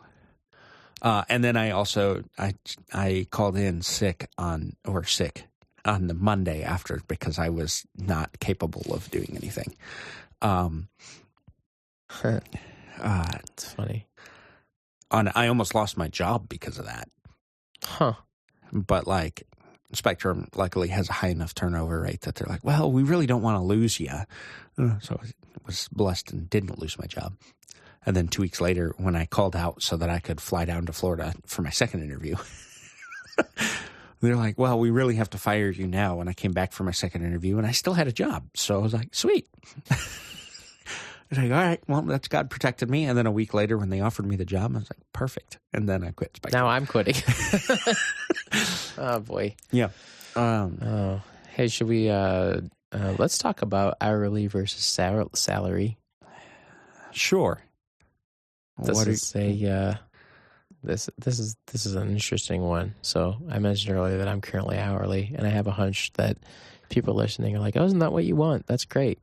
Uh, 1.03 1.25
and 1.31 1.43
then 1.43 1.57
I 1.57 1.71
also 1.71 2.23
I 2.37 2.55
I 2.93 3.27
called 3.31 3.57
in 3.57 3.81
sick 3.81 4.29
on 4.37 4.77
or 4.87 5.05
sick 5.05 5.47
on 5.87 6.09
the 6.09 6.15
Monday 6.15 6.63
after 6.63 7.01
because 7.09 7.39
I 7.39 7.49
was 7.49 7.87
not 7.97 8.39
capable 8.41 8.93
of 8.93 9.11
doing 9.11 9.33
anything. 9.35 9.75
Um, 10.43 10.89
uh, 12.23 13.25
It's 13.53 13.73
funny. 13.73 14.07
On 15.11 15.29
I 15.35 15.49
almost 15.49 15.75
lost 15.75 15.97
my 15.97 16.09
job 16.09 16.49
because 16.49 16.79
of 16.79 16.87
that. 16.87 17.09
Huh. 17.85 18.15
But 18.73 19.07
like 19.07 19.43
Spectrum, 19.93 20.49
luckily 20.55 20.89
has 20.89 21.09
a 21.09 21.13
high 21.15 21.29
enough 21.29 21.55
turnover 21.55 22.01
rate 22.03 22.21
that 22.23 22.37
they're 22.37 22.47
like, 22.49 22.65
well, 22.65 22.91
we 22.93 23.03
really 23.03 23.27
don't 23.27 23.43
want 23.43 23.57
to 23.57 23.63
lose 23.63 23.99
you. 23.99 24.09
Uh, 24.79 24.99
So 25.01 25.19
I 25.23 25.27
was 25.67 25.89
blessed 25.91 26.33
and 26.33 26.49
didn't 26.49 26.79
lose 26.79 26.99
my 26.99 27.07
job. 27.07 27.35
And 28.07 28.17
then 28.17 28.29
two 28.29 28.43
weeks 28.43 28.61
later, 28.61 28.95
when 28.99 29.15
I 29.17 29.27
called 29.27 29.55
out 29.57 29.83
so 29.83 29.97
that 29.97 30.09
I 30.09 30.21
could 30.21 30.41
fly 30.41 30.65
down 30.65 30.87
to 30.87 30.93
Florida 30.93 31.35
for 31.45 31.63
my 31.63 31.71
second 31.71 32.03
interview, 32.03 32.37
they're 34.21 34.37
like, 34.37 34.59
well, 34.59 34.79
we 34.79 34.91
really 34.91 35.17
have 35.17 35.31
to 35.31 35.39
fire 35.39 35.71
you 35.71 35.87
now. 35.87 36.21
And 36.21 36.31
I 36.31 36.33
came 36.33 36.53
back 36.53 36.73
for 36.73 36.85
my 36.85 36.93
second 36.93 37.25
interview 37.25 37.59
and 37.59 37.67
I 37.67 37.73
still 37.73 37.95
had 37.95 38.09
a 38.09 38.13
job. 38.13 38.45
So 38.55 38.77
I 38.77 38.79
was 38.79 38.95
like, 38.95 39.15
sweet. 39.15 39.49
I 41.33 41.35
was 41.37 41.39
like, 41.39 41.53
all 41.57 41.65
right, 41.65 41.81
well, 41.87 42.03
that's 42.03 42.27
God 42.29 42.51
protected 42.51 42.91
me. 42.91 43.05
And 43.05 43.17
then 43.17 43.27
a 43.27 43.31
week 43.31 43.55
later, 43.55 43.79
when 43.79 43.89
they 43.91 44.01
offered 44.01 44.27
me 44.27 44.35
the 44.37 44.45
job, 44.45 44.73
I 44.75 44.81
was 44.81 44.91
like, 44.91 44.99
perfect. 45.13 45.59
And 45.73 45.89
then 45.89 46.03
I 46.03 46.11
quit 46.11 46.35
Spectrum. 46.37 46.61
Now 46.61 46.69
I'm 46.69 46.87
quitting. 46.87 47.15
oh 48.99 49.21
boy. 49.21 49.55
Yeah. 49.71 49.91
Um, 50.37 50.79
Oh, 50.83 51.23
hey, 51.55 51.69
should 51.69 51.89
we? 51.89 52.09
Uh, 52.11 52.61
uh, 52.93 53.15
let's 53.19 53.39
talk 53.39 53.63
about 53.63 53.97
hourly 54.01 54.49
versus 54.49 54.83
sal- 54.85 55.31
salary. 55.35 55.99
sure. 57.13 57.63
This 58.83 58.97
What 58.97 59.07
are- 59.09 59.11
is 59.11 59.33
a 59.37 59.71
uh, 59.71 59.95
this 60.83 61.11
this 61.19 61.39
is 61.39 61.57
this 61.71 61.87
is 61.87 61.95
an 61.95 62.11
interesting 62.11 62.63
one. 62.63 62.95
So 63.03 63.37
I 63.51 63.59
mentioned 63.59 63.95
earlier 63.97 64.19
that 64.19 64.29
I'm 64.29 64.41
currently 64.41 64.79
hourly, 64.79 65.33
and 65.37 65.47
I 65.47 65.51
have 65.51 65.67
a 65.67 65.73
hunch 65.73 66.13
that 66.15 66.39
people 66.89 67.15
listening 67.15 67.55
are 67.57 67.61
like, 67.61 67.77
"Oh, 67.77 67.85
isn't 67.85 67.99
that 68.01 68.13
what 68.13 68.25
you 68.25 68.37
want? 68.37 68.67
That's 68.67 68.85
great." 68.85 69.19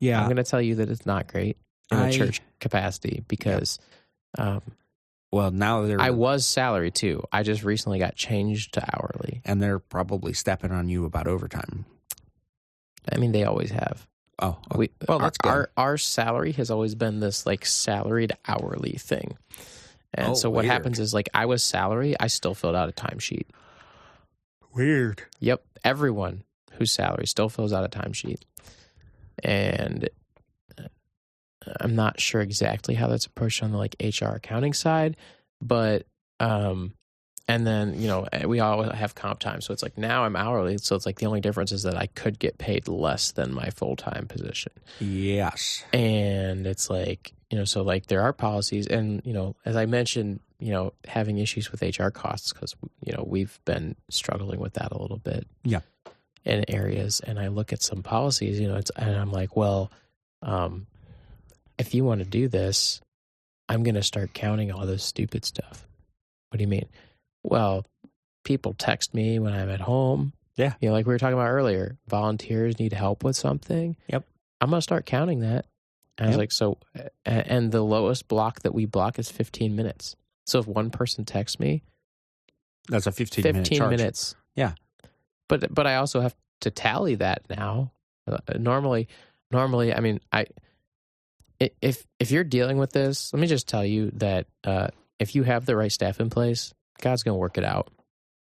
Yeah. 0.00 0.20
I'm 0.20 0.26
going 0.26 0.36
to 0.36 0.44
tell 0.44 0.60
you 0.62 0.76
that 0.76 0.88
it's 0.90 1.06
not 1.06 1.28
great 1.28 1.56
in 1.90 1.98
a 1.98 2.04
I- 2.04 2.10
church 2.10 2.40
capacity 2.60 3.22
because 3.28 3.78
um, 4.36 4.62
well, 5.32 5.50
now 5.50 5.82
they're 5.82 6.00
I 6.00 6.10
was 6.10 6.44
salary 6.46 6.90
too. 6.90 7.22
I 7.32 7.42
just 7.42 7.62
recently 7.64 7.98
got 7.98 8.14
changed 8.16 8.74
to 8.74 8.82
hourly. 8.94 9.40
and 9.44 9.60
they're 9.62 9.78
probably 9.78 10.32
stepping 10.32 10.70
on 10.72 10.88
you 10.88 11.04
about 11.04 11.26
overtime. 11.26 11.84
I 13.10 13.16
mean, 13.18 13.32
they 13.32 13.44
always 13.44 13.70
have. 13.70 14.06
Oh, 14.40 14.58
okay. 14.70 14.78
We, 14.78 14.90
well, 15.08 15.18
our, 15.18 15.24
that's 15.24 15.38
good. 15.38 15.48
our 15.48 15.70
our 15.76 15.98
salary 15.98 16.52
has 16.52 16.70
always 16.70 16.94
been 16.94 17.20
this 17.20 17.44
like 17.46 17.64
salaried 17.66 18.32
hourly 18.46 18.92
thing. 18.92 19.36
And 20.14 20.28
Oh, 20.28 20.34
so 20.34 20.48
what 20.50 20.62
weird. 20.64 20.72
happens 20.72 20.98
is 21.00 21.12
like 21.12 21.28
I 21.34 21.46
was 21.46 21.62
salary, 21.62 22.14
I 22.18 22.28
still 22.28 22.54
filled 22.54 22.76
out 22.76 22.88
a 22.88 22.92
timesheet. 22.92 23.46
weird. 24.74 25.22
Yep, 25.40 25.62
everyone 25.84 26.44
who's 26.72 26.92
salary 26.92 27.26
still 27.26 27.48
fills 27.48 27.72
out 27.72 27.84
a 27.84 27.88
timesheet. 27.88 28.40
And 29.44 30.08
uh, 30.78 30.84
I'm 31.80 31.94
not 31.96 32.20
sure 32.20 32.40
exactly 32.40 32.94
how 32.94 33.08
that's 33.08 33.26
approached 33.26 33.62
on 33.62 33.72
the 33.72 33.78
like 33.78 33.96
HR 34.00 34.34
accounting 34.36 34.72
side, 34.72 35.16
but 35.60 36.06
um 36.40 36.94
and 37.50 37.66
then, 37.66 37.98
you 37.98 38.08
know, 38.08 38.26
eh, 38.30 38.44
we 38.44 38.60
all 38.60 38.82
have 38.82 39.14
comp 39.14 39.38
time. 39.40 39.62
So 39.62 39.72
it's 39.72 39.82
like 39.82 39.96
now 39.96 40.24
I'm 40.24 40.36
hourly. 40.36 40.76
So 40.76 40.94
it's 40.94 41.06
like 41.06 41.18
the 41.18 41.24
only 41.24 41.40
difference 41.40 41.72
is 41.72 41.82
that 41.84 41.96
I 41.96 42.04
could 42.06 42.38
get 42.38 42.58
paid 42.58 42.88
less 42.88 43.32
than 43.32 43.54
my 43.54 43.70
full 43.70 43.96
time 43.96 44.26
position. 44.26 44.72
Yes. 45.00 45.82
and 45.94 46.66
it's 46.66 46.90
like 46.90 47.32
you 47.50 47.56
know 47.56 47.64
so 47.64 47.80
like 47.82 48.06
there 48.08 48.20
are 48.20 48.34
policies 48.34 48.86
and 48.86 49.22
you 49.24 49.32
know 49.32 49.56
as 49.64 49.74
i 49.74 49.86
mentioned 49.86 50.38
you 50.58 50.70
know 50.70 50.92
having 51.06 51.38
issues 51.38 51.72
with 51.72 51.80
hr 51.98 52.10
costs 52.10 52.52
because 52.52 52.76
you 53.02 53.14
know 53.14 53.24
we've 53.26 53.58
been 53.64 53.96
struggling 54.10 54.60
with 54.60 54.74
that 54.74 54.92
a 54.92 55.00
little 55.00 55.16
bit 55.16 55.46
Yeah. 55.64 55.80
In 56.48 56.64
areas 56.68 57.20
and 57.20 57.38
i 57.38 57.48
look 57.48 57.72
at 57.72 57.82
some 57.82 58.02
policies 58.02 58.58
you 58.60 58.68
know 58.68 58.76
it's, 58.76 58.90
and 58.96 59.14
i'm 59.16 59.30
like 59.32 59.56
well 59.56 59.90
um 60.42 60.86
if 61.78 61.94
you 61.94 62.04
want 62.04 62.20
to 62.20 62.26
do 62.26 62.48
this 62.48 63.00
i'm 63.68 63.82
going 63.82 63.94
to 63.94 64.02
start 64.02 64.32
counting 64.34 64.70
all 64.72 64.86
this 64.86 65.04
stupid 65.04 65.44
stuff 65.44 65.86
what 66.50 66.58
do 66.58 66.62
you 66.62 66.68
mean 66.68 66.86
well 67.44 67.84
people 68.44 68.72
text 68.74 69.14
me 69.14 69.38
when 69.38 69.52
i'm 69.52 69.68
at 69.70 69.80
home 69.80 70.32
Yeah. 70.56 70.74
You 70.80 70.88
know, 70.88 70.94
like 70.94 71.06
we 71.06 71.12
were 71.14 71.18
talking 71.18 71.34
about 71.38 71.50
earlier, 71.50 71.96
volunteers 72.08 72.78
need 72.80 72.92
help 72.92 73.22
with 73.22 73.36
something. 73.36 73.96
Yep. 74.08 74.24
I'm 74.60 74.70
going 74.70 74.78
to 74.78 74.82
start 74.82 75.06
counting 75.06 75.40
that. 75.40 75.66
And 76.16 76.26
I 76.26 76.28
was 76.30 76.36
like, 76.36 76.50
so, 76.50 76.78
and 77.24 77.70
the 77.70 77.80
lowest 77.82 78.26
block 78.26 78.62
that 78.62 78.74
we 78.74 78.84
block 78.84 79.20
is 79.20 79.30
15 79.30 79.76
minutes. 79.76 80.16
So 80.46 80.58
if 80.58 80.66
one 80.66 80.90
person 80.90 81.24
texts 81.24 81.60
me, 81.60 81.84
That's 82.88 83.06
a 83.06 83.12
15, 83.12 83.44
15 83.44 83.52
minute 83.54 83.70
charge. 83.78 83.90
minutes. 83.90 84.34
Yeah. 84.56 84.72
But, 85.48 85.72
but 85.74 85.86
I 85.86 85.96
also 85.96 86.20
have 86.20 86.34
to 86.62 86.70
tally 86.70 87.16
that 87.16 87.42
now. 87.48 87.92
Uh, 88.30 88.38
normally, 88.58 89.08
normally, 89.50 89.94
I 89.94 90.00
mean, 90.00 90.20
I, 90.32 90.46
i- 91.60 91.70
if, 91.80 92.06
if 92.18 92.30
you're 92.30 92.44
dealing 92.44 92.78
with 92.78 92.92
this, 92.92 93.32
let 93.32 93.40
me 93.40 93.46
just 93.46 93.68
tell 93.68 93.84
you 93.84 94.10
that, 94.16 94.46
uh, 94.64 94.88
if 95.18 95.34
you 95.34 95.42
have 95.42 95.66
the 95.66 95.76
right 95.76 95.90
staff 95.90 96.20
in 96.20 96.30
place, 96.30 96.72
God's 97.00 97.22
going 97.22 97.34
to 97.34 97.38
work 97.40 97.58
it 97.58 97.64
out. 97.64 97.88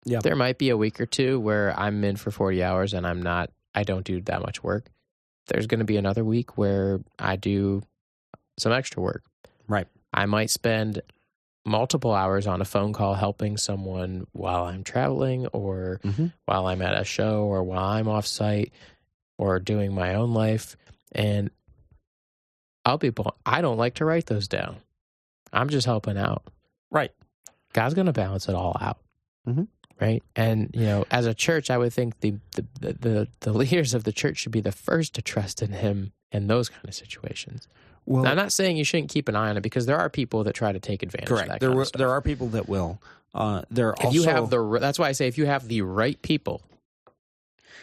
Yeah. 0.04 0.20
There 0.22 0.34
might 0.36 0.58
be 0.58 0.70
a 0.70 0.76
week 0.76 1.00
or 1.00 1.06
two 1.06 1.38
where 1.38 1.78
I'm 1.78 2.02
in 2.04 2.16
for 2.16 2.30
40 2.30 2.62
hours 2.62 2.94
and 2.94 3.06
I'm 3.06 3.20
not, 3.22 3.50
I 3.74 3.82
don't 3.82 4.04
do 4.04 4.20
that 4.22 4.40
much 4.40 4.62
work. 4.64 4.88
There's 5.48 5.66
going 5.66 5.80
to 5.80 5.84
be 5.84 5.96
another 5.98 6.24
week 6.24 6.56
where 6.58 7.00
I 7.18 7.36
do 7.36 7.82
some 8.58 8.72
extra 8.72 9.02
work. 9.02 9.22
Right. 9.68 9.86
I 10.12 10.26
might 10.26 10.50
spend 10.50 11.02
multiple 11.68 12.12
hours 12.14 12.46
on 12.46 12.60
a 12.60 12.64
phone 12.64 12.92
call 12.92 13.14
helping 13.14 13.56
someone 13.56 14.26
while 14.32 14.64
I'm 14.64 14.82
traveling 14.84 15.46
or 15.48 16.00
Mhm. 16.02 16.32
while 16.46 16.66
I'm 16.66 16.82
at 16.82 16.98
a 17.00 17.04
show 17.04 17.42
or 17.44 17.62
while 17.62 17.84
I'm 17.84 18.08
off 18.08 18.26
site 18.26 18.72
or 19.36 19.60
doing 19.60 19.94
my 19.94 20.14
own 20.14 20.32
life. 20.34 20.76
And 21.12 21.50
I'll 22.84 22.98
be, 22.98 23.12
I 23.44 23.60
don't 23.60 23.76
like 23.76 23.94
to 23.96 24.04
write 24.04 24.26
those 24.26 24.48
down. 24.48 24.76
I'm 25.52 25.68
just 25.68 25.86
helping 25.86 26.16
out. 26.16 26.42
Right. 26.90 27.12
God's 27.72 27.94
going 27.94 28.06
to 28.06 28.12
balance 28.12 28.48
it 28.48 28.54
all 28.54 28.76
out. 28.80 28.98
Mhm. 29.46 29.68
Right. 30.00 30.22
And, 30.36 30.70
you 30.74 30.86
know, 30.86 31.04
as 31.10 31.26
a 31.26 31.34
church, 31.34 31.70
I 31.70 31.78
would 31.78 31.92
think 31.92 32.20
the, 32.20 32.34
the, 32.52 32.64
the, 32.92 33.28
the 33.40 33.52
leaders 33.58 33.94
of 33.94 34.04
the 34.04 34.12
church 34.12 34.38
should 34.38 34.52
be 34.52 34.60
the 34.60 34.72
first 34.72 35.14
to 35.14 35.22
trust 35.22 35.60
in 35.62 35.72
him 35.72 36.12
in 36.32 36.46
those 36.46 36.68
kind 36.68 36.86
of 36.88 36.94
situations. 36.94 37.68
Well, 38.06 38.22
Now, 38.22 38.30
I'm 38.30 38.36
not 38.36 38.52
saying 38.52 38.76
you 38.76 38.84
shouldn't 38.84 39.10
keep 39.10 39.28
an 39.28 39.36
eye 39.36 39.50
on 39.50 39.56
it 39.56 39.62
because 39.62 39.86
there 39.86 39.98
are 39.98 40.08
people 40.08 40.44
that 40.44 40.54
try 40.54 40.72
to 40.72 40.80
take 40.80 41.02
advantage 41.02 41.30
of 41.30 41.36
correct. 41.36 41.48
that 41.50 41.60
There, 41.60 41.72
were, 41.72 41.86
there 41.96 42.10
are 42.10 42.22
people 42.22 42.48
that 42.48 42.68
will. 42.68 43.00
Uh, 43.34 43.62
there 43.70 43.92
if 43.98 44.06
also, 44.06 44.14
you 44.14 44.22
have 44.24 44.48
the, 44.50 44.78
that's 44.78 44.98
why 44.98 45.08
I 45.08 45.12
say 45.12 45.28
if 45.28 45.36
you 45.36 45.46
have 45.46 45.68
the 45.68 45.82
right 45.82 46.20
people, 46.22 46.62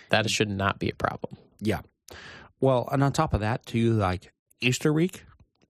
that 0.10 0.30
should 0.30 0.50
not 0.50 0.80
be 0.80 0.90
a 0.90 0.96
problem. 0.96 1.38
Yeah. 1.60 1.82
Well, 2.60 2.90
and 2.92 3.04
on 3.04 3.12
top 3.12 3.34
of 3.34 3.42
that, 3.42 3.66
too, 3.66 3.94
like 3.94 4.32
Easter 4.62 4.92
week 4.92 5.24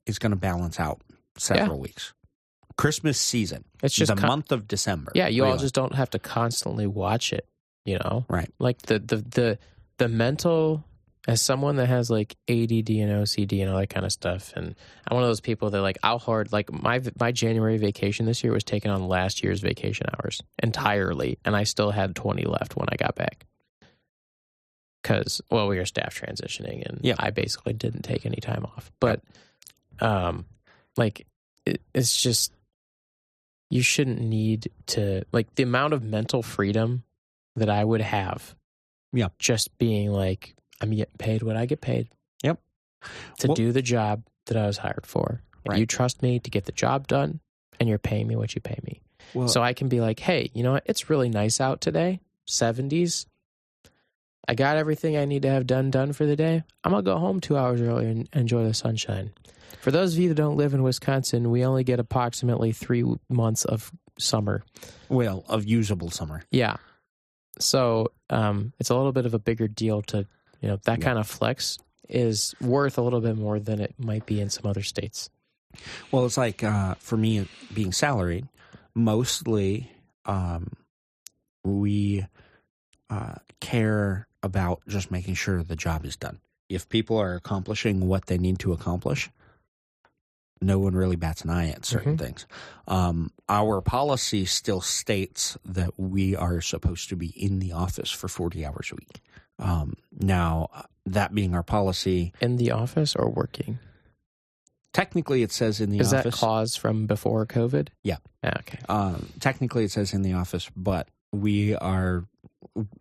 is 0.05 0.19
going 0.19 0.31
to 0.31 0.37
balance 0.37 0.79
out 0.79 1.01
several 1.37 1.79
weeks. 1.79 2.13
Christmas 2.77 3.19
season, 3.19 3.63
It's 3.81 3.95
just 3.95 4.13
the 4.13 4.19
con- 4.19 4.27
month 4.27 4.51
of 4.51 4.67
December. 4.67 5.11
Yeah, 5.15 5.27
you 5.27 5.45
all 5.45 5.57
just 5.57 5.73
don't 5.73 5.95
have 5.95 6.09
to 6.11 6.19
constantly 6.19 6.85
watch 6.87 7.31
it, 7.31 7.47
you 7.85 7.97
know? 7.97 8.25
Right. 8.29 8.49
Like 8.59 8.81
the 8.83 8.99
the 8.99 9.17
the 9.17 9.59
the 9.97 10.07
mental 10.09 10.83
as 11.27 11.41
someone 11.41 11.77
that 11.77 11.87
has 11.87 12.09
like 12.09 12.35
ADD 12.47 12.89
and 12.89 13.11
OCD 13.23 13.61
and 13.61 13.71
all 13.71 13.79
that 13.79 13.89
kind 13.89 14.05
of 14.05 14.11
stuff 14.11 14.53
and 14.55 14.75
I'm 15.07 15.15
one 15.15 15.23
of 15.23 15.29
those 15.29 15.41
people 15.41 15.71
that 15.71 15.81
like 15.81 15.97
I'll 16.03 16.19
hard 16.19 16.51
like 16.51 16.71
my 16.71 17.01
my 17.19 17.31
January 17.31 17.77
vacation 17.77 18.25
this 18.25 18.43
year 18.43 18.53
was 18.53 18.63
taken 18.63 18.91
on 18.91 19.07
last 19.07 19.43
year's 19.43 19.59
vacation 19.61 20.05
hours 20.13 20.41
entirely 20.61 21.39
and 21.43 21.55
I 21.55 21.63
still 21.63 21.91
had 21.91 22.15
20 22.15 22.43
left 22.45 22.75
when 22.75 22.87
I 22.91 22.95
got 22.95 23.15
back. 23.15 23.45
Cuz 25.03 25.41
well 25.49 25.67
we 25.67 25.77
were 25.77 25.85
staff 25.85 26.19
transitioning 26.19 26.85
and 26.85 26.99
Yeah. 27.03 27.15
I 27.19 27.29
basically 27.31 27.73
didn't 27.73 28.03
take 28.03 28.25
any 28.25 28.37
time 28.41 28.65
off. 28.65 28.91
But 28.99 29.21
um 29.99 30.45
like 30.97 31.25
it, 31.65 31.81
it's 31.93 32.21
just 32.21 32.51
you 33.71 33.81
shouldn't 33.81 34.21
need 34.21 34.69
to 34.87 35.23
like 35.31 35.53
the 35.55 35.63
amount 35.63 35.93
of 35.93 36.03
mental 36.03 36.43
freedom 36.43 37.03
that 37.55 37.69
I 37.69 37.83
would 37.83 38.01
have. 38.01 38.55
Yeah. 39.11 39.29
Just 39.39 39.75
being 39.77 40.11
like, 40.11 40.55
I'm 40.81 40.91
getting 40.91 41.17
paid 41.17 41.43
what 41.43 41.55
I 41.57 41.65
get 41.65 41.81
paid. 41.81 42.09
Yep. 42.43 42.59
To 43.39 43.47
Well- 43.47 43.55
do 43.55 43.71
the 43.71 43.81
job 43.81 44.23
that 44.47 44.57
I 44.57 44.67
was 44.67 44.77
hired 44.77 45.05
for. 45.05 45.41
Right. 45.67 45.79
You 45.79 45.85
trust 45.85 46.21
me 46.21 46.39
to 46.39 46.49
get 46.51 46.65
the 46.65 46.71
job 46.71 47.07
done 47.07 47.39
and 47.79 47.89
you're 47.89 47.97
paying 47.97 48.27
me 48.27 48.35
what 48.35 48.53
you 48.55 48.61
pay 48.61 48.79
me. 48.83 49.01
Well, 49.33 49.47
so 49.47 49.63
I 49.63 49.73
can 49.73 49.87
be 49.89 49.99
like, 50.01 50.19
hey, 50.19 50.51
you 50.53 50.61
know 50.63 50.73
what? 50.73 50.83
It's 50.85 51.09
really 51.09 51.29
nice 51.29 51.59
out 51.59 51.81
today. 51.81 52.19
70s. 52.47 53.25
I 54.47 54.53
got 54.53 54.77
everything 54.77 55.17
I 55.17 55.25
need 55.25 55.41
to 55.41 55.49
have 55.49 55.65
done 55.65 55.89
done 55.89 56.13
for 56.13 56.25
the 56.27 56.35
day. 56.35 56.63
I'm 56.83 56.91
going 56.91 57.03
to 57.03 57.11
go 57.11 57.17
home 57.17 57.39
two 57.39 57.57
hours 57.57 57.81
early 57.81 58.05
and 58.05 58.29
enjoy 58.33 58.63
the 58.63 58.75
sunshine. 58.75 59.31
For 59.81 59.89
those 59.89 60.13
of 60.13 60.19
you 60.19 60.29
that 60.29 60.35
don't 60.35 60.57
live 60.57 60.75
in 60.75 60.83
Wisconsin, 60.83 61.49
we 61.49 61.65
only 61.65 61.83
get 61.83 61.99
approximately 61.99 62.71
three 62.71 63.03
months 63.29 63.65
of 63.65 63.91
summer. 64.19 64.63
well, 65.09 65.43
of 65.47 65.65
usable 65.65 66.11
summer. 66.11 66.43
Yeah. 66.51 66.77
So 67.59 68.11
um, 68.29 68.73
it's 68.79 68.91
a 68.91 68.95
little 68.95 69.11
bit 69.11 69.25
of 69.25 69.33
a 69.33 69.39
bigger 69.39 69.67
deal 69.67 70.03
to, 70.03 70.27
you 70.65 70.71
know, 70.71 70.77
that 70.85 70.97
Yeah. 70.97 71.05
kind 71.05 71.19
of 71.19 71.27
flex 71.27 71.77
is 72.09 72.55
worth 72.59 72.97
a 72.97 73.01
little 73.03 73.21
bit 73.21 73.37
more 73.37 73.59
than 73.59 73.79
it 73.79 73.93
might 73.99 74.25
be 74.25 74.41
in 74.41 74.49
some 74.49 74.65
other 74.65 74.81
states. 74.81 75.29
Well, 76.11 76.25
it's 76.25 76.37
like 76.37 76.63
uh, 76.63 76.95
for 76.99 77.17
me 77.17 77.47
being 77.71 77.91
salaried, 77.91 78.47
mostly 78.95 79.91
um, 80.25 80.71
we 81.63 82.25
uh, 83.11 83.35
care 83.59 84.27
about 84.41 84.81
just 84.87 85.11
making 85.11 85.35
sure 85.35 85.61
the 85.61 85.75
job 85.75 86.03
is 86.03 86.15
done. 86.15 86.39
If 86.67 86.89
people 86.89 87.15
are 87.19 87.35
accomplishing 87.35 88.07
what 88.07 88.25
they 88.25 88.39
need 88.39 88.57
to 88.59 88.73
accomplish, 88.73 89.29
no 90.61 90.79
one 90.79 90.95
really 90.95 91.15
bats 91.15 91.43
an 91.43 91.51
eye 91.51 91.69
at 91.69 91.85
certain 91.85 92.15
Mhm. 92.17 92.19
things. 92.19 92.47
Um, 92.87 93.29
our 93.49 93.81
policy 93.81 94.45
still 94.45 94.81
states 94.81 95.57
that 95.63 95.99
we 95.99 96.35
are 96.35 96.59
supposed 96.59 97.09
to 97.09 97.15
be 97.15 97.27
in 97.39 97.59
the 97.59 97.71
office 97.71 98.09
for 98.09 98.27
40 98.27 98.65
hours 98.65 98.89
a 98.91 98.95
week. 98.95 99.21
Um, 99.59 99.95
now, 100.19 100.69
that 101.05 101.33
being 101.33 101.53
our 101.55 101.63
policy, 101.63 102.33
In 102.41 102.57
the 102.57 102.71
office 102.71 103.15
or 103.15 103.29
working? 103.29 103.79
technically 104.93 105.43
it 105.43 105.51
says 105.51 105.81
in 105.81 105.89
the 105.89 105.99
Is 105.99 106.13
office. 106.13 106.23
that 106.33 106.33
clause 106.39 106.75
from 106.75 107.05
before 107.05 107.45
COVID? 107.45 107.89
Yeah. 108.03 108.17
Ah, 108.43 108.51
Okay. 108.59 108.79
Um, 108.89 109.29
technically, 109.39 109.83
it 109.85 109.91
says 109.91 110.13
in 110.13 110.21
the 110.21 110.33
office, 110.33 110.69
but 110.75 111.07
we 111.31 111.75
are 111.75 112.25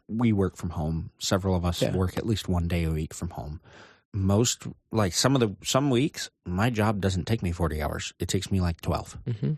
we 0.08 0.32
work 0.32 0.56
from 0.56 0.70
home. 0.70 1.10
Several 1.18 1.54
of 1.56 1.64
us 1.64 1.82
Yeah. 1.82 1.92
work 1.96 2.16
at 2.18 2.26
least 2.26 2.48
one 2.48 2.68
day 2.68 2.84
a 2.84 2.90
week 2.90 3.14
from 3.14 3.30
home. 3.30 3.60
Most 4.12 4.64
like 4.92 5.12
some 5.14 5.34
of 5.34 5.40
the 5.40 5.56
some 5.64 5.90
weeks, 5.90 6.30
my 6.46 6.70
job 6.70 7.00
doesn't 7.00 7.24
take 7.26 7.42
me 7.42 7.50
forty 7.52 7.82
hours. 7.82 8.12
It 8.20 8.28
takes 8.28 8.50
me 8.50 8.60
like 8.60 8.80
twelve. 8.80 9.18
hmm 9.40 9.54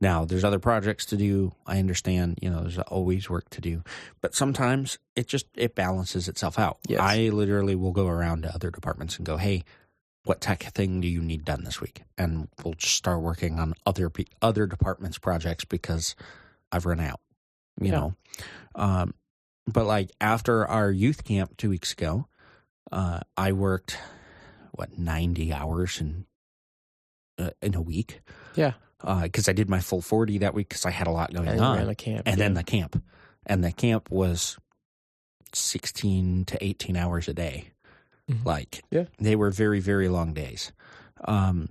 Now, 0.00 0.24
there's 0.24 0.44
other 0.44 0.58
projects 0.58 1.04
to 1.06 1.16
do. 1.16 1.52
I 1.66 1.78
understand, 1.78 2.38
you 2.40 2.48
know, 2.48 2.62
there's 2.62 2.78
always 2.78 3.28
work 3.28 3.50
to 3.50 3.60
do, 3.60 3.82
but 4.22 4.34
sometimes 4.34 4.98
it 5.14 5.26
just 5.28 5.46
it 5.54 5.74
balances 5.74 6.26
itself 6.28 6.58
out. 6.58 6.78
Yes. 6.88 7.00
I 7.02 7.28
literally 7.28 7.74
will 7.74 7.92
go 7.92 8.06
around 8.08 8.42
to 8.44 8.54
other 8.54 8.70
departments 8.70 9.18
and 9.18 9.26
go, 9.26 9.36
"Hey, 9.36 9.62
what 10.24 10.40
tech 10.40 10.62
thing 10.62 11.00
do 11.02 11.08
you 11.08 11.20
need 11.20 11.44
done 11.44 11.64
this 11.64 11.80
week?" 11.82 12.02
And 12.16 12.48
we'll 12.64 12.74
just 12.74 12.94
start 12.94 13.20
working 13.20 13.58
on 13.58 13.74
other 13.84 14.10
other 14.40 14.66
departments' 14.66 15.18
projects 15.18 15.66
because 15.66 16.16
I've 16.72 16.86
run 16.86 17.00
out. 17.00 17.20
You 17.78 17.88
Yeah. 17.88 17.92
know, 17.92 18.14
um, 18.76 19.14
but 19.66 19.84
like 19.84 20.10
after 20.20 20.66
our 20.66 20.90
youth 20.90 21.24
camp 21.24 21.58
two 21.58 21.68
weeks 21.68 21.92
ago, 21.92 22.26
uh, 22.90 23.20
I 23.36 23.52
worked 23.52 23.98
what 24.72 24.98
ninety 24.98 25.52
hours 25.52 26.00
in 26.00 26.24
uh, 27.38 27.50
in 27.60 27.74
a 27.74 27.82
week 27.82 28.20
Yeah. 28.54 28.72
Because 29.02 29.48
I 29.48 29.52
did 29.52 29.68
my 29.70 29.80
full 29.80 30.02
40 30.02 30.38
that 30.38 30.54
week 30.54 30.68
because 30.68 30.84
I 30.86 30.90
had 30.90 31.06
a 31.06 31.10
lot 31.10 31.32
going 31.32 31.48
And 31.48 31.60
on. 31.60 31.86
the 31.86 31.94
camp. 31.94 32.22
and 32.26 32.40
then 32.40 32.54
the 32.54 32.62
camp. 32.64 33.02
And 33.46 33.64
the 33.64 33.72
camp 33.72 34.10
was 34.10 34.58
16 35.54 36.44
to 36.46 36.64
18 36.64 36.96
hours 36.96 37.28
a 37.28 37.34
day. 37.34 37.72
Mhm. 38.30 38.44
Like, 38.44 38.84
Yeah. 38.90 39.04
they 39.18 39.34
were 39.36 39.50
very, 39.50 39.80
very 39.80 40.08
long 40.08 40.32
days. 40.34 40.72
Um, 41.24 41.70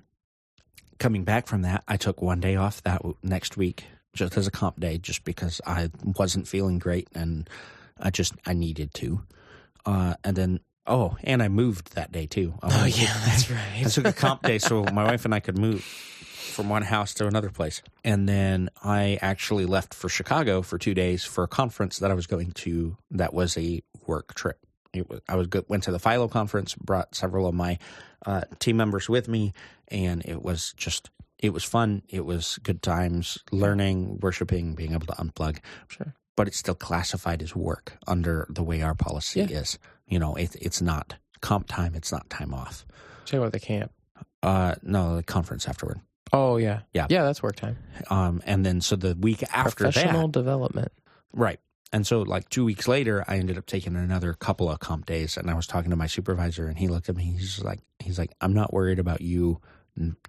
coming 0.97 1.23
back 1.23 1.47
from 1.47 1.61
that, 1.61 1.83
I 1.87 1.97
took 1.97 2.21
one 2.21 2.39
day 2.39 2.55
off 2.55 2.83
that 2.83 2.97
w- 2.99 3.15
next 3.23 3.55
week 3.57 3.85
just 4.13 4.35
as 4.37 4.47
a 4.47 4.51
comp 4.51 4.79
day, 4.79 4.97
just 4.97 5.23
because 5.23 5.61
I 5.65 5.89
wasn't 6.03 6.47
feeling 6.47 6.79
great 6.79 7.07
and 7.13 7.49
I 7.99 8.09
just, 8.09 8.33
I 8.45 8.53
needed 8.53 8.93
to. 8.95 9.21
Uh, 9.85 10.15
and 10.23 10.35
then, 10.35 10.59
oh, 10.89 11.17
and 11.23 11.41
I 11.41 11.47
moved 11.47 11.95
that 11.95 12.11
day 12.11 12.25
too. 12.25 12.55
Oh 12.61 12.85
yeah, 12.85 13.13
that's 13.25 13.49
right. 13.49 13.85
I 13.85 13.89
took 13.89 14.05
a 14.05 14.13
comp 14.13 14.43
day 14.43 14.57
so 14.57 14.83
my 14.83 15.05
wife 15.05 15.25
and 15.25 15.33
I 15.33 15.39
could 15.39 15.57
move 15.57 15.81
from 15.81 16.67
one 16.67 16.81
house 16.81 17.13
to 17.15 17.27
another 17.27 17.49
place. 17.49 17.81
And 18.03 18.27
then 18.27 18.69
I 18.83 19.17
actually 19.21 19.65
left 19.65 19.93
for 19.93 20.09
Chicago 20.09 20.61
for 20.61 20.77
two 20.77 20.93
days 20.93 21.23
for 21.23 21.45
a 21.45 21.47
conference 21.47 21.99
that 21.99 22.11
I 22.11 22.13
was 22.13 22.27
going 22.27 22.51
to. 22.51 22.97
That 23.11 23.33
was 23.33 23.57
a 23.57 23.81
work 24.07 24.33
trip. 24.33 24.57
It 24.93 25.09
was, 25.09 25.21
I 25.29 25.35
was 25.35 25.47
go, 25.47 25.63
went 25.69 25.83
to 25.83 25.91
the 25.91 25.99
Philo 25.99 26.27
conference, 26.27 26.75
brought 26.75 27.15
several 27.15 27.47
of 27.47 27.53
my 27.53 27.77
uh, 28.25 28.41
team 28.57 28.75
members 28.75 29.07
with 29.07 29.27
me, 29.27 29.53
and 29.87 30.25
it 30.25 30.41
was 30.41 30.73
just 30.75 31.09
it 31.37 31.53
was 31.53 31.63
fun. 31.63 32.01
It 32.09 32.25
was 32.25 32.59
good 32.63 32.81
times, 32.81 33.37
learning, 33.51 34.19
worshiping, 34.19 34.75
being 34.75 34.93
able 34.93 35.07
to 35.07 35.13
unplug. 35.13 35.59
Sure. 35.87 36.13
But 36.39 36.47
it's 36.47 36.57
still 36.57 36.73
classified 36.73 37.41
as 37.43 37.53
work 37.53 37.97
under 38.07 38.47
the 38.49 38.63
way 38.63 38.81
our 38.81 38.95
policy 38.95 39.41
Yeah. 39.41 39.59
is. 39.59 39.77
You 40.07 40.19
know, 40.19 40.35
it, 40.35 40.55
it's 40.55 40.81
not 40.81 41.15
comp 41.41 41.67
time. 41.67 41.95
It's 41.95 42.13
not 42.13 42.29
time 42.29 42.53
off. 42.53 42.85
Check 43.25 43.39
about 43.39 43.51
the 43.51 43.59
camp. 43.59 43.91
Uh, 44.41 44.75
no, 44.81 45.17
the 45.17 45.23
conference 45.23 45.67
afterward. 45.67 45.99
Oh 46.31 46.55
yeah. 46.55 46.79
Yeah. 46.93 47.07
Yeah, 47.09 47.23
that's 47.23 47.43
work 47.43 47.57
time. 47.57 47.75
Um, 48.09 48.41
and 48.45 48.65
then 48.65 48.79
so 48.79 48.95
the 48.95 49.15
week 49.19 49.43
after 49.51 49.83
Professional 49.91 50.27
that, 50.29 50.31
development. 50.39 50.93
right? 51.33 51.59
and 51.91 52.07
so 52.07 52.21
like 52.21 52.47
two 52.47 52.63
weeks 52.63 52.87
later, 52.87 53.25
I 53.27 53.35
ended 53.35 53.57
up 53.57 53.65
taking 53.65 53.97
another 53.97 54.33
couple 54.33 54.69
of 54.71 54.79
comp 54.79 55.05
days, 55.07 55.35
and 55.35 55.49
I 55.51 55.55
was 55.55 55.67
talking 55.67 55.89
to 55.89 55.97
my 55.97 56.07
supervisor, 56.07 56.67
and 56.69 56.77
he 56.79 56.87
looked 56.87 57.09
at 57.09 57.17
me. 57.17 57.23
He's 57.37 57.61
like, 57.61 57.81
he's 57.99 58.17
like, 58.17 58.31
I'm 58.39 58.53
not 58.53 58.71
worried 58.71 58.99
about 58.99 59.19
you. 59.19 59.59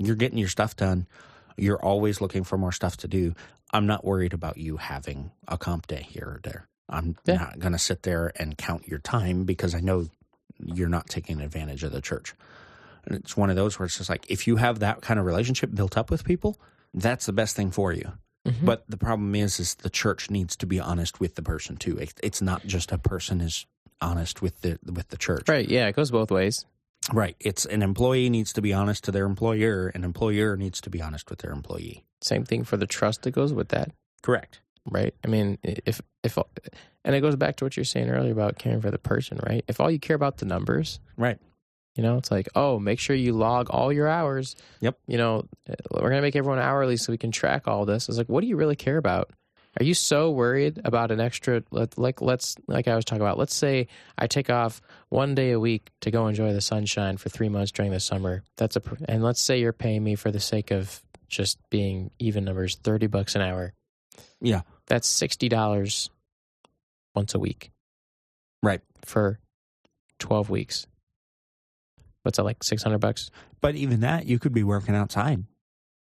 You're 0.01 0.17
getting 0.17 0.39
your 0.39 0.49
stuff 0.49 0.75
done. 0.75 1.07
You're 1.57 1.81
always 1.85 2.21
looking 2.21 2.43
for 2.43 2.57
more 2.59 2.73
stuff 2.73 2.97
to 2.99 3.09
do. 3.09 3.35
I'm 3.73 3.87
not 3.87 4.05
worried 4.05 4.33
about 4.33 4.57
you 4.57 4.77
having 4.79 5.31
a 5.49 5.57
comp 5.59 5.87
day 5.87 6.07
here 6.09 6.25
or 6.25 6.41
there. 6.43 6.69
I'm 6.89 7.17
Yeah. 7.25 7.37
not 7.37 7.59
going 7.61 7.73
to 7.73 7.79
sit 7.79 8.03
there 8.03 8.33
and 8.37 8.59
count 8.59 8.89
your 8.89 8.99
time 8.99 9.45
because 9.45 9.75
I 9.75 9.81
know 9.81 10.09
you're 10.59 10.89
not 10.89 11.07
taking 11.09 11.41
advantage 11.41 11.85
of 11.85 11.93
the 11.93 12.01
church. 12.01 12.35
And 13.05 13.17
it's 13.17 13.37
one 13.37 13.49
of 13.49 13.57
those 13.57 13.79
where 13.79 13.87
it's 13.87 13.97
just 13.99 14.11
like 14.11 14.27
if 14.29 14.47
you 14.47 14.57
have 14.57 14.81
that 14.81 15.01
kind 15.01 15.19
of 15.21 15.25
relationship 15.27 15.75
built 15.75 15.97
up 15.97 16.11
with 16.11 16.25
people, 16.25 16.59
that's 16.93 17.27
the 17.27 17.33
best 17.33 17.55
thing 17.57 17.71
for 17.71 17.93
you. 17.93 18.13
Mhm. 18.47 18.65
But 18.65 18.85
the 18.89 18.97
problem 18.97 19.35
is, 19.35 19.61
is 19.61 19.75
the 19.77 19.91
church 19.91 20.31
needs 20.31 20.57
to 20.57 20.67
be 20.67 20.81
honest 20.81 21.21
with 21.21 21.35
the 21.37 21.43
person 21.43 21.77
too. 21.77 21.97
It, 21.99 22.15
it's 22.23 22.43
not 22.43 22.67
just 22.67 22.91
a 22.91 22.99
person 22.99 23.41
is 23.41 23.67
honest 24.03 24.43
with 24.43 24.63
the 24.63 24.79
with 24.91 25.09
the 25.09 25.17
church, 25.19 25.47
Right. 25.49 25.69
Yeah, 25.69 25.87
it 25.87 25.95
goes 25.95 26.11
both 26.11 26.31
ways. 26.31 26.65
Right. 27.13 27.35
It's 27.41 27.65
an 27.65 27.83
employee 27.83 28.29
needs 28.31 28.53
to 28.53 28.63
be 28.63 28.73
honest 28.73 29.05
to 29.05 29.13
their 29.13 29.25
employer, 29.27 29.89
an 29.89 30.05
employer 30.05 30.57
needs 30.57 30.81
to 30.83 30.91
be 30.91 31.01
honest 31.01 31.31
with 31.31 31.41
their 31.41 31.51
employee. 31.53 32.05
Same 32.21 32.45
thing 32.45 32.63
for 32.65 32.77
the 32.77 32.87
trust 32.87 33.23
that 33.23 33.31
goes 33.33 33.53
with 33.53 33.69
that. 33.71 33.91
Correct. 34.23 34.61
right? 34.91 35.15
I 35.25 35.29
mean, 35.29 35.59
if 35.63 36.01
if 36.23 36.37
and 37.05 37.15
it 37.15 37.21
goes 37.21 37.37
back 37.37 37.57
to 37.57 37.65
what 37.65 37.77
you're 37.77 37.85
saying 37.85 38.11
earlier 38.11 38.33
about 38.33 38.59
caring 38.59 38.81
for 38.81 38.91
the 38.91 38.99
person, 38.99 39.39
right? 39.47 39.65
If 39.69 39.81
all 39.81 39.91
you 39.91 39.99
care 39.99 40.17
about 40.17 40.39
the 40.39 40.47
numbers, 40.47 41.01
Right. 41.17 41.39
you 41.97 42.03
know, 42.03 42.17
it's 42.19 42.31
like, 42.31 42.49
oh, 42.55 42.79
make 42.79 42.99
sure 42.99 43.17
you 43.17 43.33
log 43.33 43.69
all 43.71 43.93
your 43.93 44.09
hours. 44.09 44.55
Yep. 44.81 44.99
You 45.07 45.17
know, 45.19 45.47
eh, 45.69 45.75
we're 45.91 46.11
gonna 46.11 46.23
make 46.23 46.37
everyone 46.37 46.59
hourly 46.59 46.97
so 46.99 47.13
we 47.13 47.19
can 47.19 47.31
track 47.33 47.67
all 47.67 47.85
this. 47.87 48.09
It's 48.09 48.19
like, 48.19 48.29
what 48.29 48.43
do 48.43 48.47
you 48.47 48.57
really 48.57 48.77
care 48.77 48.97
about? 48.99 49.31
Are 49.79 49.85
you 49.85 49.95
so 49.95 50.31
worried 50.31 50.81
about 50.85 51.13
an 51.13 51.21
extra? 51.21 51.63
Like, 51.71 52.21
let's 52.21 52.57
like 52.67 52.89
I 52.89 52.97
was 52.97 53.05
talking 53.05 53.23
about. 53.23 53.39
Let's 53.39 53.55
say 53.55 53.87
I 54.19 54.27
take 54.27 54.51
off 54.51 54.81
one 55.11 55.35
day 55.35 55.53
a 55.53 55.61
week 55.61 55.91
to 56.01 56.11
go 56.11 56.27
enjoy 56.27 56.53
the 56.53 56.61
sunshine 56.61 57.19
for 57.19 57.29
three 57.29 57.49
months 57.49 57.71
during 57.71 57.93
the 57.93 58.01
summer. 58.01 58.43
That's 58.57 58.77
a 58.77 58.83
and 59.09 59.23
let's 59.23 59.41
say 59.41 59.61
you're 59.61 59.73
paying 59.73 60.03
me 60.03 60.17
for 60.17 60.33
the 60.33 60.41
sake 60.41 60.73
of 60.73 61.03
just 61.29 61.59
being 61.71 62.11
even 62.19 62.45
numbers, 62.45 62.77
thirty 62.83 63.07
bucks 63.07 63.37
an 63.37 63.43
hour. 63.43 63.73
Yeah. 64.41 64.63
That's 64.87 65.07
sixty 65.07 65.49
dollars 65.49 66.11
once 67.15 67.35
a 67.35 67.39
week. 67.39 67.71
Right. 68.65 68.81
For 69.05 69.39
twelve 70.19 70.51
weeks. 70.51 70.89
What's 72.23 72.39
that 72.39 72.45
like 72.45 72.65
six 72.65 72.83
hundred 72.83 72.99
bucks? 72.99 73.31
But 73.61 73.77
even 73.77 74.01
that, 74.01 74.27
you 74.27 74.41
could 74.41 74.53
be 74.53 74.65
working 74.65 74.97
outside. 74.97 75.45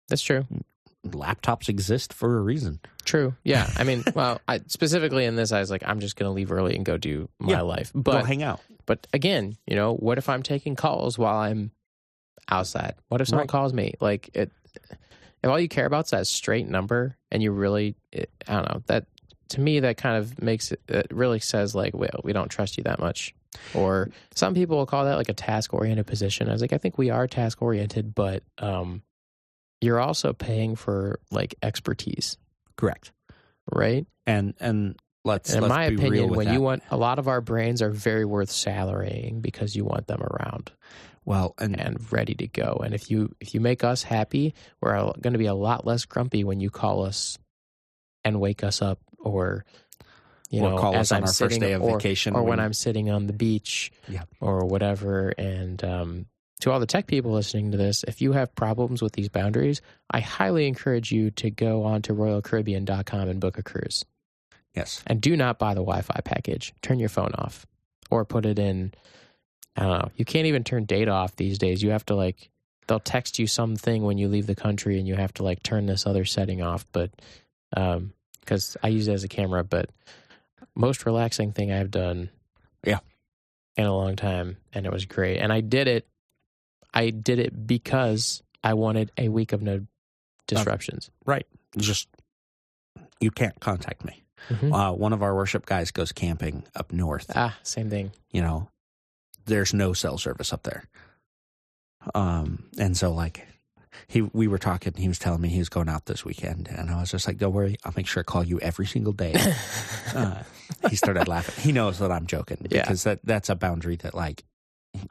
That's 0.09 0.23
true. 0.23 0.47
Mm. 0.53 0.63
Laptops 1.07 1.69
exist 1.69 2.13
for 2.13 2.39
a 2.39 2.41
reason. 2.43 2.81
True. 3.05 3.35
Yeah. 3.45 3.69
I 3.77 3.85
mean, 3.85 4.05
well, 4.15 4.41
I 4.47 4.61
specifically 4.67 5.25
in 5.25 5.35
this, 5.37 5.53
I 5.53 5.61
was 5.61 5.71
like, 5.71 5.83
I'm 5.87 6.01
just 6.01 6.17
gonna 6.17 6.33
leave 6.33 6.53
early 6.53 6.77
and 6.77 6.85
go 6.85 6.97
do 6.97 7.29
my 7.39 7.53
Yeah. 7.53 7.61
life. 7.63 7.93
Go 7.93 8.01
But 8.03 8.27
hang 8.27 8.43
out. 8.43 8.61
but 8.87 9.07
again, 9.13 9.57
you 9.67 9.77
know, 9.77 9.95
what 9.95 10.19
if 10.19 10.29
I'm 10.29 10.43
taking 10.43 10.77
calls 10.77 11.19
while 11.19 11.37
I'm 11.39 11.71
outside? 12.51 12.95
What 13.09 13.21
if 13.21 13.29
someone 13.29 13.45
Right. 13.45 13.49
calls 13.49 13.73
me? 13.73 13.95
Like 14.01 14.31
it. 14.35 14.51
If 15.43 15.49
all 15.49 15.59
you 15.59 15.69
care 15.69 15.87
about 15.87 16.05
is 16.05 16.11
that 16.11 16.27
straight 16.27 16.69
number, 16.69 17.17
and 17.31 17.43
you 17.43 17.51
really, 17.51 17.97
it, 18.13 18.31
I 18.47 18.55
don't 18.57 18.69
know 18.75 18.83
that. 18.87 19.07
To 19.51 19.61
me, 19.61 19.81
that 19.81 19.97
kind 19.97 20.17
of 20.19 20.41
makes 20.41 20.71
it. 20.71 20.81
It 20.87 21.07
really 21.11 21.41
says 21.41 21.75
like, 21.75 21.95
well, 21.95 22.21
we 22.23 22.33
don't 22.35 22.51
trust 22.51 22.77
you 22.77 22.85
that 22.85 23.01
much. 23.01 23.35
Or 23.75 24.11
some 24.35 24.55
people 24.55 24.77
will 24.77 24.87
call 24.87 25.07
that 25.07 25.17
like 25.17 25.29
a 25.31 25.35
task 25.35 25.73
oriented 25.75 26.07
position. 26.07 26.49
I 26.49 26.53
was 26.53 26.61
like, 26.61 26.73
I 26.75 26.79
think 26.79 26.99
we 26.99 27.11
are 27.11 27.27
task 27.27 27.61
oriented, 27.63 28.15
but 28.15 28.45
um, 28.59 29.03
you're 29.81 30.01
also 30.01 30.33
paying 30.33 30.77
for 30.77 31.21
like 31.31 31.55
expertise, 31.63 32.37
Correct. 32.77 33.13
right? 33.73 34.07
And 34.27 34.55
and 34.61 34.97
let's 35.25 35.53
in 35.53 35.61
let's 35.63 35.71
my 35.71 35.91
be 35.91 35.97
real 35.97 36.05
opinion, 36.09 36.31
when 36.35 36.47
that. 36.47 36.55
you 36.55 36.61
want 36.61 36.83
a 36.91 36.97
lot 36.97 37.19
of 37.19 37.29
our 37.29 37.41
brains 37.41 37.83
are 37.83 37.91
very 37.91 38.25
worth 38.25 38.51
salarying 38.51 39.43
because 39.43 39.75
you 39.77 39.85
want 39.85 40.07
them 40.07 40.23
around 40.23 40.73
well 41.25 41.55
and, 41.59 41.79
and 41.79 42.11
ready 42.13 42.35
to 42.35 42.47
go. 42.47 42.81
And 42.85 42.95
if 42.95 43.11
you 43.11 43.35
if 43.41 43.55
you 43.55 43.61
make 43.61 43.85
us 43.85 44.03
happy, 44.03 44.55
we're 44.81 44.95
going 45.21 45.33
to 45.33 45.39
be 45.39 45.47
a 45.47 45.55
lot 45.55 45.87
less 45.87 46.05
grumpy 46.05 46.45
when 46.45 46.61
you 46.61 46.71
call 46.71 47.05
us 47.05 47.39
and 48.25 48.41
wake 48.41 48.63
us 48.65 48.83
up, 48.83 48.99
or 49.19 49.65
you 50.51 50.63
or 50.63 50.71
know, 50.71 50.79
call 50.79 50.95
as 50.95 51.11
us 51.11 51.13
on 51.13 51.17
I'm 51.19 51.23
our 51.25 51.29
sitting, 51.29 51.51
first 51.51 51.61
day 51.61 51.73
of 51.73 51.83
or, 51.83 51.97
vacation 51.99 52.35
or 52.35 52.43
when 52.43 52.61
I'm 52.61 52.73
sitting 52.73 53.11
on 53.11 53.27
the 53.27 53.33
beach, 53.33 53.93
Yeah. 54.09 54.25
or 54.41 54.65
whatever. 54.67 55.29
And 55.39 55.83
um, 55.85 56.27
to 56.61 56.71
all 56.71 56.81
the 56.81 56.87
tech 56.87 57.07
people 57.07 57.33
listening 57.33 57.73
to 57.73 57.77
this, 57.77 58.05
if 58.05 58.21
you 58.21 58.33
have 58.33 58.55
problems 58.55 59.03
with 59.03 59.13
these 59.13 59.29
boundaries, 59.29 59.81
I 60.11 60.21
highly 60.21 60.67
encourage 60.67 61.11
you 61.13 61.31
to 61.33 61.51
go 61.51 61.85
on 61.85 62.03
to 62.03 62.15
RoyalCaribbean.com 62.15 63.29
and 63.29 63.41
book 63.41 63.59
a 63.59 63.63
cruise. 63.63 64.05
yes 64.75 65.03
And 65.07 65.21
do 65.21 65.37
not 65.37 65.59
buy 65.59 65.75
the 65.75 65.81
Wi 65.81 66.03
Fi 66.03 66.21
package. 66.25 66.75
Turn 66.83 66.99
your 66.99 67.09
phone 67.09 67.33
off 67.35 67.67
or 68.11 68.25
put 68.25 68.47
it 68.47 68.59
in. 68.59 68.93
I 69.77 69.83
don't 69.83 69.99
know. 69.99 70.11
You 70.17 70.25
can't 70.25 70.47
even 70.47 70.65
turn 70.65 70.85
data 70.85 71.11
off 71.11 71.37
these 71.37 71.59
days. 71.59 71.83
You 71.83 71.91
have 71.91 72.05
to 72.07 72.15
like, 72.15 72.51
they'll 72.87 73.01
text 73.01 73.39
you 73.39 73.47
something 73.47 74.03
when 74.03 74.19
you 74.19 74.29
leave 74.29 74.47
the 74.47 74.55
country 74.55 74.99
and 74.99 75.07
you 75.07 75.15
have 75.15 75.33
to 75.35 75.43
like 75.43 75.63
turn 75.63 75.87
this 75.87 76.07
other 76.07 76.25
setting 76.25 76.61
off. 76.61 76.87
But, 76.93 77.11
um, 77.77 78.13
because 78.41 78.77
I 78.83 78.89
use 78.89 79.07
it 79.07 79.13
as 79.13 79.23
a 79.23 79.29
camera, 79.29 79.63
but 79.63 79.91
most 80.75 81.07
relaxing 81.07 81.53
thing 81.53 81.71
I've 81.71 81.91
done. 81.91 82.31
Yeah. 82.85 82.99
In 83.77 83.87
a 83.87 83.95
long 83.95 84.17
time. 84.17 84.57
And 84.73 84.87
it 84.87 84.93
was 84.93 85.05
great. 85.05 85.39
And 85.39 85.53
I 85.53 85.61
did 85.61 85.87
it. 85.87 86.07
I 86.95 87.11
did 87.11 87.39
it 87.39 87.67
because 87.67 88.43
I 88.65 88.75
wanted 88.75 89.11
a 89.17 89.29
week 89.29 89.53
of 89.53 89.63
no 89.63 89.87
disruptions. 90.47 91.11
Right. 91.25 91.47
Just 91.77 92.09
you 93.21 93.31
can't 93.31 93.59
contact 93.61 94.05
me. 94.05 94.23
Mhm. 94.49 94.73
Uh, 94.75 94.93
one 94.95 95.13
of 95.13 95.23
our 95.23 95.35
worship 95.35 95.67
guys 95.67 95.91
goes 95.91 96.13
camping 96.13 96.65
up 96.75 96.93
north. 96.93 97.31
Ah, 97.35 97.57
same 97.63 97.91
thing. 97.91 98.11
you 98.33 98.41
know, 98.43 98.69
there's 99.47 99.73
no 99.75 99.93
cell 99.93 100.17
service 100.19 100.53
up 100.53 100.63
there. 100.63 100.85
Um, 102.15 102.65
and 102.79 102.97
so 102.97 103.13
like 103.13 103.47
he, 104.09 104.23
we 104.23 104.49
were 104.49 104.59
talking, 104.59 104.95
he 104.95 105.09
was 105.09 105.19
telling 105.19 105.41
me 105.43 105.49
he 105.49 105.59
was 105.59 105.69
going 105.69 105.89
out 105.89 106.07
this 106.07 106.25
weekend 106.25 106.69
and 106.69 106.91
I 106.91 107.01
was 107.01 107.11
just 107.11 107.27
like, 107.27 107.37
don't 107.39 107.53
worry, 107.53 107.77
I'll 107.85 107.93
make 107.97 108.07
sure 108.07 108.21
I 108.21 108.25
call 108.25 108.43
you 108.45 108.59
every 108.61 108.87
single 108.87 109.13
day. 109.13 109.35
Uh, 110.13 110.43
he 110.89 110.97
started 110.97 111.29
laughing. 111.29 111.55
He 111.63 111.71
knows 111.71 112.01
that 112.01 112.11
I'm 112.11 112.27
joking 112.27 112.57
Yeah. 112.69 112.83
because 112.83 113.05
that, 113.05 113.21
that's 113.23 113.49
a 113.49 113.55
boundary 113.55 113.95
that 113.97 114.13
like, 114.13 114.43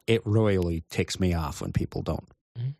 it 0.07 0.21
royally 0.25 0.83
ticks 0.89 1.19
me 1.19 1.33
off 1.33 1.61
when 1.61 1.71
people 1.71 2.01
don't 2.01 2.27
Mhm. 2.57 2.73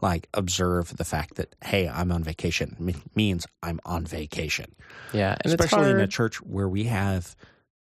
like 0.00 0.28
observe 0.34 0.96
the 0.96 1.04
fact 1.04 1.34
that, 1.34 1.54
Hey, 1.62 1.88
I'm 1.88 2.10
on 2.12 2.22
vacation 2.24 2.76
Me- 2.78 2.94
means 3.14 3.46
I'm 3.62 3.80
on 3.84 4.06
vacation 4.06 4.74
yeah. 5.12 5.36
Especially 5.44 5.90
in 5.90 6.00
a 6.00 6.06
church 6.06 6.40
where 6.42 6.68
we 6.68 6.84
have 6.84 7.36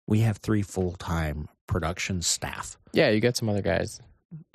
we 0.06 0.20
have 0.20 0.38
three 0.38 0.62
full-time 0.62 1.48
production 1.66 2.22
staff 2.22 2.76
Yeah, 2.92 3.10
you 3.10 3.20
got 3.20 3.36
some 3.36 3.48
other 3.48 3.62
guys. 3.62 4.00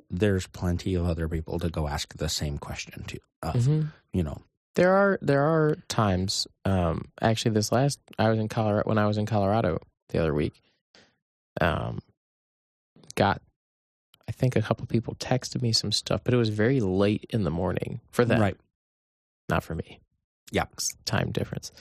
there's 0.09 0.45
plenty 0.47 0.93
of 0.95 1.05
other 1.07 1.27
people 1.27 1.57
to 1.59 1.69
go 1.69 1.87
ask 1.87 2.15
the 2.17 2.29
same 2.29 2.57
question 2.59 3.03
to 3.05 3.19
of 3.41 3.55
Mhm. 3.55 3.91
you 4.11 4.23
know 4.23 4.41
There 4.75 4.93
are 4.93 5.19
there 5.21 5.43
are 5.43 5.75
times. 5.87 6.47
Um, 6.65 7.11
actually, 7.21 7.53
this 7.53 7.71
last 7.71 7.99
I 8.17 8.29
was 8.29 8.39
in 8.39 8.47
Colorado 8.49 8.87
when 8.89 8.97
I 8.97 9.05
was 9.05 9.17
in 9.19 9.25
Colorado 9.27 9.77
the 10.09 10.17
other 10.19 10.33
week. 10.33 10.59
Um, 11.61 11.99
got 13.15 13.41
I 14.27 14.31
think 14.31 14.55
a 14.55 14.61
couple 14.61 14.85
people 14.85 15.15
texted 15.15 15.61
me 15.61 15.71
some 15.73 15.91
stuff, 15.91 16.21
but 16.23 16.33
it 16.33 16.37
was 16.37 16.49
very 16.49 16.79
late 16.79 17.25
in 17.29 17.43
the 17.43 17.51
morning 17.51 17.99
for 18.11 18.23
them, 18.25 18.39
right 18.41 18.57
not 19.49 19.63
for 19.63 19.75
me. 19.75 19.99
Yeah. 20.51 20.65
Time 21.05 21.31
difference. 21.31 21.71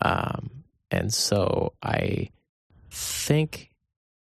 Um, 0.00 0.64
and 0.90 1.12
so 1.14 1.72
I 1.82 2.30
think 2.90 3.70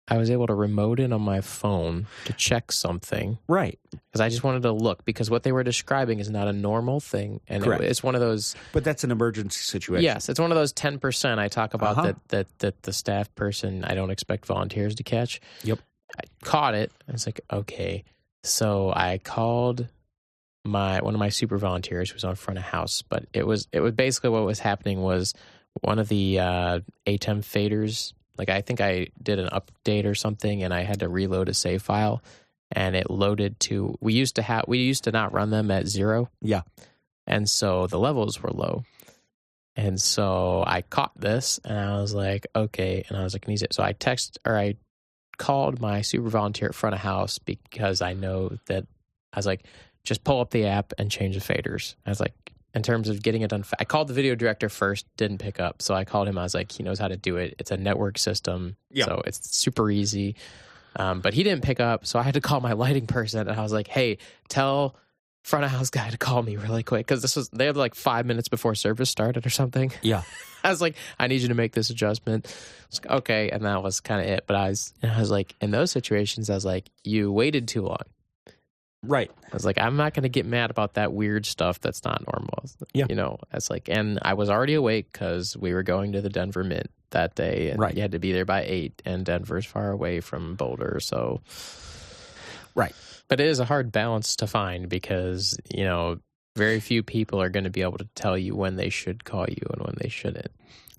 I 0.08 0.18
was 0.18 0.30
able 0.30 0.46
to 0.48 0.54
remote 0.54 1.00
in 1.00 1.12
on 1.12 1.22
my 1.22 1.40
phone 1.40 2.06
to 2.26 2.32
check 2.34 2.72
something 2.72 3.38
right 3.48 3.78
because 3.90 4.20
I 4.20 4.28
just 4.28 4.42
wanted 4.44 4.62
to 4.62 4.72
look 4.72 5.04
because 5.04 5.30
what 5.30 5.42
they 5.44 5.52
were 5.52 5.62
describing 5.62 6.18
is 6.18 6.28
not 6.28 6.48
a 6.48 6.52
normal 6.52 7.00
thing, 7.00 7.40
and 7.48 7.64
it, 7.64 7.80
it's 7.82 8.02
one 8.02 8.14
of 8.14 8.20
those. 8.20 8.54
but 8.72 8.84
that's 8.84 9.04
an 9.04 9.10
emergency 9.10 9.62
situation 9.62 10.04
Yes, 10.04 10.28
it's 10.28 10.40
one 10.40 10.50
of 10.50 10.56
those 10.56 10.72
ten 10.72 10.98
percent 10.98 11.40
I 11.40 11.48
talk 11.48 11.72
about 11.74 11.92
Uh-huh. 11.96 12.02
that 12.02 12.28
that 12.28 12.58
that 12.58 12.82
the 12.82 12.92
staff 12.92 13.32
person 13.34 13.84
I 13.84 13.94
don't 13.94 14.10
expect 14.10 14.44
volunteers 14.46 14.96
to 14.96 15.02
catch. 15.02 15.40
Yep. 15.62 15.78
I 16.18 16.22
caught 16.44 16.74
it. 16.74 16.92
I 17.08 17.12
was 17.12 17.26
like, 17.26 17.40
okay. 17.52 18.04
So 18.44 18.92
I 18.94 19.18
called 19.18 19.86
my 20.64 21.00
one 21.00 21.14
of 21.14 21.18
my 21.20 21.28
super 21.30 21.58
volunteers 21.58 22.10
who 22.10 22.14
was 22.14 22.24
on 22.24 22.34
front 22.36 22.58
of 22.58 22.64
house, 22.64 23.02
but 23.02 23.26
it 23.32 23.46
was 23.46 23.68
it 23.72 23.80
was 23.80 23.92
basically 23.92 24.30
what 24.30 24.44
was 24.44 24.58
happening 24.60 25.00
was 25.02 25.34
one 25.80 25.98
of 25.98 26.08
the 26.08 26.38
uh, 26.38 26.80
ATEM 27.06 27.40
faders. 27.40 28.12
Like 28.38 28.48
I 28.48 28.60
think 28.60 28.80
I 28.80 29.08
did 29.22 29.38
an 29.38 29.48
update 29.50 30.04
or 30.06 30.14
something, 30.14 30.62
and 30.62 30.72
I 30.72 30.82
had 30.82 31.00
to 31.00 31.08
reload 31.08 31.48
a 31.48 31.54
save 31.54 31.82
file, 31.82 32.22
and 32.70 32.94
it 32.96 33.10
loaded 33.10 33.58
to. 33.60 33.96
We 34.00 34.14
used 34.14 34.36
to 34.36 34.42
have 34.42 34.64
we 34.68 34.78
used 34.78 35.04
to 35.04 35.12
not 35.12 35.32
run 35.32 35.50
them 35.50 35.70
at 35.70 35.86
zero. 35.86 36.30
Yeah. 36.40 36.62
and 37.26 37.48
so 37.48 37.86
the 37.86 37.98
levels 37.98 38.42
were 38.42 38.50
low. 38.50 38.84
And 39.74 39.98
so 40.00 40.62
I 40.66 40.82
caught 40.82 41.18
this 41.18 41.58
and 41.64 41.78
I 41.78 41.98
was 41.98 42.12
like, 42.12 42.46
okay. 42.54 43.04
And 43.08 43.16
I 43.16 43.22
was 43.24 43.32
like, 43.32 43.42
can 43.42 43.52
you 43.52 43.56
see 43.56 43.64
it? 43.64 43.72
So 43.72 43.82
I 43.82 43.92
text 43.92 44.38
or 44.44 44.58
I 44.58 44.74
called 45.42 45.80
my 45.80 46.00
super 46.02 46.28
volunteer 46.28 46.68
at 46.68 46.74
front 46.74 46.94
of 46.94 47.00
house 47.00 47.38
because 47.38 48.00
I 48.00 48.12
know 48.14 48.56
that 48.66 48.86
I 49.32 49.38
was 49.38 49.46
like, 49.46 49.64
just 50.04 50.24
pull 50.24 50.40
up 50.40 50.50
the 50.50 50.66
app 50.66 50.92
and 50.98 51.10
change 51.10 51.34
the 51.34 51.40
faders. 51.54 51.94
I 52.06 52.10
was 52.10 52.20
like, 52.20 52.34
in 52.74 52.82
terms 52.82 53.08
of 53.10 53.22
getting 53.22 53.42
it 53.42 53.50
done. 53.50 53.64
I 53.78 53.84
called 53.84 54.08
the 54.08 54.14
video 54.14 54.34
director 54.34 54.68
first, 54.70 55.04
didn't 55.18 55.38
pick 55.38 55.60
up. 55.60 55.82
So 55.82 55.94
I 55.94 56.04
called 56.04 56.26
him. 56.28 56.38
I 56.38 56.42
was 56.42 56.54
like, 56.54 56.72
he 56.72 56.82
knows 56.82 56.98
how 56.98 57.08
to 57.08 57.16
do 57.16 57.36
it. 57.36 57.54
It's 57.58 57.70
a 57.70 57.76
network 57.76 58.16
system, 58.18 58.76
Yeah. 58.90 59.04
so 59.06 59.20
it's 59.26 59.54
super 59.56 59.90
easy. 59.90 60.36
Um, 60.96 61.20
but 61.20 61.34
he 61.34 61.42
didn't 61.42 61.62
pick 61.64 61.80
up, 61.80 62.06
so 62.06 62.18
I 62.18 62.22
had 62.22 62.34
to 62.34 62.40
call 62.40 62.60
my 62.60 62.72
lighting 62.84 63.06
person, 63.06 63.46
and 63.48 63.58
I 63.58 63.62
was 63.62 63.72
like, 63.72 63.88
hey, 63.88 64.18
tell 64.48 64.96
front 65.42 65.64
of 65.64 65.70
house 65.70 65.90
guy 65.90 66.08
to 66.10 66.16
call 66.18 66.42
me 66.42 66.56
really 66.56 66.82
quick 66.82 67.06
because 67.06 67.20
this 67.22 67.34
was 67.36 67.48
they 67.50 67.66
had 67.66 67.76
like 67.76 67.94
five 67.94 68.26
minutes 68.26 68.48
before 68.48 68.74
service 68.74 69.10
started 69.10 69.44
or 69.46 69.50
something. 69.50 69.92
Yeah. 70.02 70.22
I 70.64 70.70
was 70.70 70.80
like, 70.80 70.94
I 71.18 71.26
need 71.26 71.40
you 71.42 71.48
to 71.48 71.54
make 71.54 71.72
this 71.72 71.90
adjustment. 71.90 72.46
I 72.46 72.86
was 72.88 73.00
like, 73.04 73.10
okay, 73.22 73.50
and 73.50 73.64
that 73.64 73.82
was 73.82 73.98
kind 73.98 74.20
of 74.20 74.28
it. 74.28 74.44
But 74.46 74.54
I 74.54 74.68
was, 74.68 74.94
and 75.02 75.10
I 75.10 75.18
was 75.18 75.28
like, 75.28 75.56
in 75.60 75.72
those 75.72 75.90
situations, 75.90 76.48
I 76.48 76.54
was 76.54 76.64
like, 76.64 76.88
you 77.02 77.32
waited 77.32 77.66
too 77.66 77.82
long. 77.82 77.98
Right. 79.02 79.28
I 79.44 79.52
was 79.52 79.64
like, 79.64 79.78
I'm 79.78 79.96
not 79.96 80.14
going 80.14 80.22
to 80.22 80.28
get 80.28 80.46
mad 80.46 80.70
about 80.70 80.94
that 80.94 81.12
weird 81.12 81.46
stuff 81.46 81.80
that's 81.80 82.04
not 82.04 82.22
normal. 82.32 82.62
Yeah. 82.94 83.06
You 83.08 83.16
know, 83.16 83.40
it's 83.52 83.70
like, 83.70 83.88
and 83.88 84.20
I 84.22 84.34
was 84.34 84.48
already 84.50 84.74
awake 84.74 85.08
because 85.12 85.56
we 85.56 85.74
were 85.74 85.82
going 85.82 86.12
to 86.12 86.20
the 86.20 86.28
Denver 86.30 86.62
Mint 86.62 86.88
that 87.10 87.34
day, 87.34 87.70
and 87.70 87.80
Right. 87.80 87.96
you 87.96 88.00
had 88.02 88.12
to 88.12 88.20
be 88.20 88.30
there 88.32 88.44
by 88.44 88.62
eight, 88.62 89.02
and 89.04 89.24
Denver's 89.26 89.66
far 89.66 89.90
away 89.90 90.20
from 90.20 90.54
Boulder, 90.54 91.00
so 91.00 91.40
Right. 92.76 92.94
But 93.32 93.40
it 93.40 93.46
is 93.46 93.60
a 93.60 93.64
hard 93.64 93.90
balance 93.90 94.36
to 94.36 94.46
find 94.46 94.88
because 94.88 95.58
you 95.72 95.84
know 95.84 96.18
very 96.54 96.80
few 96.80 97.02
people 97.02 97.40
are 97.40 97.48
going 97.48 97.64
to 97.64 97.70
be 97.70 97.80
able 97.80 97.96
to 97.96 98.08
tell 98.14 98.36
you 98.36 98.54
when 98.54 98.76
they 98.76 98.90
should 98.90 99.24
call 99.24 99.46
you 99.48 99.66
and 99.72 99.80
when 99.82 99.94
they 99.96 100.10
shouldn't. 100.10 100.50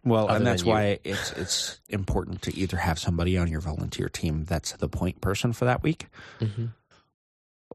Well, 0.03 0.27
and 0.27 0.45
that's 0.45 0.63
why 0.65 0.97
it's 1.03 1.31
it's 1.33 1.79
important 1.89 2.41
to 2.41 2.55
either 2.57 2.77
have 2.77 2.97
somebody 2.97 3.37
on 3.37 3.47
your 3.49 3.61
volunteer 3.61 4.09
team 4.09 4.45
that's 4.45 4.71
the 4.73 4.89
point 4.89 5.21
person 5.21 5.53
for 5.53 5.65
that 5.65 5.83
week, 5.83 6.07
Mm-hmm. 6.39 6.65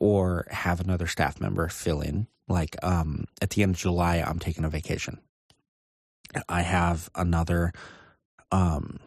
or 0.01 0.47
have 0.51 0.81
another 0.81 1.07
staff 1.07 1.41
member 1.41 1.69
fill 1.69 2.01
in. 2.01 2.27
Like 2.49 2.77
um, 2.83 3.27
at 3.41 3.51
the 3.51 3.63
end 3.63 3.77
of 3.77 3.81
July, 3.81 4.17
I'm 4.17 4.41
taking 4.41 4.65
a 4.65 4.69
vacation. 4.69 5.21
I 6.49 6.63
have 6.63 7.09
another. 7.15 7.73
Um, 8.51 8.99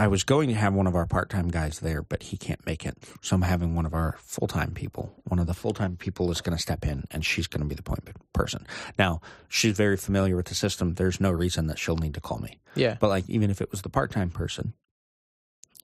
I 0.00 0.06
was 0.06 0.22
going 0.22 0.48
to 0.48 0.54
have 0.54 0.74
one 0.74 0.86
of 0.86 0.94
our 0.94 1.06
part 1.06 1.28
time 1.28 1.48
guys 1.48 1.80
there, 1.80 2.02
but 2.02 2.22
he 2.22 2.36
can't 2.36 2.64
make 2.64 2.86
it. 2.86 2.96
So 3.20 3.34
I'm 3.34 3.42
having 3.42 3.74
one 3.74 3.84
of 3.84 3.94
our 3.94 4.16
full 4.20 4.46
time 4.46 4.70
people. 4.70 5.12
One 5.24 5.40
of 5.40 5.48
the 5.48 5.54
full 5.54 5.72
time 5.72 5.96
people 5.96 6.30
is 6.30 6.40
going 6.40 6.56
to 6.56 6.62
step 6.62 6.86
in, 6.86 7.04
and 7.10 7.24
she's 7.26 7.48
going 7.48 7.62
to 7.62 7.68
be 7.68 7.74
the 7.74 7.82
point 7.82 8.08
person. 8.32 8.64
Now, 8.96 9.20
she's 9.48 9.76
very 9.76 9.96
familiar 9.96 10.36
with 10.36 10.46
the 10.46 10.54
system. 10.54 10.94
There's 10.94 11.20
no 11.20 11.32
reason 11.32 11.66
that 11.66 11.80
she'll 11.80 11.96
need 11.96 12.14
to 12.14 12.20
call 12.20 12.38
me. 12.38 12.60
Yeah. 12.76 12.96
But 13.00 13.08
like, 13.08 13.28
even 13.28 13.50
if 13.50 13.60
it 13.60 13.72
was 13.72 13.82
the 13.82 13.88
part 13.88 14.12
time 14.12 14.30
person, 14.30 14.72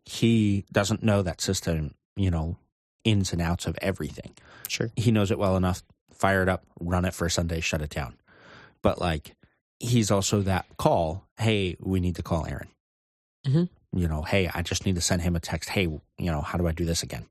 he 0.04 0.64
doesn't 0.70 1.02
know 1.02 1.22
that 1.22 1.40
system, 1.40 1.94
you 2.14 2.30
know, 2.30 2.56
ins 3.02 3.32
and 3.32 3.42
outs 3.42 3.66
of 3.66 3.76
everything. 3.82 4.32
Sure. 4.68 4.90
He 4.96 5.10
knows 5.10 5.32
it 5.32 5.38
well 5.38 5.56
enough. 5.56 5.82
Fire 6.12 6.42
it 6.42 6.48
up, 6.48 6.64
run 6.78 7.04
it 7.04 7.14
for 7.14 7.26
a 7.26 7.30
Sunday, 7.30 7.58
shut 7.60 7.82
it 7.82 7.90
down. 7.90 8.14
But 8.80 9.00
like, 9.00 9.34
he's 9.80 10.12
also 10.12 10.40
that 10.42 10.66
call. 10.78 11.26
Hey, 11.36 11.76
we 11.80 11.98
need 11.98 12.14
to 12.16 12.22
call 12.22 12.46
Aaron. 12.46 12.68
Mhm. 13.44 13.68
You 13.95 14.09
know, 14.09 14.22
hey, 14.22 14.51
I 14.53 14.62
just 14.62 14.86
need 14.86 14.97
to 14.97 15.01
send 15.01 15.22
him 15.22 15.36
a 15.36 15.40
text. 15.40 15.70
Hey, 15.70 15.82
you 15.82 16.03
know, 16.18 16.40
how 16.40 16.59
do 16.59 16.66
I 16.66 16.72
do 16.72 16.84
this 16.84 17.03
again? 17.03 17.26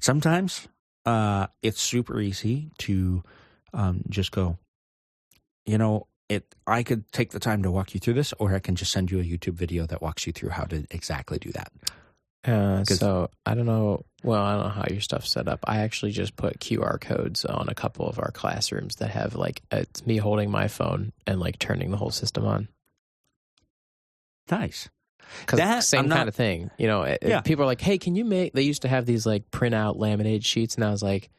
Sometimes 0.00 0.68
uh, 1.06 1.46
it's 1.62 1.80
super 1.80 2.20
easy 2.20 2.70
to 2.78 3.22
um, 3.72 4.02
just 4.08 4.32
go. 4.32 4.58
You 5.66 5.78
know, 5.78 6.08
it. 6.28 6.54
I 6.66 6.82
could 6.82 7.10
take 7.12 7.30
the 7.30 7.40
time 7.40 7.62
to 7.62 7.70
walk 7.70 7.94
you 7.94 8.00
through 8.00 8.14
this, 8.14 8.32
or 8.38 8.54
I 8.54 8.58
can 8.58 8.74
just 8.74 8.92
send 8.92 9.10
you 9.10 9.20
a 9.20 9.24
YouTube 9.24 9.54
video 9.54 9.86
that 9.86 10.02
walks 10.02 10.26
you 10.26 10.32
through 10.32 10.50
how 10.50 10.64
to 10.64 10.84
exactly 10.90 11.38
do 11.38 11.52
that. 11.52 11.72
Uh, 12.44 12.84
so 12.84 13.30
I 13.46 13.54
don't 13.54 13.66
know. 13.66 14.04
Well, 14.22 14.42
I 14.42 14.54
don't 14.54 14.64
know 14.64 14.68
how 14.68 14.84
your 14.90 15.00
stuff's 15.00 15.30
set 15.30 15.48
up. 15.48 15.60
I 15.64 15.78
actually 15.78 16.12
just 16.12 16.36
put 16.36 16.58
QR 16.58 17.00
codes 17.00 17.44
on 17.44 17.68
a 17.68 17.74
couple 17.74 18.06
of 18.06 18.18
our 18.18 18.30
classrooms 18.32 18.96
that 18.96 19.10
have 19.10 19.34
like 19.34 19.62
it's 19.70 20.06
me 20.06 20.18
holding 20.18 20.50
my 20.50 20.68
phone 20.68 21.12
and 21.26 21.40
like 21.40 21.58
turning 21.58 21.90
the 21.90 21.96
whole 21.96 22.10
system 22.10 22.44
on. 22.44 22.68
Nice. 24.50 24.90
Because 25.40 25.58
That- 25.58 25.84
same 25.84 26.08
not- 26.08 26.16
kind 26.16 26.28
of 26.28 26.34
thing. 26.34 26.70
You 26.78 26.86
know, 26.86 27.02
it- 27.02 27.18
Yeah. 27.22 27.40
people 27.40 27.62
are 27.64 27.66
like, 27.66 27.80
"Hey, 27.80 27.98
can 27.98 28.14
you 28.16 28.24
make?" 28.24 28.52
They 28.52 28.62
used 28.62 28.82
to 28.82 28.88
have 28.88 29.06
these 29.06 29.26
like 29.26 29.50
printout 29.50 29.96
laminated 29.98 30.44
sheets, 30.44 30.74
and 30.76 30.84
I 30.84 30.90
was 30.90 31.02
like, 31.02 31.30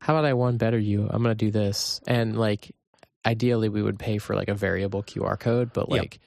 "How 0.00 0.14
about 0.14 0.24
I 0.24 0.34
one 0.34 0.56
better 0.56 0.78
you? 0.78 1.06
I'm 1.10 1.22
gonna 1.22 1.34
do 1.34 1.50
this." 1.50 2.00
And 2.06 2.38
like, 2.38 2.70
ideally, 3.24 3.68
we 3.68 3.82
would 3.82 3.98
pay 3.98 4.18
for 4.18 4.36
like 4.36 4.48
a 4.48 4.54
variable 4.54 5.02
QR 5.02 5.36
code, 5.38 5.72
but 5.72 5.88
like, 5.88 6.18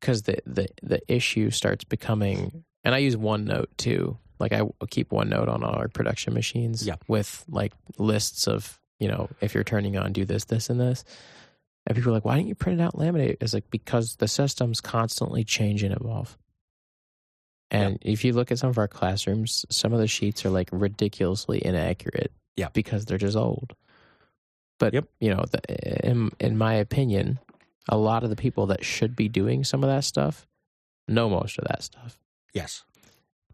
because 0.00 0.22
the 0.22 0.38
the 0.46 0.68
the 0.82 1.00
issue 1.12 1.50
starts 1.50 1.84
becoming, 1.84 2.64
and 2.84 2.94
I 2.94 2.98
use 2.98 3.16
OneNote 3.16 3.68
too. 3.76 4.18
Like, 4.40 4.52
I 4.52 4.62
keep 4.90 5.10
OneNote 5.10 5.48
on 5.48 5.64
all 5.64 5.74
our 5.74 5.88
production 5.88 6.32
machines 6.32 6.86
Yep. 6.86 7.04
with 7.08 7.44
like 7.48 7.72
lists 7.98 8.46
of 8.46 8.78
you 8.98 9.08
know 9.08 9.28
if 9.40 9.54
you're 9.54 9.64
turning 9.64 9.96
on, 9.96 10.12
do 10.12 10.24
this, 10.24 10.44
this, 10.44 10.70
and 10.70 10.80
this. 10.80 11.04
And 11.88 11.96
people 11.96 12.10
are 12.10 12.14
like, 12.14 12.24
why 12.26 12.36
didn't 12.36 12.48
you 12.48 12.54
print 12.54 12.80
it 12.80 12.84
out 12.84 12.94
laminate 12.94 13.30
it? 13.30 13.38
It's 13.40 13.54
like, 13.54 13.70
because 13.70 14.16
the 14.16 14.28
systems 14.28 14.82
constantly 14.82 15.42
change 15.42 15.82
and 15.82 15.96
evolve. 15.96 16.36
And 17.70 17.98
if 18.02 18.24
you 18.24 18.34
look 18.34 18.52
at 18.52 18.58
some 18.58 18.68
of 18.68 18.76
our 18.76 18.88
classrooms, 18.88 19.64
some 19.70 19.94
of 19.94 19.98
the 19.98 20.06
sheets 20.06 20.44
are 20.44 20.50
like 20.50 20.68
ridiculously 20.70 21.64
inaccurate. 21.64 22.30
Yeah. 22.56 22.68
Because 22.72 23.06
they're 23.06 23.16
just 23.16 23.36
old. 23.36 23.74
But, 24.78 24.92
Yep. 24.92 25.06
you 25.18 25.34
know, 25.34 25.44
the, 25.50 26.06
in, 26.06 26.30
in 26.38 26.58
my 26.58 26.74
opinion, 26.74 27.38
a 27.88 27.96
lot 27.96 28.22
of 28.22 28.28
the 28.30 28.36
people 28.36 28.66
that 28.66 28.84
should 28.84 29.16
be 29.16 29.28
doing 29.28 29.64
some 29.64 29.82
of 29.82 29.88
that 29.88 30.04
stuff 30.04 30.46
know 31.08 31.30
most 31.30 31.58
of 31.58 31.66
that 31.68 31.82
stuff. 31.82 32.18
Yes. 32.52 32.84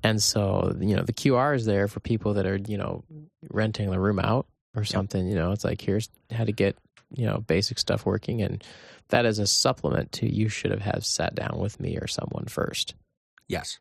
And 0.03 0.21
so, 0.21 0.77
you 0.81 0.97
know, 0.97 1.03
the 1.05 1.13
QR 1.13 1.55
is 1.55 1.67
there 1.67 1.87
for 1.87 2.01
people 2.01 2.35
that 2.35 2.47
are, 2.47 2.57
you 2.57 2.77
know, 2.77 3.05
renting 3.49 3.91
the 3.91 4.01
room 4.01 4.19
out 4.19 4.47
or 4.75 4.85
something. 4.85 5.27
You 5.27 5.37
know, 5.37 5.53
it's 5.53 5.65
like, 5.65 5.81
here's 5.81 6.11
how 6.31 6.45
to 6.45 6.53
get, 6.53 6.77
you 7.17 7.27
know, 7.27 7.39
basic 7.39 7.79
stuff 7.79 8.05
working. 8.07 8.43
And 8.43 8.63
that 9.09 9.27
is 9.27 9.39
a 9.39 9.47
supplement 9.47 10.13
to 10.13 10.33
you 10.33 10.49
should 10.49 10.71
have 10.71 10.81
had 10.83 11.05
sat 11.05 11.35
down 11.35 11.59
with 11.59 11.79
me 11.81 11.97
or 11.99 12.07
someone 12.07 12.47
first. 12.47 12.95
Yes. 13.49 13.79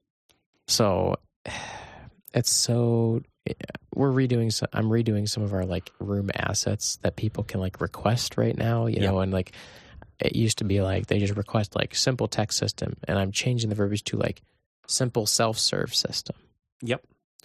So 0.67 1.15
it's 2.34 2.51
so, 2.51 3.21
eh, 3.47 3.53
we're 3.95 4.11
redoing, 4.11 4.51
so- 4.51 4.67
I'm 4.73 4.89
redoing 4.89 5.27
some 5.29 5.43
of 5.43 5.53
our 5.53 5.65
like 5.65 5.91
room 5.99 6.29
assets 6.36 6.97
that 7.03 7.15
people 7.15 7.43
can 7.43 7.59
like 7.59 7.79
request 7.81 8.38
right 8.38 8.57
now, 8.57 8.88
you 8.88 8.97
Yeah. 9.01 9.11
know, 9.11 9.19
and 9.19 9.31
like, 9.31 9.53
it 10.19 10.36
used 10.36 10.59
to 10.59 10.63
be 10.63 10.81
like 10.81 11.07
they 11.07 11.19
just 11.19 11.36
request 11.36 11.75
like 11.75 11.95
simple 11.95 12.27
text 12.27 12.57
system. 12.57 12.95
And 13.07 13.17
I'm 13.19 13.31
changing 13.31 13.69
the 13.69 13.75
verbiage 13.75 14.03
to 14.05 14.17
like 14.17 14.41
simple 14.88 15.25
self 15.25 15.57
serve 15.57 15.93
system 15.95 16.36
Yep. 16.81 17.01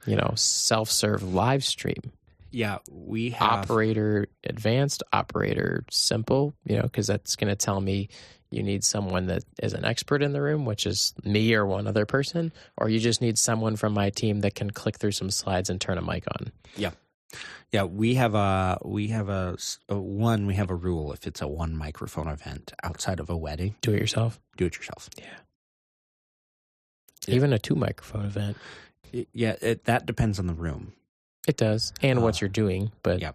you 0.06 0.16
know, 0.16 0.32
self 0.36 0.90
serve 0.90 1.22
live 1.34 1.64
stream, 1.64 2.12
Yeah. 2.50 2.78
We 2.90 3.30
have. 3.30 3.70
operator 3.70 4.26
advanced, 4.44 5.02
operator 5.12 5.84
simple, 5.90 6.54
you 6.64 6.76
know, 6.76 6.82
because 6.82 7.06
that's 7.06 7.36
going 7.36 7.48
to 7.50 7.56
tell 7.56 7.80
me 7.80 8.08
you 8.50 8.62
need 8.62 8.82
someone 8.82 9.26
that 9.26 9.44
is 9.62 9.74
an 9.74 9.84
expert 9.84 10.22
in 10.22 10.32
the 10.32 10.40
room, 10.40 10.64
which 10.64 10.86
is 10.86 11.12
me 11.24 11.52
or 11.54 11.66
one 11.66 11.86
other 11.86 12.06
person, 12.06 12.50
or 12.78 12.88
you 12.88 12.98
just 12.98 13.20
need 13.20 13.36
someone 13.38 13.76
from 13.76 13.92
my 13.92 14.08
team 14.10 14.40
that 14.40 14.54
can 14.54 14.70
click 14.70 14.96
through 14.98 15.12
some 15.12 15.30
slides 15.30 15.68
and 15.68 15.80
turn 15.80 15.98
a 15.98 16.02
mic 16.02 16.24
on. 16.40 16.50
Yeah, 16.74 16.92
Yeah, 17.72 17.82
we 17.84 18.14
have 18.14 18.34
a 18.34 18.78
we 18.82 19.08
have 19.08 19.28
a 19.28 19.58
one. 19.90 20.46
We 20.46 20.54
have 20.54 20.70
a 20.70 20.74
rule: 20.74 21.12
if 21.12 21.26
it's 21.26 21.42
a 21.42 21.46
one 21.48 21.76
microphone 21.76 22.28
event 22.28 22.72
outside 22.82 23.20
of 23.20 23.28
a 23.28 23.36
wedding, 23.36 23.74
Do 23.82 23.92
it 23.92 24.00
yourself. 24.00 24.40
do 24.56 24.64
it 24.64 24.76
yourself. 24.78 25.10
Yeah. 25.18 25.24
Even 27.26 27.52
a 27.52 27.58
two 27.58 27.74
microphone 27.74 28.24
event. 28.24 28.56
Yeah, 29.34 29.56
it, 29.60 29.84
that 29.84 30.06
depends 30.06 30.38
on 30.38 30.46
the 30.46 30.54
room. 30.54 30.94
It 31.46 31.56
does. 31.56 31.92
And 32.02 32.18
Uh, 32.18 32.22
what 32.22 32.40
you're 32.40 32.48
doing. 32.50 32.90
But 33.02 33.20
yeah. 33.20 33.32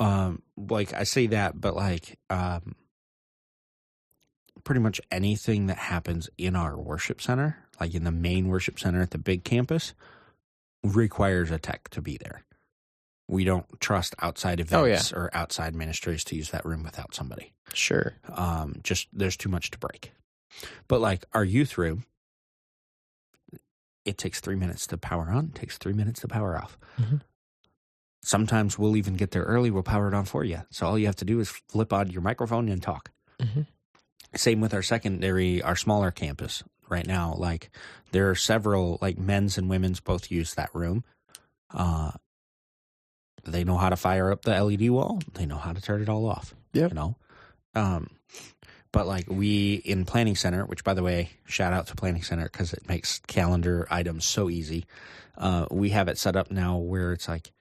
Um, 0.00 0.42
like 0.56 0.92
I 0.94 1.02
say 1.04 1.26
that, 1.28 1.60
but 1.60 1.74
like 1.74 2.18
um, 2.30 2.74
pretty 4.64 4.80
much 4.80 5.00
anything 5.10 5.66
that 5.66 5.78
happens 5.78 6.28
in 6.38 6.54
our 6.56 6.76
worship 6.78 7.20
center, 7.20 7.56
like 7.80 7.94
in 7.94 8.04
the 8.04 8.12
main 8.12 8.48
worship 8.48 8.78
center 8.78 9.00
at 9.02 9.10
the 9.10 9.18
big 9.18 9.44
campus, 9.44 9.94
requires 10.84 11.50
a 11.50 11.58
tech 11.58 11.88
to 11.90 12.02
be 12.02 12.16
there. 12.16 12.44
We 13.28 13.44
don't 13.44 13.66
trust 13.80 14.14
outside 14.20 14.60
Oh, 14.72 14.84
yeah. 14.84 14.92
events 14.94 15.12
or 15.12 15.30
outside 15.34 15.74
ministries 15.74 16.24
to 16.24 16.36
use 16.36 16.50
that 16.50 16.64
room 16.64 16.82
without 16.82 17.14
somebody. 17.14 17.52
sure. 17.74 18.14
um, 18.32 18.76
just 18.82 19.08
there's 19.12 19.36
too 19.36 19.48
much 19.50 19.70
to 19.72 19.78
break. 19.78 20.12
But 20.86 21.00
like 21.00 21.24
our 21.34 21.44
youth 21.44 21.76
room, 21.76 22.04
it 24.08 24.18
takes 24.18 24.40
three 24.40 24.56
minutes 24.56 24.86
to 24.88 24.96
power 24.98 25.30
on, 25.30 25.48
takes 25.50 25.78
three 25.78 25.92
minutes 25.92 26.20
to 26.20 26.28
power 26.28 26.56
off. 26.58 26.78
Mhm. 26.98 27.20
Sometimes 28.22 28.78
we'll 28.78 28.96
even 28.96 29.14
get 29.14 29.30
there 29.30 29.44
early. 29.44 29.70
We'll 29.70 29.82
power 29.82 30.08
it 30.08 30.14
on 30.14 30.24
for 30.24 30.44
you. 30.44 30.62
So 30.70 30.86
all 30.86 30.98
you 30.98 31.06
have 31.06 31.16
to 31.16 31.24
do 31.24 31.38
is 31.40 31.48
flip 31.48 31.92
on 31.92 32.10
your 32.10 32.20
microphone 32.22 32.68
and 32.68 32.82
talk. 32.82 33.10
Mhm. 33.40 33.66
Same 34.34 34.60
with 34.60 34.74
our 34.74 34.82
secondary, 34.82 35.62
our 35.62 35.76
smaller 35.76 36.10
campus 36.10 36.62
right 36.88 37.06
now. 37.06 37.34
Like 37.34 37.70
there 38.10 38.28
are 38.28 38.34
several, 38.34 38.98
like 39.00 39.18
men's 39.18 39.56
and 39.56 39.68
women's 39.70 40.00
both 40.00 40.30
use 40.30 40.54
that 40.54 40.74
room. 40.74 41.04
Uh, 41.70 42.12
they 43.44 43.64
know 43.64 43.76
how 43.78 43.88
to 43.88 43.96
fire 43.96 44.30
up 44.32 44.42
the 44.42 44.54
LED 44.54 44.90
wall. 44.90 45.20
They 45.34 45.46
know 45.46 45.56
how 45.56 45.72
to 45.72 45.80
turn 45.80 46.02
it 46.02 46.08
all 46.08 46.26
off. 46.26 46.54
Yeah, 46.72 46.88
You 46.88 46.94
know, 46.94 47.16
um, 47.74 48.10
but 48.92 49.06
like 49.06 49.26
we 49.28 49.74
in 49.74 50.04
planning 50.04 50.36
center, 50.36 50.64
which 50.64 50.84
by 50.84 50.94
the 50.94 51.02
way, 51.02 51.30
shout 51.46 51.72
out 51.72 51.86
to 51.88 51.94
planning 51.94 52.22
center 52.22 52.44
because 52.44 52.72
it 52.72 52.88
makes 52.88 53.20
calendar 53.26 53.86
items 53.90 54.24
so 54.24 54.48
easy. 54.50 54.86
Uh, 55.36 55.66
we 55.70 55.90
have 55.90 56.08
it 56.08 56.18
set 56.18 56.36
up 56.36 56.50
now 56.50 56.76
where 56.76 57.12
it's 57.12 57.28
like 57.28 57.52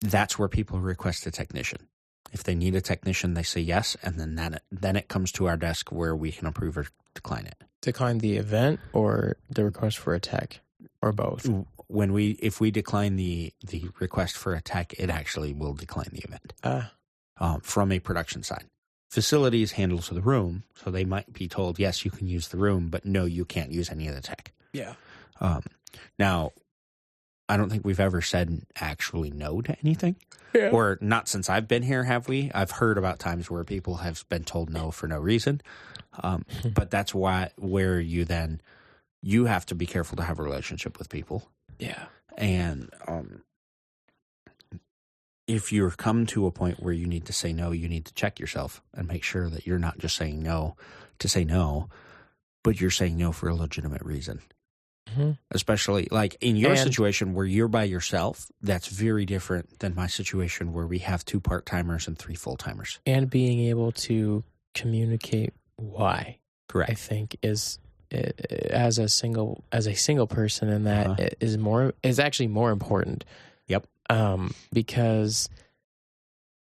that's 0.00 0.38
where 0.38 0.48
people 0.48 0.78
request 0.80 1.26
a 1.26 1.30
technician. 1.30 1.88
If 2.32 2.44
they 2.44 2.54
need 2.54 2.74
a 2.74 2.80
technician, 2.80 3.34
they 3.34 3.42
say 3.42 3.60
yes, 3.60 3.96
and 4.02 4.18
then 4.18 4.34
that 4.36 4.62
then 4.70 4.96
it 4.96 5.08
comes 5.08 5.32
to 5.32 5.46
our 5.46 5.56
desk 5.56 5.90
where 5.90 6.14
we 6.14 6.32
can 6.32 6.46
approve 6.46 6.76
or 6.76 6.86
decline 7.14 7.46
it. 7.46 7.56
Decline 7.80 8.18
the 8.18 8.36
event 8.36 8.80
or 8.92 9.36
the 9.48 9.64
request 9.64 9.98
for 9.98 10.14
a 10.14 10.20
tech 10.20 10.60
or 11.00 11.12
both. 11.12 11.48
When 11.86 12.12
we 12.12 12.32
if 12.42 12.60
we 12.60 12.70
decline 12.70 13.16
the 13.16 13.52
the 13.66 13.88
request 13.98 14.36
for 14.36 14.54
a 14.54 14.60
tech, 14.60 14.92
it 14.98 15.08
actually 15.08 15.54
will 15.54 15.74
decline 15.74 16.10
the 16.12 16.20
event 16.20 16.52
Ah, 16.62 16.92
um, 17.38 17.60
from 17.60 17.92
a 17.92 17.98
production 17.98 18.42
side. 18.42 18.66
Facilities 19.08 19.72
handles 19.72 20.08
the 20.10 20.20
room, 20.20 20.64
so 20.74 20.90
they 20.90 21.04
might 21.04 21.32
be 21.32 21.48
told 21.48 21.78
yes, 21.78 22.04
you 22.04 22.10
can 22.10 22.26
use 22.28 22.48
the 22.48 22.58
room, 22.58 22.88
but 22.90 23.04
no, 23.06 23.24
you 23.24 23.44
can't 23.44 23.72
use 23.72 23.90
any 23.90 24.06
of 24.08 24.14
the 24.14 24.20
tech. 24.20 24.52
yeah. 24.72 24.94
Um, 25.40 25.62
now, 26.18 26.50
I 27.48 27.56
don't 27.56 27.70
think 27.70 27.84
we've 27.84 28.00
ever 28.00 28.20
said 28.20 28.62
actually 28.80 29.30
no 29.30 29.60
to 29.62 29.76
anything, 29.84 30.16
Yeah. 30.52 30.70
or 30.70 30.98
not 31.00 31.28
since 31.28 31.48
I've 31.48 31.68
been 31.68 31.82
here. 31.84 32.02
Have 32.04 32.26
we? 32.28 32.50
I've 32.54 32.72
heard 32.72 32.98
about 32.98 33.18
times 33.20 33.48
where 33.50 33.62
people 33.64 33.96
have 33.98 34.28
been 34.28 34.42
told 34.44 34.68
no 34.68 34.90
for 34.90 35.06
no 35.06 35.18
reason, 35.18 35.62
um, 36.22 36.44
but 36.74 36.90
that's 36.90 37.14
why 37.14 37.50
where 37.56 38.00
you 38.00 38.24
then 38.24 38.60
you 39.22 39.44
have 39.46 39.64
to 39.66 39.74
be 39.76 39.86
careful 39.86 40.16
to 40.16 40.24
have 40.24 40.38
a 40.38 40.42
relationship 40.42 40.98
with 40.98 41.08
people, 41.08 41.48
yeah. 41.78 42.06
and 42.36 42.90
um, 43.06 43.42
if 45.48 45.72
you're 45.72 45.90
come 45.90 46.26
to 46.26 46.46
a 46.46 46.52
point 46.52 46.80
where 46.80 46.92
you 46.92 47.06
need 47.06 47.24
to 47.24 47.32
say 47.32 47.52
no, 47.52 47.72
you 47.72 47.88
need 47.88 48.04
to 48.04 48.14
check 48.14 48.38
yourself 48.38 48.80
and 48.94 49.08
make 49.08 49.24
sure 49.24 49.48
that 49.50 49.66
you're 49.66 49.78
not 49.80 49.98
just 49.98 50.14
saying 50.16 50.40
no 50.42 50.76
to 51.18 51.28
say 51.28 51.42
no, 51.42 51.88
but 52.62 52.80
you're 52.80 52.90
saying 52.90 53.16
no 53.16 53.32
for 53.32 53.48
a 53.48 53.54
legitimate 53.54 54.02
reason 54.02 54.40
hmm 55.14 55.30
especially 55.52 56.06
like 56.10 56.36
in 56.42 56.54
your 56.54 56.72
And- 56.72 56.78
situation 56.80 57.32
where 57.32 57.46
you're 57.46 57.66
by 57.66 57.84
yourself 57.84 58.50
that's 58.60 58.88
very 58.88 59.24
different 59.24 59.78
than 59.78 59.94
my 59.94 60.06
situation 60.06 60.74
where 60.74 60.86
we 60.86 60.98
have 60.98 61.24
two 61.24 61.40
part-timers 61.40 62.06
and 62.06 62.18
three 62.18 62.34
full-timers 62.34 63.00
And 63.06 63.30
being 63.30 63.58
able 63.70 63.90
to 63.92 64.44
communicate 64.74 65.54
why. 65.76 66.38
correct, 66.68 66.90
I 66.90 66.94
think 66.94 67.36
is 67.42 67.78
uh, 68.12 68.18
as 68.68 68.98
a 68.98 69.08
single 69.08 69.64
as 69.72 69.86
a 69.86 69.94
single 69.94 70.26
person 70.26 70.68
and 70.68 70.86
that 70.86 71.06
Uh-huh. 71.06 71.28
is 71.40 71.56
more 71.56 71.94
is 72.02 72.18
actually 72.18 72.48
more 72.48 72.70
important. 72.70 73.24
Yep. 74.10 74.18
Um 74.18 74.54
because 74.72 75.48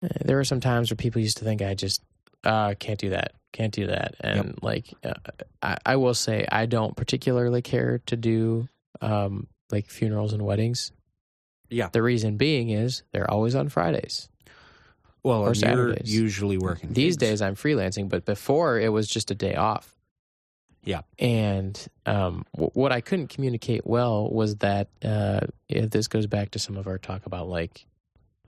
uh, 0.03 0.09
there 0.25 0.37
were 0.37 0.45
some 0.45 0.61
times 0.61 0.91
where 0.91 0.97
people 0.97 1.21
used 1.21 1.39
to 1.39 1.45
think 1.45 1.63
I 1.63 1.75
just 1.75 2.03
uh 2.45 2.75
can't 2.79 2.99
do 2.99 3.11
that. 3.11 3.33
Can't 3.53 3.73
do 3.73 3.87
that. 3.87 4.15
And 4.21 4.59
like 4.63 4.93
uh, 5.05 5.15
I, 5.63 5.77
I 5.87 5.97
will 5.97 6.15
say 6.15 6.47
I 6.51 6.67
don't 6.67 6.97
particularly 6.97 7.63
care 7.63 8.01
to 8.07 8.17
do 8.17 8.69
um 9.01 9.47
like 9.71 9.87
funerals 9.89 10.33
and 10.33 10.43
weddings. 10.45 10.93
Yeah. 11.69 11.89
The 11.91 12.03
reason 12.03 12.37
being 12.37 12.71
is 12.71 13.03
they're 13.13 13.31
always 13.31 13.55
on 13.55 13.69
Fridays. 13.69 14.29
well 15.25 15.43
or 15.43 15.55
Saturdays. 15.55 16.15
usually 16.15 16.59
working 16.59 16.93
These 16.93 17.17
days 17.17 17.43
I'm 17.43 17.57
freelancing, 17.57 18.09
but 18.09 18.25
before 18.25 18.79
it 18.79 18.91
was 18.91 19.09
just 19.09 19.31
a 19.31 19.35
day 19.35 19.57
off. 19.57 19.96
Yeah. 20.87 21.01
And 21.19 21.79
um, 22.07 22.47
w- 22.55 22.71
what 22.73 22.93
I 22.93 23.03
couldn't 23.03 23.27
communicate 23.29 23.85
well 23.87 24.31
was 24.31 24.57
that 24.57 24.89
uh, 25.05 25.41
if 25.69 25.91
this 25.91 26.07
goes 26.09 26.27
back 26.27 26.53
to 26.53 26.59
some 26.59 26.77
of 26.79 26.87
our 26.87 26.97
talk 26.97 27.27
about 27.27 27.49
like 27.49 27.85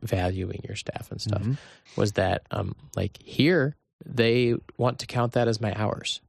valuing 0.03 0.61
your 0.67 0.77
staff 0.77 1.11
and 1.11 1.21
stuff. 1.21 1.43
Mhm. 1.43 1.59
Was 1.97 2.13
that 2.13 2.47
um, 2.53 2.75
like 2.97 3.21
here 3.23 3.75
they 4.07 4.55
want 4.77 5.01
to 5.01 5.07
count 5.07 5.33
that 5.33 5.49
as 5.49 5.61
my 5.61 5.75
hours. 5.75 6.21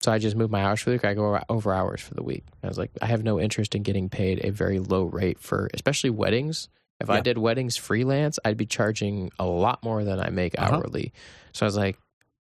So 0.00 0.10
I 0.12 0.18
just 0.18 0.36
move 0.36 0.50
my 0.50 0.62
hours 0.64 0.80
for 0.80 0.90
the 0.90 0.96
week. 0.96 1.04
I 1.04 1.14
go 1.14 1.38
over- 1.48 1.72
hours 1.74 2.00
for 2.00 2.14
the 2.14 2.22
week. 2.22 2.44
I 2.62 2.68
was 2.68 2.78
like, 2.78 2.90
I 3.02 3.06
have 3.06 3.22
no 3.24 3.38
interest 3.40 3.74
in 3.74 3.82
getting 3.82 4.08
paid 4.08 4.44
a 4.44 4.50
very 4.50 4.78
low 4.78 5.04
rate 5.04 5.38
for, 5.38 5.68
especially 5.74 6.10
weddings. 6.10 6.68
If 6.98 7.10
I 7.10 7.20
did 7.20 7.36
weddings 7.36 7.76
freelance, 7.76 8.38
I'd 8.42 8.56
be 8.56 8.64
charging 8.64 9.30
a 9.38 9.44
lot 9.44 9.82
more 9.84 10.02
than 10.04 10.18
I 10.18 10.30
make 10.30 10.58
Uh-huh. 10.58 10.76
hourly. 10.76 11.12
So 11.52 11.66
I 11.66 11.68
was 11.68 11.76
like, 11.76 11.98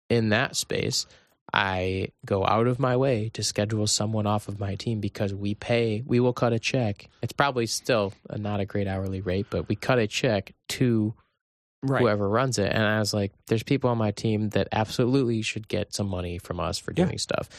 in 0.10 0.30
that 0.30 0.56
space, 0.56 1.06
I 1.54 2.10
go 2.26 2.46
out 2.46 2.68
of 2.68 2.80
my 2.80 2.98
way 2.98 3.30
to 3.34 3.44
schedule 3.44 3.88
someone 3.88 4.28
off 4.28 4.48
of 4.48 4.60
my 4.60 4.76
team 4.76 5.00
because 5.00 5.34
we 5.34 5.56
pay, 5.56 6.04
we 6.06 6.20
will 6.20 6.34
cut 6.34 6.54
a 6.54 6.60
check. 6.60 7.10
It's 7.22 7.34
probably 7.34 7.66
still 7.66 8.14
a, 8.30 8.38
not 8.38 8.60
a 8.60 8.66
great 8.66 8.88
hourly 8.88 9.22
rate, 9.22 9.48
but 9.50 9.68
we 9.68 9.76
cut 9.76 10.00
a 10.00 10.08
check 10.08 10.54
to 10.70 11.14
right 11.82 12.02
whoever 12.02 12.28
runs 12.28 12.60
it. 12.60 12.72
And 12.72 12.84
I 12.84 13.00
was 13.00 13.14
like, 13.14 13.34
there's 13.48 13.64
people 13.64 13.90
on 13.90 13.98
my 13.98 14.12
team 14.12 14.50
that 14.50 14.68
absolutely 14.72 15.42
should 15.42 15.68
get 15.68 15.94
some 15.94 16.08
money 16.08 16.38
from 16.38 16.60
us 16.60 16.78
for 16.78 16.92
Yeah. 16.96 17.06
doing 17.06 17.18
stuff. 17.18 17.50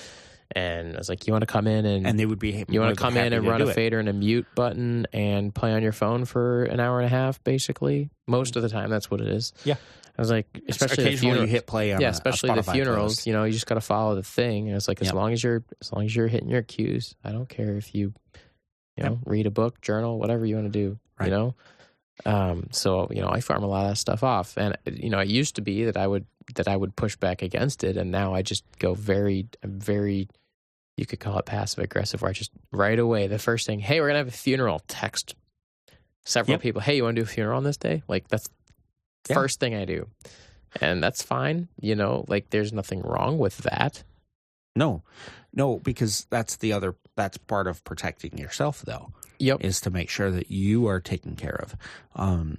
And 0.52 0.94
I 0.94 0.98
was 0.98 1.08
like, 1.08 1.26
you 1.28 1.32
want 1.32 1.42
to 1.42 1.46
come 1.46 1.68
in 1.68 1.86
and, 1.86 2.06
and 2.06 2.18
they 2.18 2.26
would 2.26 2.40
be 2.40 2.64
you 2.68 2.80
want 2.80 2.96
to 2.96 3.00
come 3.00 3.16
in 3.16 3.32
and 3.32 3.46
run 3.46 3.62
a 3.62 3.68
it. 3.68 3.74
fader 3.74 4.00
and 4.00 4.08
a 4.08 4.12
mute 4.12 4.46
button 4.56 5.06
and 5.12 5.54
play 5.54 5.72
on 5.72 5.82
your 5.82 5.92
phone 5.92 6.24
for 6.24 6.64
an 6.64 6.80
hour 6.80 6.98
and 6.98 7.06
a 7.06 7.08
half, 7.08 7.42
basically. 7.44 8.10
Most 8.26 8.54
mm. 8.54 8.56
of 8.56 8.62
the 8.62 8.68
time, 8.68 8.90
that's 8.90 9.10
what 9.10 9.20
it 9.20 9.28
is. 9.28 9.52
Yeah. 9.64 9.76
I 10.20 10.22
was 10.22 10.30
like, 10.30 10.46
especially 10.68 10.96
the 11.04 11.08
occasionally 11.10 11.40
you 11.40 11.46
hit 11.46 11.66
play 11.66 11.94
on 11.94 12.00
yeah, 12.02 12.08
a- 12.08 12.10
a 12.10 12.12
especially 12.12 12.52
the 12.54 12.62
funerals. 12.62 13.20
playlist. 13.20 13.26
You 13.26 13.32
know, 13.32 13.44
you 13.44 13.52
just 13.52 13.66
got 13.66 13.76
to 13.76 13.80
follow 13.80 14.14
the 14.16 14.22
thing. 14.22 14.66
And 14.68 14.76
it's 14.76 14.86
like 14.86 15.00
as 15.00 15.06
Yep. 15.06 15.14
long 15.14 15.32
as 15.32 15.42
you're 15.42 15.64
as 15.80 15.92
long 15.94 16.04
as 16.04 16.14
you're 16.14 16.28
hitting 16.28 16.50
your 16.50 16.60
cues, 16.62 17.14
I 17.24 17.32
don't 17.32 17.48
care 17.48 17.76
if 17.78 17.94
you, 17.94 18.12
you 18.98 19.02
know, 19.04 19.12
Yep. 19.12 19.18
read 19.24 19.46
a 19.46 19.50
book, 19.50 19.80
journal, 19.80 20.18
whatever 20.18 20.44
you 20.44 20.56
want 20.56 20.70
to 20.70 20.78
do. 20.78 20.98
Right. 21.18 21.26
You 21.26 21.30
know, 21.32 21.54
um, 22.26 22.68
so 22.70 23.08
you 23.10 23.22
know, 23.22 23.28
I 23.30 23.40
farm 23.40 23.62
a 23.62 23.66
lot 23.66 23.84
of 23.86 23.92
that 23.92 23.96
stuff 23.96 24.22
off, 24.22 24.58
and 24.58 24.76
you 24.84 25.08
know, 25.08 25.20
it 25.20 25.28
used 25.28 25.54
to 25.56 25.62
be 25.62 25.84
that 25.84 25.96
I 25.96 26.06
would 26.06 26.26
that 26.56 26.68
I 26.68 26.76
would 26.76 26.94
push 26.96 27.16
back 27.16 27.40
against 27.40 27.82
it, 27.82 27.96
and 27.96 28.10
now 28.10 28.34
I 28.34 28.42
just 28.42 28.62
go 28.78 28.92
very, 28.94 29.46
very. 29.64 30.28
You 30.98 31.06
could 31.06 31.18
call 31.20 31.38
it 31.38 31.46
passive 31.46 31.82
aggressive, 31.82 32.20
where 32.20 32.28
I 32.28 32.34
just 32.34 32.50
right 32.72 32.98
away 32.98 33.26
the 33.26 33.38
first 33.38 33.66
thing, 33.66 33.78
hey, 33.80 34.00
we're 34.02 34.08
gonna 34.08 34.18
have 34.18 34.28
a 34.28 34.32
funeral. 34.32 34.82
Text 34.86 35.34
several 36.26 36.54
Yep. 36.56 36.60
people, 36.60 36.80
hey, 36.82 36.96
you 36.96 37.04
want 37.04 37.16
to 37.16 37.22
do 37.22 37.24
a 37.24 37.26
funeral 37.28 37.56
on 37.56 37.64
this 37.64 37.78
day? 37.78 38.02
Like 38.06 38.28
that's 38.28 38.50
Yeah. 39.28 39.34
first 39.34 39.60
thing 39.60 39.74
I 39.74 39.84
do, 39.84 40.08
and 40.80 41.02
that's 41.02 41.22
fine. 41.22 41.68
You 41.80 41.94
know, 41.94 42.24
like 42.28 42.50
there's 42.50 42.72
nothing 42.72 43.02
wrong 43.02 43.38
with 43.38 43.58
that. 43.58 44.02
no 44.76 45.02
no 45.52 45.78
because 45.80 46.26
that's 46.30 46.56
the 46.58 46.72
other 46.72 46.94
that's 47.16 47.36
part 47.36 47.66
of 47.66 47.82
protecting 47.82 48.38
yourself 48.38 48.82
though 48.82 49.10
Yep. 49.40 49.64
is 49.64 49.80
to 49.80 49.90
make 49.90 50.08
sure 50.08 50.30
that 50.30 50.48
you 50.48 50.86
are 50.86 51.00
taken 51.00 51.34
care 51.34 51.56
of 51.60 51.74
um 52.14 52.58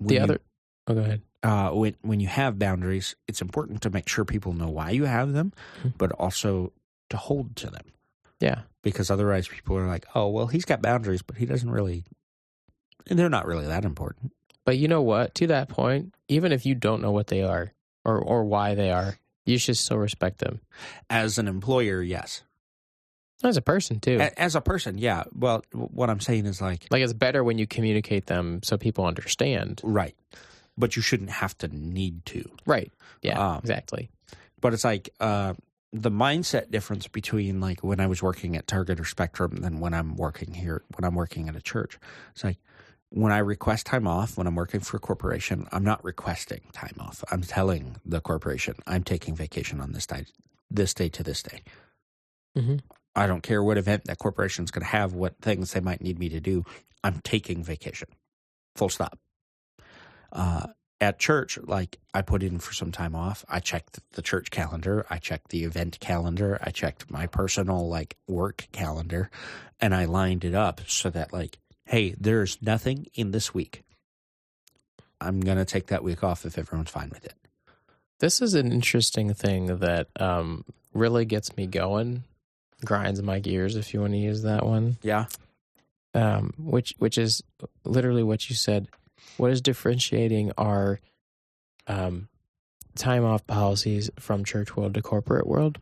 The 0.00 0.14
you- 0.14 0.20
other. 0.20 0.40
Oh, 0.88 0.94
go 0.94 1.00
ahead. 1.00 1.22
uh, 1.44 1.70
when 1.70 1.94
when 2.02 2.18
you 2.20 2.26
have 2.28 2.58
boundaries, 2.58 3.14
it's 3.28 3.40
important 3.40 3.82
to 3.82 3.90
make 3.90 4.08
sure 4.08 4.24
people 4.24 4.52
know 4.52 4.68
why 4.68 4.90
you 4.90 5.04
have 5.04 5.32
them, 5.32 5.52
Mhm. 5.84 5.94
but 5.96 6.10
also 6.12 6.72
to 7.10 7.16
hold 7.16 7.54
to 7.56 7.70
them. 7.70 7.86
Yeah. 8.40 8.62
Because 8.82 9.10
otherwise, 9.10 9.46
people 9.48 9.78
are 9.78 9.86
like, 9.86 10.04
"Oh, 10.14 10.28
well, 10.28 10.48
he's 10.48 10.64
got 10.66 10.82
boundaries, 10.82 11.22
but 11.22 11.36
he 11.36 11.46
doesn't 11.46 11.70
really." 11.70 12.04
And 13.08 13.16
they're 13.18 13.30
not 13.30 13.46
really 13.46 13.66
that 13.66 13.84
important. 13.84 14.32
But 14.64 14.78
you 14.78 14.88
know 14.88 15.02
what? 15.02 15.34
To 15.36 15.46
that 15.48 15.68
point, 15.68 16.14
even 16.28 16.52
if 16.52 16.64
you 16.66 16.74
don't 16.74 17.02
know 17.02 17.10
what 17.12 17.26
they 17.28 17.42
are 17.42 17.72
or 18.04 18.18
or 18.18 18.44
why 18.44 18.74
they 18.74 18.90
are, 18.90 19.18
you 19.44 19.58
should 19.58 19.76
still 19.76 19.98
respect 19.98 20.38
them 20.38 20.60
As 21.10 21.38
an 21.38 21.48
employer, 21.48 22.00
yes. 22.02 22.42
as 23.42 23.56
a 23.58 23.62
person 23.62 24.00
too. 24.00 24.18
A- 24.20 24.40
As 24.40 24.54
a 24.56 24.60
person, 24.62 24.96
yeah. 24.96 25.24
Well, 25.34 25.64
what 25.72 26.08
I'm 26.08 26.20
saying 26.20 26.46
is 26.46 26.60
like, 26.62 26.86
like 26.90 27.02
it's 27.02 27.12
better 27.12 27.44
when 27.44 27.58
you 27.58 27.66
communicate 27.66 28.26
them 28.26 28.62
so 28.62 28.78
people 28.78 29.04
understand. 29.04 29.80
right, 29.84 30.14
but 30.78 30.96
you 30.96 31.02
shouldn't 31.02 31.30
have 31.30 31.56
to 31.58 31.68
need 31.68 32.24
to. 32.26 32.48
Right. 32.64 32.90
Yeah. 33.22 33.38
Um, 33.54 33.58
exactly. 33.58 34.08
But 34.60 34.72
it's 34.72 34.84
like 34.84 35.10
uh, 35.20 35.52
the 35.92 36.10
mindset 36.10 36.70
difference 36.70 37.06
between 37.06 37.60
like 37.60 37.84
when 37.84 38.00
I 38.00 38.06
was 38.06 38.22
working 38.22 38.56
at 38.56 38.66
Target 38.66 38.98
or 38.98 39.04
Spectrum 39.04 39.56
than 39.56 39.78
when 39.80 39.92
I'm 39.92 40.16
working 40.16 40.54
here, 40.54 40.82
when 40.96 41.04
I'm 41.04 41.14
working 41.14 41.48
at 41.50 41.56
a 41.56 41.60
church. 41.60 41.98
It's 42.32 42.44
like 42.44 42.56
when 43.14 43.30
I 43.30 43.38
request 43.38 43.86
time 43.86 44.08
off 44.08 44.36
when 44.36 44.48
I'm 44.48 44.56
working 44.56 44.80
for 44.80 44.96
a 44.96 45.00
corporation, 45.00 45.68
I'm 45.70 45.84
not 45.84 46.02
requesting 46.02 46.62
time 46.72 46.96
off. 46.98 47.22
I'm 47.30 47.42
telling 47.42 47.96
the 48.04 48.20
corporation 48.20 48.74
I'm 48.88 49.04
taking 49.04 49.36
vacation 49.36 49.80
on 49.80 49.92
this 49.92 50.04
day, 50.06 50.24
this 50.68 50.92
day 50.94 51.08
to 51.10 51.22
this 51.22 51.40
day. 51.40 51.62
Mhm. 52.56 52.80
I 53.14 53.28
don't 53.28 53.42
care 53.44 53.62
what 53.62 53.78
event 53.78 54.06
that 54.06 54.18
corporation's 54.18 54.72
going 54.72 54.84
to 54.84 54.90
have, 54.90 55.12
what 55.12 55.38
things 55.40 55.72
they 55.72 55.80
might 55.80 56.00
need 56.00 56.18
me 56.18 56.28
to 56.30 56.40
do. 56.40 56.64
I'm 57.04 57.20
taking 57.20 57.62
vacation. 57.62 58.08
Full 58.74 58.88
stop. 58.88 59.16
Uh, 60.32 60.66
at 61.00 61.20
church, 61.20 61.56
like 61.58 62.00
I 62.12 62.22
put 62.22 62.42
in 62.42 62.58
for 62.58 62.72
some 62.72 62.90
time 62.90 63.14
off. 63.14 63.44
I 63.48 63.60
checked 63.60 64.00
the 64.12 64.22
church 64.22 64.50
calendar. 64.50 65.06
I 65.08 65.18
checked 65.18 65.50
the 65.50 65.62
event 65.62 66.00
calendar. 66.00 66.58
I 66.60 66.70
checked 66.70 67.08
my 67.10 67.28
personal 67.28 67.88
like 67.88 68.16
work 68.26 68.66
calendar, 68.72 69.30
and 69.80 69.94
I 69.94 70.06
lined 70.06 70.44
it 70.44 70.54
up 70.54 70.80
so 70.88 71.10
that 71.10 71.32
like, 71.32 71.58
hey, 71.86 72.14
there's 72.18 72.60
nothing 72.62 73.06
in 73.14 73.30
this 73.30 73.52
week. 73.54 73.82
I'm 75.20 75.40
gonna 75.40 75.64
take 75.64 75.86
that 75.86 76.04
week 76.04 76.22
off 76.22 76.44
if 76.44 76.58
everyone's 76.58 76.90
fine 76.90 77.10
with 77.10 77.24
it. 77.24 77.34
This 78.20 78.40
is 78.40 78.54
an 78.54 78.72
interesting 78.72 79.34
thing 79.34 79.78
that 79.78 80.08
um, 80.18 80.64
really 80.92 81.24
gets 81.24 81.56
me 81.56 81.66
going, 81.66 82.24
grinds 82.84 83.22
my 83.22 83.38
gears, 83.38 83.76
if 83.76 83.92
you 83.92 84.00
want 84.00 84.12
to 84.12 84.18
use 84.18 84.42
that 84.42 84.64
one. 84.64 84.96
Yeah, 85.02 85.26
um, 86.14 86.54
which 86.58 86.94
which 86.98 87.18
is 87.18 87.42
literally 87.84 88.22
what 88.22 88.48
you 88.48 88.56
said. 88.56 88.88
What 89.36 89.50
is 89.50 89.60
differentiating 89.60 90.52
our 90.56 91.00
um, 91.86 92.28
time 92.94 93.24
off 93.24 93.46
policies 93.46 94.10
from 94.18 94.44
church 94.44 94.76
world 94.76 94.94
to 94.94 95.02
corporate 95.02 95.46
world? 95.46 95.78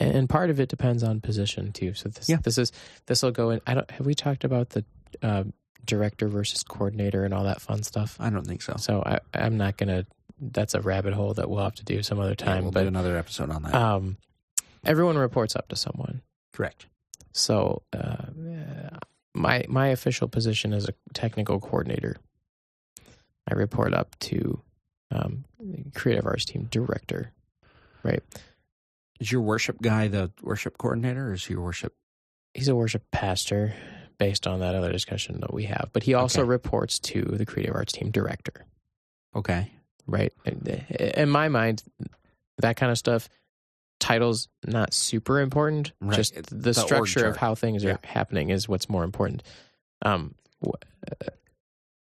And, 0.00 0.28
part 0.30 0.48
of 0.50 0.58
it 0.58 0.68
depends 0.70 1.02
on 1.02 1.20
position 1.20 1.72
too. 1.72 1.92
So 1.94 2.08
this 2.08 2.28
Yeah. 2.28 2.38
this 2.42 2.56
is 2.58 2.72
this 3.06 3.22
will 3.22 3.30
go 3.32 3.50
in. 3.50 3.60
I 3.66 3.74
don't 3.74 3.90
have 3.90 4.06
we 4.06 4.14
talked 4.14 4.44
about 4.44 4.70
the 4.70 4.84
uh, 5.22 5.44
director 5.84 6.26
versus 6.26 6.62
coordinator 6.62 7.24
and 7.24 7.34
all 7.34 7.44
that 7.44 7.60
fun 7.60 7.82
stuff. 7.82 8.16
I 8.18 8.30
don't 8.30 8.46
think 8.46 8.62
so. 8.62 8.76
So 8.78 9.02
I, 9.04 9.18
I'm 9.34 9.56
not 9.58 9.76
gonna. 9.76 10.06
That's 10.40 10.74
a 10.74 10.80
rabbit 10.80 11.12
hole 11.12 11.34
that 11.34 11.50
we'll 11.50 11.62
have 11.62 11.74
to 11.74 11.84
do 11.84 12.02
some 12.02 12.18
other 12.18 12.30
Yeah, 12.38 12.46
time. 12.46 12.62
we'll 12.62 12.72
but 12.72 12.82
do 12.82 12.88
another 12.88 13.16
episode 13.18 13.50
on 13.50 13.62
that. 13.64 13.74
um, 13.74 14.16
everyone 14.86 15.18
reports 15.18 15.54
up 15.54 15.68
to 15.68 15.76
someone. 15.76 16.22
Correct. 16.54 16.86
So 17.32 17.82
uh, 17.92 18.26
my 19.34 19.64
my 19.68 19.88
official 19.88 20.28
position 20.28 20.72
is 20.72 20.88
a 20.88 20.94
technical 21.12 21.60
coordinator. 21.60 22.16
I 23.50 23.54
report 23.54 23.92
up 23.92 24.18
to 24.20 24.60
um, 25.10 25.44
creative 25.94 26.24
arts 26.24 26.46
team 26.46 26.68
director. 26.70 27.32
Is 29.20 29.30
your 29.30 29.42
worship 29.42 29.80
guy 29.82 30.08
the 30.08 30.32
worship 30.42 30.78
coordinator, 30.78 31.28
or 31.28 31.32
is 31.34 31.48
your 31.48 31.60
worship? 31.60 31.94
He's 32.54 32.68
a 32.68 32.74
worship 32.74 33.04
pastor, 33.12 33.74
based 34.18 34.46
on 34.46 34.60
that 34.60 34.74
other 34.74 34.90
discussion 34.90 35.40
that 35.40 35.52
we 35.54 35.64
have. 35.64 35.90
But 35.92 36.02
he 36.02 36.14
also 36.14 36.42
Okay. 36.42 36.48
reports 36.48 36.98
to 37.00 37.22
the 37.22 37.46
creative 37.46 37.74
arts 37.74 37.92
team 37.92 38.10
director. 38.10 38.64
Okay. 39.34 39.70
right? 40.06 40.32
In 41.14 41.30
my 41.30 41.48
mind, 41.48 41.84
that 42.58 42.76
kind 42.76 42.90
of 42.90 42.98
stuff, 42.98 43.28
titles 44.00 44.48
not 44.66 44.92
super 44.92 45.38
important. 45.40 45.92
Right. 46.00 46.16
Just 46.16 46.34
the, 46.34 46.54
the 46.56 46.74
structure 46.74 47.26
of 47.26 47.36
how 47.36 47.54
things 47.54 47.84
Yeah. 47.84 47.92
are 47.92 47.98
happening 48.02 48.48
is 48.50 48.68
what's 48.68 48.88
more 48.88 49.04
important. 49.04 49.44
Um, 50.02 50.34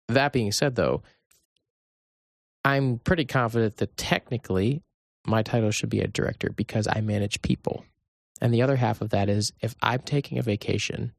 that 0.07 0.33
being 0.33 0.51
said, 0.51 0.75
though, 0.75 1.03
I'm 2.65 2.97
pretty 2.99 3.25
confident 3.25 3.77
that 3.77 3.95
technically 3.97 4.81
my 5.25 5.41
title 5.43 5.71
should 5.71 5.89
be 5.89 6.01
a 6.01 6.07
director 6.07 6.49
because 6.55 6.87
I 6.87 7.01
manage 7.01 7.41
people. 7.41 7.85
And 8.41 8.53
the 8.53 8.61
other 8.61 8.75
half 8.75 9.01
of 9.01 9.09
that 9.11 9.29
is 9.29 9.53
if 9.61 9.75
I'm 9.81 9.99
taking 9.99 10.37
a 10.37 10.41
vacation, 10.41 11.13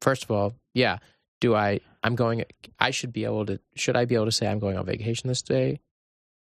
first 0.00 0.24
of 0.24 0.30
all, 0.30 0.54
yeah, 0.72 0.98
do 1.40 1.54
I 1.54 1.80
I'm 2.02 2.14
going 2.14 2.44
I 2.78 2.90
should 2.90 3.12
be 3.12 3.24
able 3.24 3.46
to 3.46 3.60
should 3.76 3.96
I 3.96 4.04
be 4.04 4.14
able 4.14 4.26
to 4.26 4.32
say 4.32 4.46
I'm 4.46 4.58
going 4.58 4.76
on 4.78 4.86
vacation 4.86 5.28
this 5.28 5.42
day? 5.42 5.80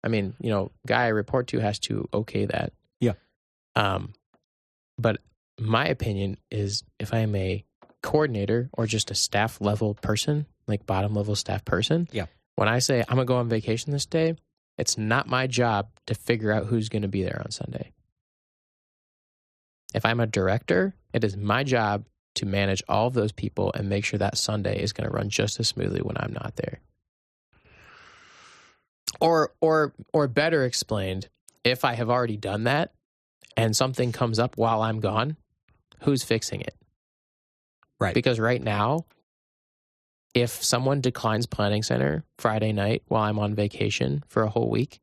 I 0.05 0.09
mean, 0.09 0.35
you 0.41 0.51
know, 0.51 0.71
guy 0.87 1.05
I 1.05 1.09
report 1.09 1.47
to 1.49 1.61
has 1.61 1.79
to 1.81 2.09
okay 2.13 2.47
that. 2.47 2.73
Yeah. 3.01 3.13
Um 3.77 4.13
but 4.99 5.19
my 5.59 5.87
opinion 5.87 6.37
is 6.51 6.85
if 6.99 7.15
I 7.15 7.21
am 7.21 7.35
a 7.35 7.65
coordinator 8.03 8.69
or 8.73 8.87
just 8.87 9.11
a 9.11 9.15
staff 9.15 9.61
level 9.61 9.95
person, 9.95 10.47
like 10.67 10.87
bottom 10.87 11.15
level 11.15 11.37
staff 11.37 11.65
person, 11.65 12.09
Yeah. 12.13 12.27
when 12.57 12.69
I 12.69 12.79
say 12.81 13.01
I'm 13.09 13.17
gonna 13.17 13.25
go 13.25 13.37
on 13.37 13.49
vacation 13.49 13.93
this 13.93 14.07
day, 14.07 14.37
it's 14.81 14.99
not 14.99 15.29
my 15.29 15.47
job 15.47 15.89
to 16.07 16.15
figure 16.15 16.51
out 16.51 16.67
who's 16.67 16.89
gonna 16.89 17.09
be 17.09 17.23
there 17.23 17.41
on 17.45 17.51
Sunday. 17.51 17.93
If 19.95 20.05
I'm 20.05 20.21
a 20.21 20.27
director, 20.27 20.95
it 21.13 21.25
is 21.25 21.37
my 21.37 21.65
job 21.65 22.05
to 22.37 22.47
manage 22.47 22.83
all 22.89 23.07
of 23.07 23.15
those 23.15 23.33
people 23.33 23.73
and 23.75 23.89
make 23.89 24.05
sure 24.05 24.19
that 24.19 24.39
Sunday 24.39 24.81
is 24.83 24.93
going 24.93 25.09
to 25.09 25.15
run 25.15 25.29
just 25.29 25.59
as 25.61 25.69
smoothly 25.69 26.01
when 26.01 26.17
I'm 26.19 26.33
not 26.33 26.57
there. 26.57 26.81
Or 29.21 29.53
or 29.61 29.93
or 30.13 30.29
better 30.29 30.65
explained, 30.65 31.29
if 31.65 31.85
I 31.85 31.95
have 31.95 32.09
already 32.09 32.37
done 32.37 32.65
that 32.65 32.93
and 33.57 33.77
something 33.77 34.13
comes 34.13 34.39
up 34.39 34.57
while 34.57 34.83
I'm 34.83 35.01
gone, 35.01 35.37
who's 36.03 36.23
fixing 36.23 36.61
it? 36.61 36.75
Right. 37.99 38.15
Because 38.15 38.39
right 38.39 38.63
now, 38.63 39.05
if 40.35 40.63
someone 40.63 41.01
declines 41.01 41.47
planning 41.47 41.83
center 41.83 42.25
Friday 42.39 42.73
night 42.73 43.03
while 43.09 43.23
I'm 43.25 43.39
on 43.39 43.55
vacation 43.55 44.23
for 44.29 44.43
a 44.43 44.49
whole 44.49 44.71
week, 44.71 45.01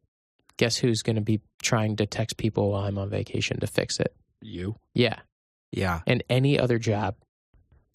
guess 0.57 0.77
who's 0.77 1.01
going 1.03 1.15
to 1.17 1.21
be 1.21 1.41
trying 1.61 1.95
to 1.97 2.05
text 2.05 2.37
people 2.37 2.71
while 2.71 2.85
I'm 2.85 2.97
on 2.97 3.09
vacation 3.09 3.59
to 3.59 3.67
fix 3.67 3.99
it? 3.99 4.15
You. 4.41 4.75
Yeah 4.93 5.19
Yeah. 5.71 6.01
and 6.07 6.23
any 6.29 6.59
other 6.59 6.79
job 6.79 7.15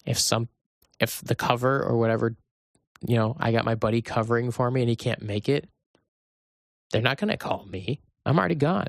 if 0.05 0.19
some 0.19 0.49
if 0.99 1.21
the 1.21 1.35
cover 1.35 1.81
or 1.81 1.97
whatever 1.97 2.35
you 3.07 3.15
know 3.15 3.35
i 3.39 3.51
got 3.53 3.63
my 3.65 3.75
buddy 3.75 4.01
covering 4.01 4.51
for 4.51 4.69
me 4.69 4.81
and 4.81 4.89
he 4.89 4.95
can't 4.97 5.21
make 5.21 5.47
it 5.49 5.67
they're 6.91 7.01
not 7.01 7.17
going 7.17 7.29
to 7.29 7.37
call 7.37 7.65
me 7.65 8.01
i'm 8.25 8.37
already 8.37 8.55
gone 8.55 8.87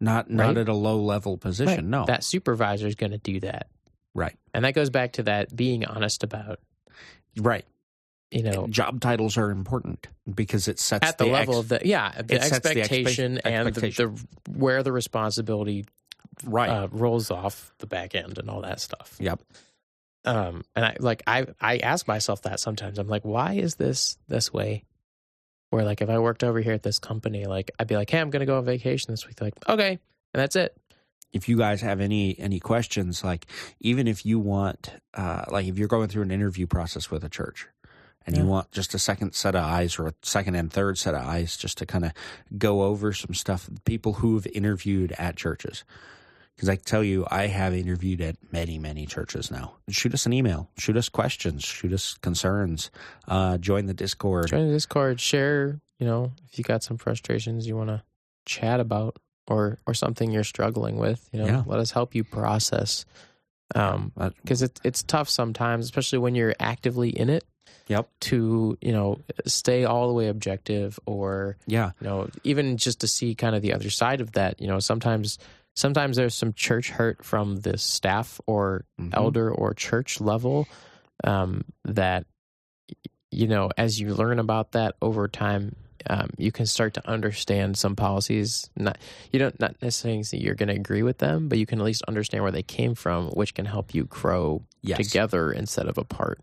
Not 0.00 0.30
not 0.30 0.46
Right? 0.48 0.56
at 0.56 0.68
a 0.68 0.74
low 0.74 1.00
level 1.00 1.36
position. 1.36 1.74
Right. 1.76 1.84
No. 1.84 2.04
that 2.06 2.24
supervisor 2.24 2.86
is 2.86 2.94
going 2.94 3.12
to 3.12 3.18
do 3.18 3.40
that 3.40 3.68
right. 4.14 4.36
and 4.54 4.64
that 4.64 4.72
goes 4.74 4.88
back 4.90 5.12
to 5.12 5.22
that 5.24 5.54
being 5.54 5.84
honest 5.84 6.24
about 6.24 6.58
Right. 7.36 7.64
You 8.30 8.42
know 8.42 8.66
Job 8.66 9.00
titles 9.00 9.36
are 9.36 9.50
important 9.50 10.08
because 10.32 10.68
it 10.68 10.78
sets 10.78 11.06
at 11.06 11.18
the, 11.18 11.26
level 11.26 11.54
ex- 11.54 11.60
of 11.60 11.68
the 11.68 11.80
yeah 11.84 12.22
the 12.22 12.40
sets 12.40 12.60
the 12.60 12.80
expectation 12.80 13.38
and 13.38 13.68
expectation. 13.68 14.14
The, 14.14 14.50
the 14.52 14.58
where 14.58 14.82
the 14.82 14.92
responsibility 14.92 15.86
right. 16.44 16.68
uh, 16.68 16.88
rolls 16.90 17.30
off 17.30 17.72
the 17.78 17.86
back 17.86 18.14
end 18.14 18.38
and 18.38 18.50
all 18.50 18.62
that 18.62 18.80
stuff 18.80 19.16
yep. 19.20 19.40
um 20.24 20.62
and 20.74 20.84
i 20.84 20.96
like 20.98 21.22
i 21.26 21.46
i 21.60 21.78
ask 21.78 22.08
myself 22.08 22.42
that 22.42 22.60
sometimes 22.60 22.98
i'm 22.98 23.08
like 23.08 23.24
why 23.24 23.54
is 23.54 23.76
this 23.76 24.18
this 24.28 24.52
way 24.52 24.84
where 25.70 25.84
like 25.84 26.00
if 26.00 26.08
i 26.08 26.18
worked 26.18 26.44
over 26.44 26.60
here 26.60 26.72
at 26.72 26.82
this 26.82 26.98
company 26.98 27.46
like 27.46 27.70
i'd 27.78 27.88
be 27.88 27.96
like 27.96 28.10
hey 28.10 28.18
i'm 28.18 28.30
gonna 28.30 28.46
go 28.46 28.58
on 28.58 28.64
vacation 28.64 29.12
this 29.12 29.26
week 29.26 29.36
They're 29.36 29.46
like 29.46 29.68
okay 29.68 29.90
and 29.90 29.98
that's 30.40 30.56
it 30.56 30.76
if 31.32 31.48
you 31.48 31.56
guys 31.56 31.80
have 31.80 32.00
any 32.00 32.38
any 32.38 32.60
questions 32.60 33.22
like 33.22 33.46
even 33.80 34.08
if 34.08 34.24
you 34.24 34.38
want 34.38 34.90
uh 35.14 35.44
like 35.50 35.66
if 35.66 35.78
you're 35.78 35.88
going 35.88 36.08
through 36.08 36.22
an 36.22 36.30
interview 36.30 36.66
process 36.66 37.10
with 37.10 37.24
a 37.24 37.28
church 37.28 37.68
and 38.26 38.36
you 38.36 38.44
want 38.44 38.70
just 38.72 38.94
a 38.94 38.98
second 38.98 39.34
set 39.34 39.54
of 39.54 39.62
eyes 39.64 39.98
or 39.98 40.06
a 40.08 40.14
second 40.22 40.54
and 40.54 40.72
third 40.72 40.96
set 40.98 41.14
of 41.14 41.22
eyes 41.26 41.56
just 41.56 41.78
to 41.78 41.86
kind 41.86 42.04
of 42.04 42.12
go 42.56 42.82
over 42.82 43.12
some 43.12 43.34
stuff 43.34 43.68
people 43.84 44.14
who 44.14 44.34
have 44.36 44.46
interviewed 44.54 45.12
at 45.18 45.36
churches. 45.36 45.84
Because 46.54 46.68
i 46.68 46.76
can 46.76 46.84
tell 46.84 47.02
you 47.02 47.26
i 47.30 47.48
have 47.48 47.74
interviewed 47.74 48.20
at 48.20 48.36
many 48.52 48.78
many 48.78 49.06
churches 49.06 49.50
now. 49.50 49.74
Shoot 49.90 50.14
us 50.14 50.24
an 50.24 50.32
email 50.32 50.70
shoot 50.78 50.96
us 50.96 51.08
questions 51.08 51.64
shoot 51.64 51.92
us 51.92 52.14
concerns 52.22 52.90
uh 53.26 53.58
join 53.58 53.86
the 53.86 53.94
discord. 53.94 54.48
Join 54.48 54.68
the 54.68 54.72
discord 54.72 55.20
share 55.20 55.80
you 55.98 56.06
know 56.06 56.30
if 56.50 56.56
you 56.58 56.62
got 56.64 56.82
some 56.84 56.96
frustrations 56.96 57.66
you 57.66 57.76
want 57.76 57.88
to 57.90 58.02
chat 58.46 58.78
about 58.78 59.18
or 59.48 59.78
or 59.86 59.94
something 59.94 60.30
you're 60.30 60.44
struggling 60.44 60.96
with 60.96 61.28
you 61.32 61.40
know 61.40 61.46
Yeah. 61.46 61.62
let 61.66 61.80
us 61.80 61.90
help 61.90 62.14
you 62.14 62.22
process 62.22 63.04
um 63.74 64.12
because 64.42 64.62
it, 64.62 64.78
it's 64.84 65.02
tough 65.02 65.28
sometimes 65.28 65.84
especially 65.86 66.18
when 66.18 66.34
you're 66.34 66.54
actively 66.60 67.08
in 67.10 67.28
it 67.30 67.42
Yep. 67.88 68.08
to 68.20 68.78
you 68.80 68.92
know 68.92 69.18
stay 69.46 69.84
all 69.84 70.08
the 70.08 70.14
way 70.14 70.28
objective 70.28 70.98
or 71.06 71.56
yeah. 71.66 71.90
you 72.00 72.06
know 72.06 72.28
even 72.42 72.76
just 72.78 73.00
to 73.00 73.06
see 73.08 73.34
kind 73.34 73.54
of 73.54 73.60
the 73.62 73.74
other 73.74 73.90
side 73.90 74.20
of 74.22 74.32
that 74.32 74.60
you 74.60 74.66
know 74.66 74.78
sometimes 74.78 75.38
sometimes 75.74 76.16
there's 76.16 76.34
some 76.34 76.52
church 76.54 76.88
hurt 76.88 77.24
from 77.24 77.56
the 77.56 77.76
staff 77.76 78.40
or 78.46 78.84
Mhm. 78.98 79.10
elder 79.12 79.50
or 79.50 79.74
church 79.74 80.20
level 80.20 80.66
um, 81.24 81.62
that 81.84 82.24
you 83.30 83.46
know 83.48 83.70
as 83.76 84.00
you 84.00 84.14
learn 84.14 84.38
about 84.38 84.72
that 84.72 84.94
over 85.02 85.28
time 85.28 85.76
um, 86.08 86.28
you 86.36 86.52
can 86.52 86.66
start 86.66 86.92
to 86.94 87.08
understand 87.08 87.78
some 87.78 87.96
policies. 87.96 88.68
Not 88.76 88.98
you 89.32 89.38
don't 89.38 89.58
not 89.58 89.80
necessarily 89.80 90.22
you're 90.32 90.54
going 90.54 90.68
to 90.68 90.74
agree 90.74 91.02
with 91.02 91.16
them 91.18 91.48
but 91.48 91.56
you 91.58 91.64
can 91.66 91.78
at 91.80 91.84
least 91.84 92.02
understand 92.08 92.42
where 92.42 92.52
they 92.52 92.62
came 92.62 92.94
from 92.94 93.28
which 93.30 93.54
can 93.54 93.64
help 93.64 93.94
you 93.94 94.04
grow 94.04 94.62
yes. 94.82 94.98
together 94.98 95.50
instead 95.52 95.86
of 95.86 95.96
apart 95.98 96.40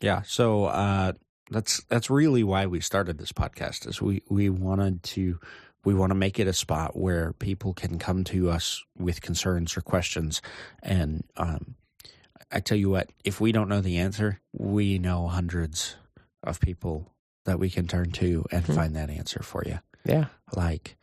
Yeah. 0.00 0.22
So 0.22 0.64
uh, 0.66 1.12
that's 1.50 1.82
that's 1.84 2.10
really 2.10 2.42
why 2.44 2.66
we 2.66 2.80
started 2.80 3.18
this 3.18 3.32
podcast. 3.32 3.86
Is 3.88 4.00
we 4.02 4.22
we 4.28 4.50
wanted 4.50 5.02
to 5.04 5.38
we 5.84 5.94
want 5.94 6.10
to 6.10 6.14
make 6.16 6.38
it 6.38 6.46
a 6.48 6.52
spot 6.52 6.96
where 6.96 7.32
people 7.34 7.72
can 7.72 7.98
come 7.98 8.24
to 8.24 8.50
us 8.50 8.82
with 8.98 9.20
concerns 9.22 9.76
or 9.76 9.80
questions, 9.80 10.42
and 10.82 11.24
um, 11.36 11.76
I 12.50 12.60
tell 12.60 12.76
you 12.78 12.90
what, 12.90 13.10
if 13.24 13.40
we 13.40 13.52
don't 13.52 13.68
know 13.68 13.80
the 13.80 13.98
answer, 13.98 14.40
we 14.52 14.98
know 14.98 15.28
hundreds 15.28 15.96
of 16.42 16.60
people 16.60 17.12
that 17.44 17.58
we 17.58 17.70
can 17.70 17.86
turn 17.86 18.10
to 18.12 18.44
and 18.50 18.64
Mhm. 18.64 18.74
find 18.74 18.96
that 18.96 19.10
answer 19.10 19.40
for 19.42 19.62
you. 19.64 19.78
yeah 20.04 20.26
Like, 20.56 20.96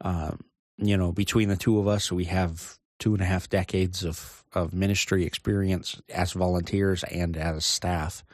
um, 0.00 0.40
you 0.76 0.96
know, 0.96 1.12
between 1.12 1.48
the 1.48 1.56
two 1.56 1.78
of 1.78 1.86
us, 1.86 2.10
we 2.12 2.24
have 2.24 2.78
two 3.04 3.12
and 3.12 3.20
a 3.20 3.26
half 3.26 3.50
decades 3.50 4.02
of, 4.02 4.42
of 4.54 4.72
ministry 4.72 5.26
experience 5.26 6.00
as 6.08 6.32
volunteers 6.32 7.04
and 7.04 7.36
as 7.36 7.66
staff, 7.66 8.24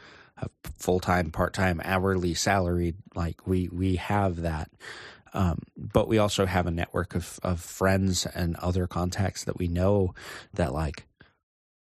full 0.78 1.00
time, 1.00 1.32
part 1.32 1.52
time, 1.52 1.80
hourly, 1.84 2.34
salaried. 2.34 2.94
Like 3.16 3.48
we 3.48 3.68
we 3.72 3.96
have 3.96 4.42
that, 4.42 4.70
um, 5.34 5.62
but 5.76 6.06
we 6.06 6.18
also 6.18 6.46
have 6.46 6.68
a 6.68 6.70
network 6.70 7.16
of 7.16 7.40
of 7.42 7.58
friends 7.58 8.26
and 8.26 8.54
other 8.58 8.86
contacts 8.86 9.42
that 9.42 9.58
we 9.58 9.66
know 9.66 10.14
that 10.54 10.72
like 10.72 11.08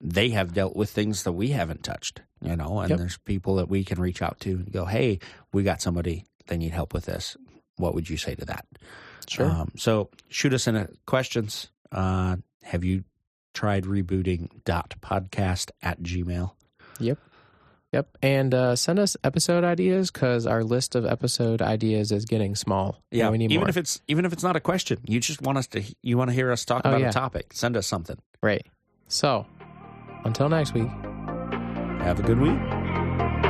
they 0.00 0.28
have 0.28 0.54
dealt 0.54 0.76
with 0.76 0.88
things 0.88 1.24
that 1.24 1.32
we 1.32 1.48
haven't 1.48 1.82
touched. 1.82 2.22
You 2.40 2.54
know, 2.54 2.78
and 2.78 2.90
Yep. 2.90 2.98
there's 3.00 3.18
people 3.18 3.56
that 3.56 3.68
we 3.68 3.82
can 3.82 4.00
reach 4.00 4.22
out 4.22 4.38
to 4.42 4.50
and 4.50 4.70
go, 4.70 4.84
hey, 4.84 5.18
we 5.52 5.64
got 5.64 5.82
somebody 5.82 6.26
they 6.46 6.58
need 6.58 6.70
help 6.70 6.94
with 6.94 7.06
this. 7.06 7.36
What 7.74 7.96
would 7.96 8.08
you 8.08 8.16
say 8.16 8.36
to 8.36 8.44
that? 8.44 8.66
sure 9.28 9.46
Um, 9.46 9.72
so 9.76 10.10
shoot 10.28 10.54
us 10.54 10.68
in 10.68 10.76
a 10.76 10.86
questions. 11.06 11.72
Uh, 11.90 12.36
have 12.62 12.84
you 12.84 13.04
tried 13.54 13.84
rebooting 13.84 14.48
dot 14.64 14.94
podcast 15.00 15.70
at 15.82 16.02
gmail? 16.02 16.52
Yep. 17.00 17.18
Yep. 17.92 18.18
And 18.22 18.52
uh, 18.54 18.76
send 18.76 18.98
us 18.98 19.16
episode 19.24 19.64
ideas 19.64 20.10
because 20.10 20.46
our 20.46 20.62
list 20.62 20.94
of 20.94 21.06
episode 21.06 21.62
ideas 21.62 22.12
is 22.12 22.26
getting 22.26 22.54
small. 22.54 23.02
Yeah, 23.10 23.30
we 23.30 23.38
need 23.38 23.50
even 23.50 23.60
more. 23.62 23.68
if 23.70 23.78
it's 23.78 24.00
even 24.08 24.26
if 24.26 24.32
it's 24.34 24.42
not 24.42 24.56
a 24.56 24.60
question, 24.60 24.98
you 25.06 25.20
just 25.20 25.40
want 25.40 25.56
us 25.56 25.66
to 25.68 25.82
you 26.02 26.18
want 26.18 26.28
to 26.28 26.34
hear 26.34 26.52
us 26.52 26.64
talk 26.66 26.82
Oh, 26.84 26.90
about 26.90 27.00
yeah. 27.00 27.08
a 27.08 27.12
topic. 27.12 27.52
Send 27.54 27.76
us 27.76 27.86
something. 27.86 28.18
right. 28.42 28.66
So, 29.10 29.46
until 30.24 30.50
next 30.50 30.74
week. 30.74 30.88
Have 32.02 32.20
a 32.20 32.22
good 32.22 32.38
week. 32.38 33.47